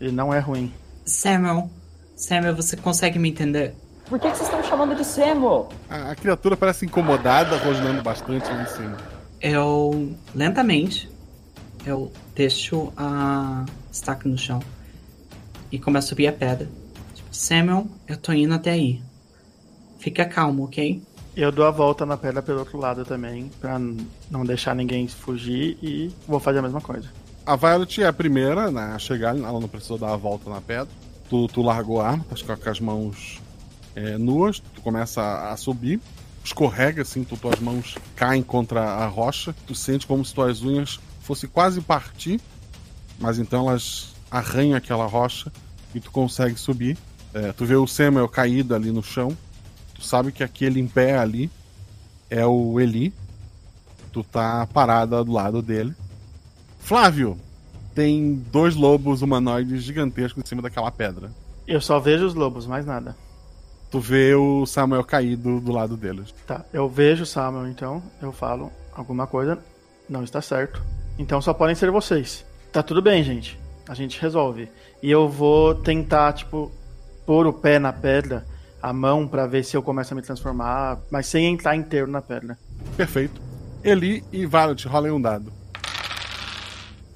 [0.00, 0.72] Ele não é ruim.
[1.04, 1.68] Samuel,
[2.16, 3.74] Samuel, você consegue me entender?
[4.08, 5.68] Por que, que vocês estão me chamando de Samuel?
[5.88, 8.96] A, a criatura parece incomodada, rosnando bastante lá em cima.
[9.40, 11.08] Eu, lentamente,
[11.86, 14.60] eu deixo a estaca no chão
[15.72, 16.68] e começo a subir a pedra.
[17.14, 19.02] Tipo, Samuel, eu tô indo até aí.
[19.98, 21.02] Fica calmo, ok?
[21.34, 23.78] Eu dou a volta na pedra pelo outro lado também, pra
[24.30, 27.08] não deixar ninguém fugir e vou fazer a mesma coisa.
[27.46, 30.60] A Violet é a primeira né, a chegar, ela não precisou dar a volta na
[30.60, 30.88] pedra.
[31.28, 33.42] Tu, tu largou a arma, tá com as mãos
[33.94, 36.00] é, nuas, tu começa a, a subir,
[36.44, 41.00] escorrega assim, tu, tuas mãos caem contra a rocha, tu sente como se tuas unhas
[41.20, 42.40] fossem quase partir,
[43.18, 45.50] mas então elas arranham aquela rocha
[45.94, 46.98] e tu consegue subir.
[47.32, 49.36] É, tu vê o Samuel caído ali no chão,
[49.94, 51.50] tu sabe que aquele em pé ali
[52.28, 53.12] é o Eli,
[54.12, 55.94] tu tá parada do lado dele.
[56.78, 57.38] Flávio,
[57.94, 61.30] tem dois lobos humanoides gigantescos em cima daquela pedra.
[61.66, 63.16] Eu só vejo os lobos, mais nada.
[63.94, 66.34] Tu vê o Samuel caído do lado deles.
[66.44, 69.56] Tá, eu vejo o Samuel, então eu falo alguma coisa
[70.08, 70.82] não está certo.
[71.16, 72.44] Então só podem ser vocês.
[72.72, 73.56] Tá tudo bem, gente.
[73.88, 74.68] A gente resolve.
[75.00, 76.72] E eu vou tentar, tipo,
[77.24, 78.44] pôr o pé na pedra,
[78.82, 82.20] a mão pra ver se eu começo a me transformar, mas sem entrar inteiro na
[82.20, 82.58] pedra.
[82.96, 83.40] Perfeito.
[83.84, 85.52] Eli e Violet, rolem um dado.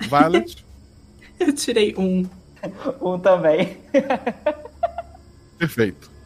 [0.02, 0.64] Violet,
[1.40, 2.24] Eu tirei um.
[3.02, 3.78] Um também.
[5.58, 6.17] perfeito.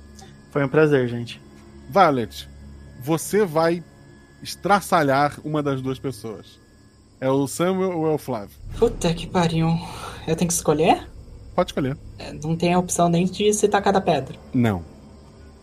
[0.53, 1.41] Foi um prazer, gente.
[1.89, 2.49] Violet,
[3.03, 3.83] você vai
[4.43, 6.61] estraçalhar uma das duas pessoas.
[7.19, 8.55] É o Samuel ou é o Flávio?
[8.79, 9.69] Puta que pariu.
[10.27, 11.09] Eu tenho que escolher?
[11.55, 11.97] Pode escolher.
[12.19, 14.39] É, Não tem a opção nem de se tacar da pedra.
[14.53, 14.85] Não.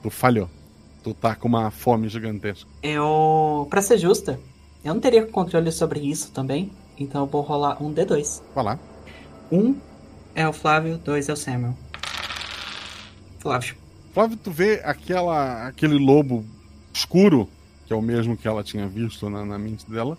[0.02, 0.50] Tu falhou.
[1.04, 2.70] Tu tá com uma fome gigantesca.
[2.82, 3.68] Eu.
[3.70, 4.40] Pra ser justa,
[4.84, 6.72] eu não teria controle sobre isso também.
[6.98, 8.42] Então eu vou rolar um D2.
[8.56, 8.80] Vai lá.
[9.52, 9.76] Um
[10.34, 11.76] é o Flávio, dois é o Samuel.
[13.40, 13.76] Flávio.
[14.14, 16.44] Flávio, tu vê aquela, aquele lobo
[16.94, 17.48] escuro,
[17.86, 20.18] que é o mesmo que ela tinha visto na, na mente dela,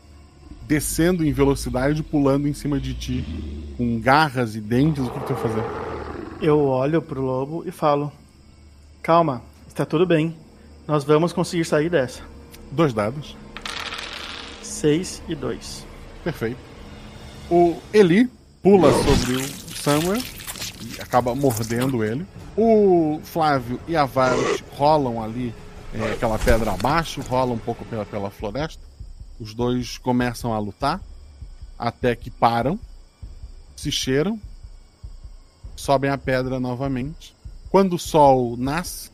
[0.66, 5.04] descendo em velocidade, pulando em cima de ti, com garras e dentes.
[5.04, 5.64] O que, tu vai fazer?
[6.40, 8.12] Eu olho pro lobo e falo:
[9.02, 10.36] Calma, está tudo bem.
[10.86, 12.22] Nós vamos conseguir sair dessa.
[12.70, 13.36] Dois dados.
[14.62, 15.86] 6 e 2.
[16.24, 16.58] Perfeito.
[17.50, 18.30] O Eli
[18.62, 20.22] pula sobre o Samuel
[20.80, 22.24] e acaba mordendo ele.
[22.62, 25.54] O Flávio e a Violet rolam ali
[25.94, 28.82] é, aquela pedra abaixo, rolam um pouco pela, pela floresta.
[29.40, 31.00] Os dois começam a lutar
[31.78, 32.78] até que param,
[33.74, 34.38] se cheiram,
[35.74, 37.34] sobem a pedra novamente.
[37.70, 39.10] Quando o sol nasce,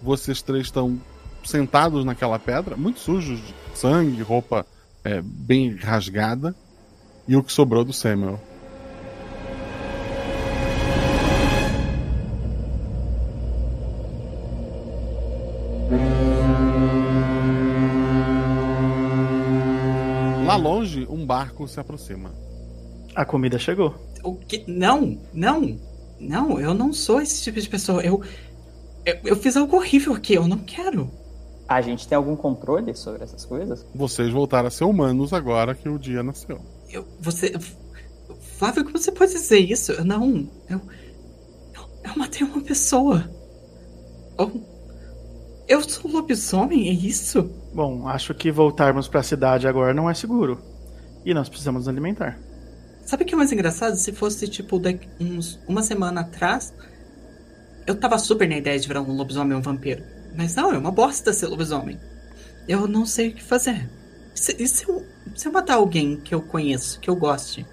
[0.00, 1.00] vocês três estão
[1.44, 4.64] sentados naquela pedra, muito sujos de sangue, roupa
[5.02, 6.54] é, bem rasgada,
[7.26, 8.40] e o que sobrou do Samuel.
[21.28, 22.32] Barco se aproxima.
[23.14, 23.94] A comida chegou.
[24.24, 24.64] O que?
[24.66, 25.78] Não, não,
[26.18, 28.02] não, eu não sou esse tipo de pessoa.
[28.02, 28.22] Eu,
[29.04, 31.10] eu, eu fiz algo horrível aqui, eu não quero.
[31.68, 33.84] A gente tem algum controle sobre essas coisas?
[33.94, 36.58] Vocês voltaram a ser humanos agora que o dia nasceu.
[36.90, 37.52] Eu, você.
[38.56, 39.92] Flávio, como você pode dizer isso?
[39.92, 40.48] Eu não.
[40.66, 40.80] Eu.
[41.74, 43.30] Eu, eu matei uma pessoa.
[44.38, 44.62] Eu,
[45.68, 47.42] eu sou lobisomem, é isso?
[47.74, 50.58] Bom, acho que voltarmos para a cidade agora não é seguro.
[51.24, 52.38] E nós precisamos nos alimentar.
[53.04, 53.96] Sabe o que é mais engraçado?
[53.96, 56.74] Se fosse, tipo, daqui, uns, uma semana atrás,
[57.86, 60.02] eu tava super na ideia de virar um lobisomem ou um vampiro.
[60.36, 61.98] Mas não, é uma bosta ser lobisomem.
[62.68, 63.88] Eu não sei o que fazer.
[64.34, 65.02] E se, e se, eu,
[65.34, 67.66] se eu matar alguém que eu conheço, que eu goste?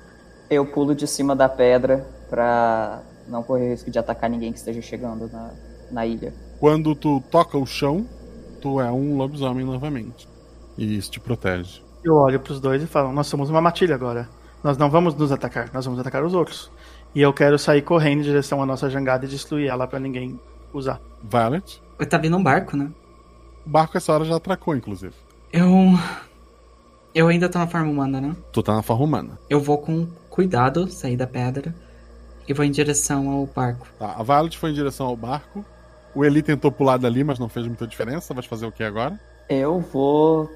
[0.50, 4.82] Eu pulo de cima da pedra pra não correr risco de atacar ninguém que esteja
[4.82, 5.52] chegando na,
[5.92, 6.34] na ilha.
[6.60, 8.08] Quando tu toca o chão,
[8.62, 10.28] tu é um lobisomem novamente.
[10.78, 11.85] E isso te protege.
[12.06, 14.30] Eu olho pros dois e falo: Nós somos uma matilha agora.
[14.64, 16.72] Nós não vamos nos atacar, nós vamos atacar os outros.
[17.16, 20.40] E eu quero sair correndo em direção à nossa jangada e destruir ela para ninguém
[20.72, 21.02] usar.
[21.24, 21.82] Violet?
[22.08, 22.92] Tá vindo um barco, né?
[23.66, 25.16] O barco essa hora já atracou, inclusive.
[25.52, 25.72] Eu.
[27.14, 28.36] Eu ainda tô na forma humana, né?
[28.52, 29.40] Tu tá na forma humana.
[29.50, 31.74] Eu vou com cuidado sair da pedra
[32.48, 33.88] e vou em direção ao barco.
[33.98, 35.66] Tá, a Violet foi em direção ao barco.
[36.14, 38.32] O Eli tentou pular dali, mas não fez muita diferença.
[38.32, 39.20] Vai fazer o que agora?
[39.50, 40.52] Eu vou,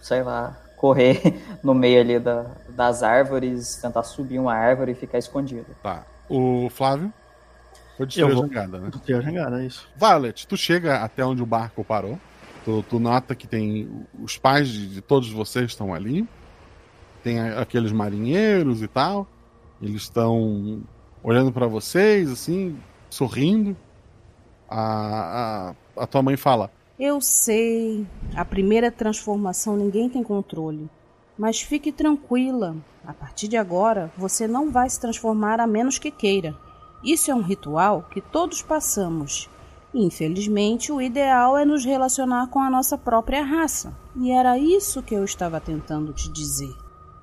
[0.00, 5.16] sei lá, correr no meio ali da, das árvores, tentar subir uma árvore e ficar
[5.16, 5.66] escondido.
[5.80, 6.04] Tá.
[6.28, 7.12] O Flávio?
[7.96, 8.90] Foi destruir a jangada, né?
[8.90, 9.88] Destruir a jangada, é isso.
[9.96, 12.18] Violet, tu chega até onde o barco parou.
[12.64, 16.28] Tu, tu nota que tem os pais de, de todos vocês estão ali.
[17.22, 19.26] Tem a- aqueles marinheiros e tal.
[19.80, 20.82] Eles estão
[21.22, 22.76] olhando pra vocês, assim,
[23.10, 23.76] sorrindo.
[24.68, 26.70] A, a, a tua mãe fala:
[27.04, 30.88] Eu sei, a primeira transformação ninguém tem controle.
[31.36, 36.12] Mas fique tranquila, a partir de agora você não vai se transformar a menos que
[36.12, 36.56] queira.
[37.02, 39.50] Isso é um ritual que todos passamos.
[39.92, 43.92] Infelizmente, o ideal é nos relacionar com a nossa própria raça.
[44.14, 46.72] E era isso que eu estava tentando te dizer.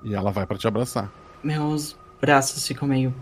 [0.04, 1.10] E ela vai pra te abraçar.
[1.42, 3.14] Meus braços ficam meio.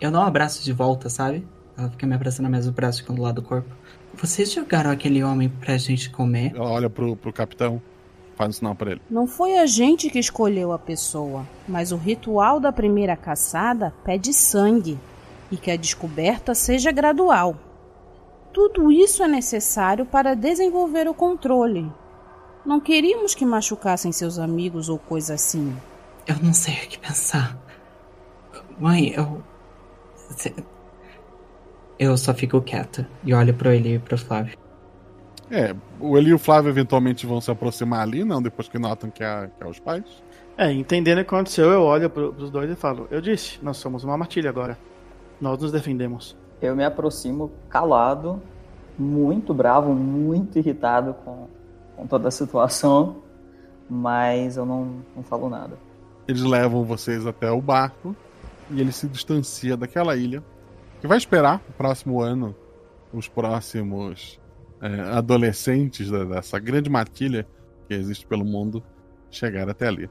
[0.00, 1.44] Eu não abraço de volta, sabe?
[1.76, 3.68] Ela fica me abraçando, mas os braços ficam do lado do corpo.
[4.20, 6.52] Vocês jogaram aquele homem pra gente comer?
[6.54, 7.80] Ela olha pro, pro capitão,
[8.34, 9.00] faz um sinal pra ele.
[9.08, 14.32] Não foi a gente que escolheu a pessoa, mas o ritual da primeira caçada pede
[14.32, 14.98] sangue
[15.52, 17.56] e que a descoberta seja gradual.
[18.52, 21.88] Tudo isso é necessário para desenvolver o controle.
[22.66, 25.74] Não queríamos que machucassem seus amigos ou coisa assim.
[26.26, 27.56] Eu não sei o que pensar.
[28.80, 29.42] Mãe, eu.
[31.98, 34.56] Eu só fico quieta e olho pro ele e pro Flávio.
[35.50, 38.40] É, o Eli e o Flávio eventualmente vão se aproximar ali, não?
[38.40, 40.04] Depois que notam que é, que é os pais.
[40.56, 43.78] É, entendendo o que aconteceu, eu olho pro, pros dois e falo: Eu disse, nós
[43.78, 44.78] somos uma matilha agora.
[45.40, 46.36] Nós nos defendemos.
[46.60, 48.42] Eu me aproximo calado,
[48.98, 51.48] muito bravo, muito irritado com,
[51.96, 53.22] com toda a situação,
[53.88, 55.78] mas eu não, não falo nada.
[56.26, 58.14] Eles levam vocês até o barco
[58.70, 60.42] e ele se distancia daquela ilha.
[61.00, 62.54] Que vai esperar o próximo ano
[63.12, 64.38] os próximos
[64.82, 67.46] é, adolescentes da- dessa grande matilha
[67.86, 68.82] que existe pelo mundo
[69.30, 70.10] chegar até ali.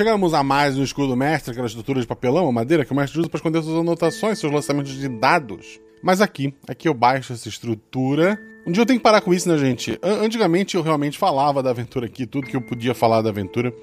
[0.00, 3.20] Chegamos a mais um escudo mestre, aquela estrutura de papelão ou madeira que o mestre
[3.20, 5.78] usa para esconder suas anotações, seus lançamentos de dados.
[6.02, 8.40] Mas aqui, aqui eu baixo essa estrutura.
[8.66, 9.98] Um dia eu tenho que parar com isso, né, gente?
[10.02, 13.74] An- Antigamente eu realmente falava da aventura aqui, tudo que eu podia falar da aventura.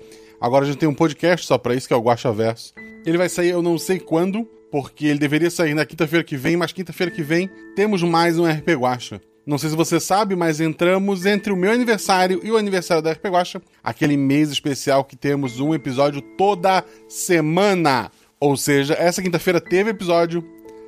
[0.42, 2.74] Agora a gente tem um podcast só pra isso, que é o Guacha Verso.
[3.06, 6.58] Ele vai sair, eu não sei quando, porque ele deveria sair na quinta-feira que vem,
[6.58, 9.22] mas quinta-feira que vem temos mais um RP Guacha.
[9.48, 13.14] Não sei se você sabe, mas entramos entre o meu aniversário e o aniversário da
[13.14, 18.12] RP Guacha, aquele mês especial que temos um episódio toda semana.
[18.42, 20.44] Ou seja, essa quinta-feira teve episódio,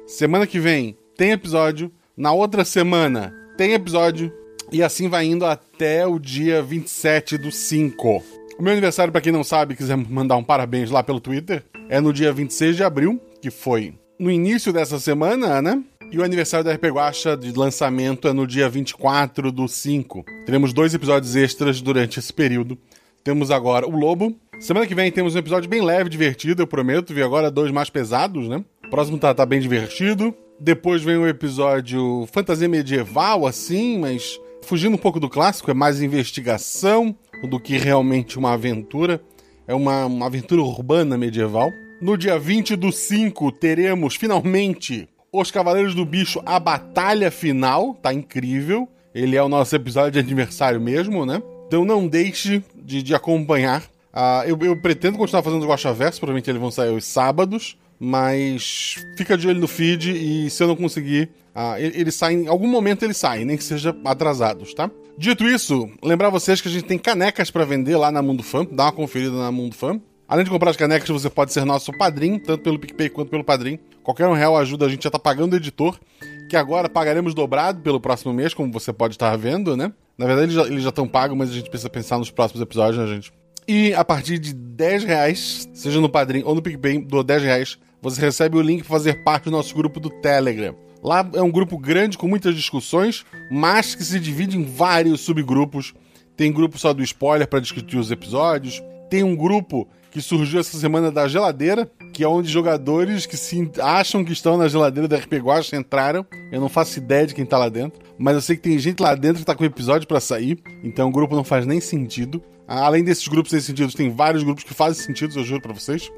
[0.05, 4.29] semana que vem tem episódio, na outra semana tem episódio,
[4.73, 8.23] e assim vai indo até o dia 27 do 5.
[8.57, 12.01] O meu aniversário, pra quem não sabe, quiser mandar um parabéns lá pelo Twitter, é
[12.01, 15.81] no dia 26 de abril, que foi no início dessa semana, né?
[16.11, 20.25] E o aniversário da RP Guacha de lançamento é no dia 24 do 5.
[20.43, 22.79] Teremos dois episódios extras durante esse período.
[23.23, 24.35] Temos agora o Lobo.
[24.59, 27.13] Semana que vem temos um episódio bem leve, divertido, eu prometo.
[27.13, 28.65] Vi agora dois mais pesados, né?
[28.87, 30.33] O próximo tá, tá bem divertido.
[30.59, 36.01] Depois vem o episódio fantasia medieval, assim, mas fugindo um pouco do clássico, é mais
[36.01, 37.15] investigação
[37.47, 39.21] do que realmente uma aventura.
[39.67, 41.69] É uma, uma aventura urbana medieval.
[42.01, 47.93] No dia 20 do 5, teremos finalmente Os Cavaleiros do Bicho, a batalha final.
[47.95, 48.87] Tá incrível.
[49.13, 51.41] Ele é o nosso episódio de aniversário mesmo, né?
[51.67, 53.83] Então não deixe de, de acompanhar.
[54.11, 57.77] Ah, eu, eu pretendo continuar fazendo os Guaxaverso, provavelmente eles vão sair aos sábados.
[57.99, 62.33] Mas fica de olho no feed e se eu não conseguir, ah, ele, ele sai
[62.33, 64.89] em algum momento ele sai, nem que seja atrasados, tá?
[65.17, 68.65] Dito isso, lembrar vocês que a gente tem canecas para vender lá na Mundo Fã,
[68.71, 69.99] dá uma conferida na Mundo Fã.
[70.29, 73.43] Além de comprar as canecas, você pode ser nosso padrinho, tanto pelo PicPay quanto pelo
[73.43, 73.79] padrinho.
[74.03, 75.99] Qualquer um real ajuda, a gente já tá pagando o editor,
[76.47, 79.91] que agora pagaremos dobrado pelo próximo mês, como você pode estar vendo, né?
[80.15, 83.15] Na verdade, eles já estão pagos, mas a gente precisa pensar nos próximos episódios, né,
[83.15, 83.33] gente?
[83.67, 87.79] E a partir de 10 reais, seja no padrinho ou no PicPay, do 10 reais,
[87.99, 90.75] você recebe o link para fazer parte do nosso grupo do Telegram.
[91.03, 95.95] Lá é um grupo grande com muitas discussões, mas que se divide em vários subgrupos.
[96.37, 98.79] Tem grupo só do spoiler para discutir os episódios.
[99.09, 103.71] Tem um grupo que surgiu essa semana da geladeira, que é onde jogadores que se
[103.81, 106.25] acham que estão na geladeira da RP Guacha entraram.
[106.51, 109.01] Eu não faço ideia de quem tá lá dentro, mas eu sei que tem gente
[109.01, 112.41] lá dentro que tá com episódio para sair, então o grupo não faz nem sentido.
[112.67, 116.09] Além desses grupos sem sentido, tem vários grupos que fazem sentido, eu juro para vocês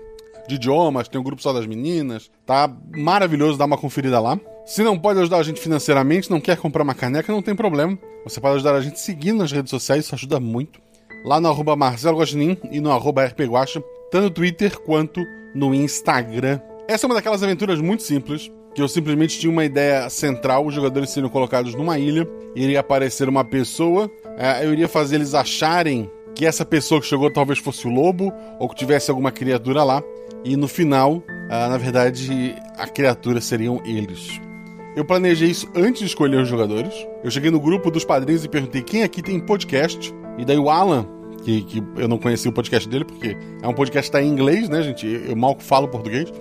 [0.48, 2.30] de idiomas, tem um grupo só das meninas.
[2.46, 4.40] Tá maravilhoso, dá uma conferida lá.
[4.66, 7.98] Se não pode ajudar a gente financeiramente, não quer comprar uma caneca, não tem problema.
[8.24, 10.80] Você pode ajudar a gente seguindo nas redes sociais, isso ajuda muito.
[11.24, 16.60] Lá no arroba Marcelo Guaxinim e no arroba RPGuacha, tanto no Twitter quanto no Instagram.
[16.88, 20.74] Essa é uma daquelas aventuras muito simples, que eu simplesmente tinha uma ideia central, os
[20.74, 26.10] jogadores seriam colocados numa ilha, iria aparecer uma pessoa, eh, eu iria fazer eles acharem
[26.34, 30.02] que essa pessoa que chegou talvez fosse o lobo, ou que tivesse alguma criatura lá,
[30.44, 34.40] e no final, ah, na verdade, a criatura seriam eles.
[34.96, 36.94] Eu planejei isso antes de escolher os jogadores.
[37.24, 40.14] Eu cheguei no grupo dos padrinhos e perguntei quem aqui tem podcast.
[40.38, 41.06] E daí o Alan,
[41.44, 44.28] que, que eu não conhecia o podcast dele, porque é um podcast que tá em
[44.28, 45.08] inglês, né, gente?
[45.08, 46.32] Eu mal falo português.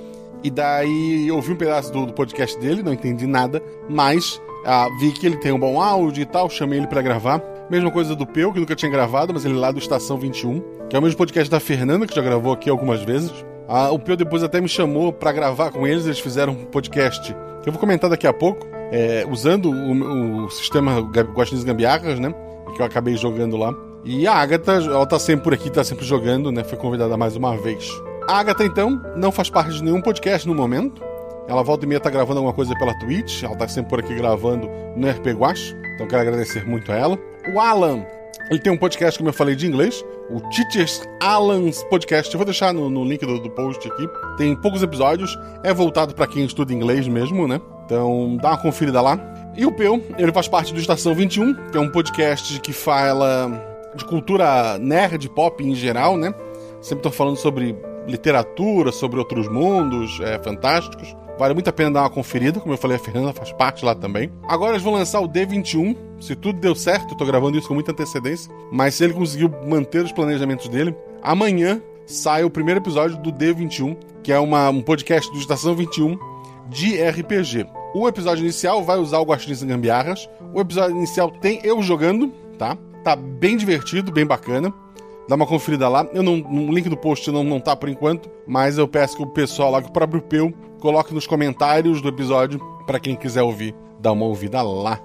[0.42, 4.88] E daí eu ouvi um pedaço do, do podcast dele, não entendi nada, mas ah,
[4.98, 7.42] vi que ele tem um bom áudio e tal, chamei ele para gravar.
[7.70, 10.62] Mesma coisa do Peu, que nunca tinha gravado, mas ele é lá do Estação 21,
[10.88, 13.32] que é o mesmo podcast da Fernanda, que já gravou aqui algumas vezes.
[13.68, 17.32] Ah, o Peu depois até me chamou para gravar com eles, eles fizeram um podcast
[17.62, 22.34] que eu vou comentar daqui a pouco, é, usando o, o sistema Guaxinins Gambiarras, né?
[22.80, 23.74] Que eu acabei jogando lá.
[24.02, 26.64] E a Agatha, ela tá sempre por aqui, tá sempre jogando, né?
[26.64, 27.86] Foi convidada mais uma vez.
[28.26, 31.02] A Agatha, então, não faz parte de nenhum podcast no momento.
[31.46, 33.42] Ela volta e meia tá gravando alguma coisa pela Twitch.
[33.42, 34.66] Ela tá sempre por aqui gravando
[34.96, 35.76] no RP Guax.
[35.94, 37.18] Então quero agradecer muito a ela.
[37.52, 38.02] O Alan,
[38.50, 40.02] ele tem um podcast, como eu falei, de inglês.
[40.30, 42.32] O Teachers Alan's Podcast.
[42.32, 44.08] Eu vou deixar no, no link do, do, post aqui.
[44.38, 45.38] Tem poucos episódios.
[45.62, 47.60] É voltado para quem estuda inglês mesmo, né?
[47.84, 49.20] Então dá uma conferida lá.
[49.60, 53.90] E o Peu, ele faz parte do Estação 21, que é um podcast que fala
[53.94, 56.32] de cultura nerd, pop em geral, né?
[56.80, 57.76] Sempre tô falando sobre
[58.08, 61.14] literatura, sobre outros mundos é, fantásticos.
[61.38, 63.94] Vale muito a pena dar uma conferida, como eu falei, a Fernanda faz parte lá
[63.94, 64.32] também.
[64.48, 65.94] Agora eles vão lançar o D21.
[66.18, 68.50] Se tudo deu certo, eu tô gravando isso com muita antecedência.
[68.72, 73.94] Mas se ele conseguiu manter os planejamentos dele, amanhã sai o primeiro episódio do D21,
[74.22, 76.18] que é uma, um podcast do Estação 21
[76.70, 77.66] de RPG.
[77.92, 80.28] O episódio inicial vai usar o Guaxinins Gambiarras.
[80.54, 82.76] O episódio inicial tem eu jogando, tá?
[83.02, 84.72] Tá bem divertido, bem bacana.
[85.28, 86.06] Dá uma conferida lá.
[86.12, 89.22] Eu não, no link do post não, não tá por enquanto, mas eu peço que
[89.22, 93.42] o pessoal lá, que o próprio Peu, coloque nos comentários do episódio para quem quiser
[93.42, 95.00] ouvir, dar uma ouvida lá.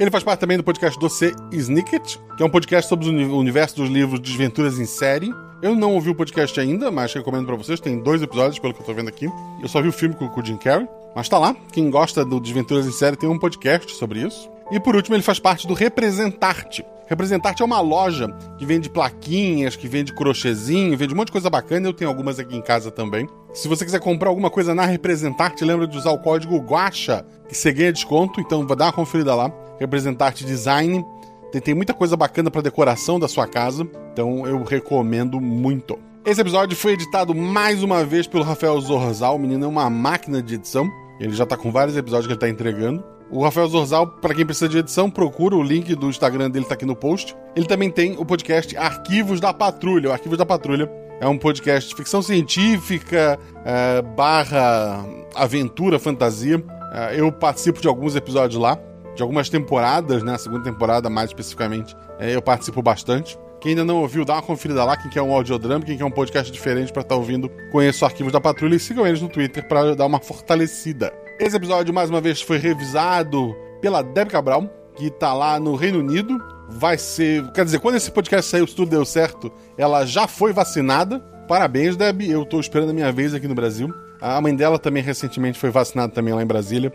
[0.00, 3.76] Ele faz parte também do podcast Doce Snicket, que é um podcast sobre o universo
[3.76, 5.30] dos livros Desventuras em Série.
[5.62, 7.78] Eu não ouvi o podcast ainda, mas recomendo para vocês.
[7.78, 9.30] Tem dois episódios, pelo que eu tô vendo aqui.
[9.62, 10.88] Eu só vi o filme com, o Jim Carrey.
[11.14, 11.54] Mas tá lá.
[11.70, 14.50] Quem gosta do Desventuras em Série tem um podcast sobre isso.
[14.72, 16.84] E por último, ele faz parte do Representarte.
[17.06, 18.26] Representarte é uma loja
[18.58, 21.86] que vende plaquinhas, que vende crochêzinho, vende um monte de coisa bacana.
[21.86, 23.28] Eu tenho algumas aqui em casa também.
[23.54, 27.56] Se você quiser comprar alguma coisa na Representarte, lembra de usar o código GUACHA, que
[27.56, 28.40] você ganha desconto.
[28.40, 29.52] Então, vou dar uma conferida lá.
[29.78, 31.04] Representarte Design.
[31.52, 33.86] Tem, tem muita coisa bacana para decoração da sua casa.
[34.12, 35.98] Então, eu recomendo muito.
[36.24, 39.36] Esse episódio foi editado mais uma vez pelo Rafael Zorzal.
[39.36, 40.90] O menino é uma máquina de edição.
[41.20, 43.04] Ele já tá com vários episódios que ele tá entregando.
[43.30, 46.74] O Rafael Zorzal, para quem precisa de edição, procura o link do Instagram dele, tá
[46.74, 47.36] aqui no post.
[47.54, 50.08] Ele também tem o podcast Arquivos da Patrulha.
[50.08, 55.04] O Arquivos da Patrulha é um podcast de ficção científica, é, barra
[55.34, 56.62] aventura, fantasia.
[56.92, 58.78] É, eu participo de alguns episódios lá,
[59.14, 60.34] de algumas temporadas, né?
[60.34, 63.38] A segunda temporada, mais especificamente, é, eu participo bastante.
[63.60, 64.96] Quem ainda não ouviu, dá uma conferida lá.
[64.96, 68.08] Quem quer um audiodrama, quem quer um podcast diferente para estar tá ouvindo, conheça o
[68.08, 71.12] Arquivos da Patrulha e sigam eles no Twitter para dar uma fortalecida.
[71.38, 76.00] Esse episódio, mais uma vez, foi revisado pela Deb Cabral, que tá lá no Reino
[76.00, 76.38] Unido.
[76.68, 77.50] Vai ser.
[77.52, 81.20] Quer dizer, quando esse podcast saiu, se tudo deu certo, ela já foi vacinada.
[81.46, 82.22] Parabéns, Deb.
[82.22, 83.94] Eu tô esperando a minha vez aqui no Brasil.
[84.20, 86.92] A mãe dela também recentemente foi vacinada também lá em Brasília.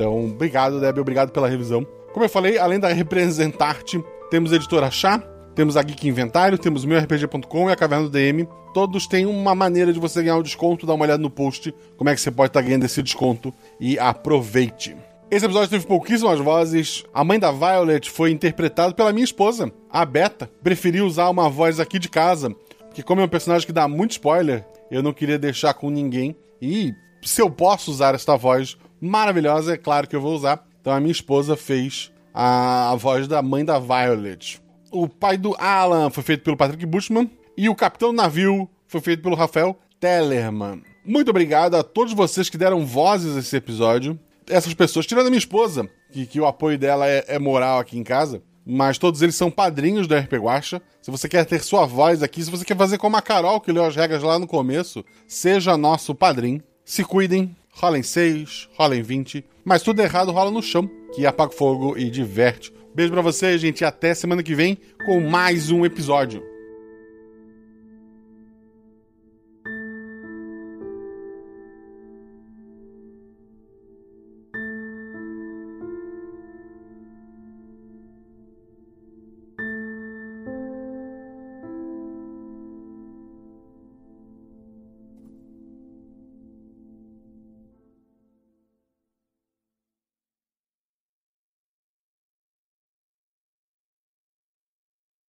[0.00, 0.96] Então, obrigado, Deb.
[0.98, 1.86] Obrigado pela revisão.
[2.14, 5.18] Como eu falei, além da Representarte, temos a editora Chá,
[5.54, 8.48] temos a Geek Inventário, temos meuRPG.com e a Caverna do DM.
[8.72, 10.86] Todos têm uma maneira de você ganhar o um desconto.
[10.86, 13.52] Dá uma olhada no post, como é que você pode estar tá ganhando esse desconto
[13.78, 14.96] e aproveite.
[15.30, 17.04] Esse episódio teve pouquíssimas vozes.
[17.12, 20.50] A mãe da Violet foi interpretada pela minha esposa, a Beta.
[20.62, 22.56] Preferi usar uma voz aqui de casa,
[22.86, 26.34] porque como é um personagem que dá muito spoiler, eu não queria deixar com ninguém.
[26.62, 30.64] E se eu posso usar esta voz maravilhosa, é claro que eu vou usar.
[30.80, 34.60] Então a minha esposa fez a, a voz da mãe da Violet.
[34.90, 37.30] O pai do Alan foi feito pelo Patrick Bushman.
[37.56, 40.82] E o Capitão Navio foi feito pelo Rafael Tellerman.
[41.04, 44.18] Muito obrigado a todos vocês que deram vozes a esse episódio.
[44.48, 47.98] Essas pessoas, tirando a minha esposa, que, que o apoio dela é, é moral aqui
[47.98, 50.80] em casa, mas todos eles são padrinhos do RP Guacha.
[51.00, 53.72] Se você quer ter sua voz aqui, se você quer fazer como a Carol, que
[53.72, 56.62] leu as regras lá no começo, seja nosso padrinho.
[56.84, 61.56] Se cuidem, rolem 6, rolem 20, mas tudo errado rola no chão, que apaga o
[61.56, 62.72] fogo e diverte.
[62.94, 66.49] Beijo pra vocês, gente, e até semana que vem com mais um episódio.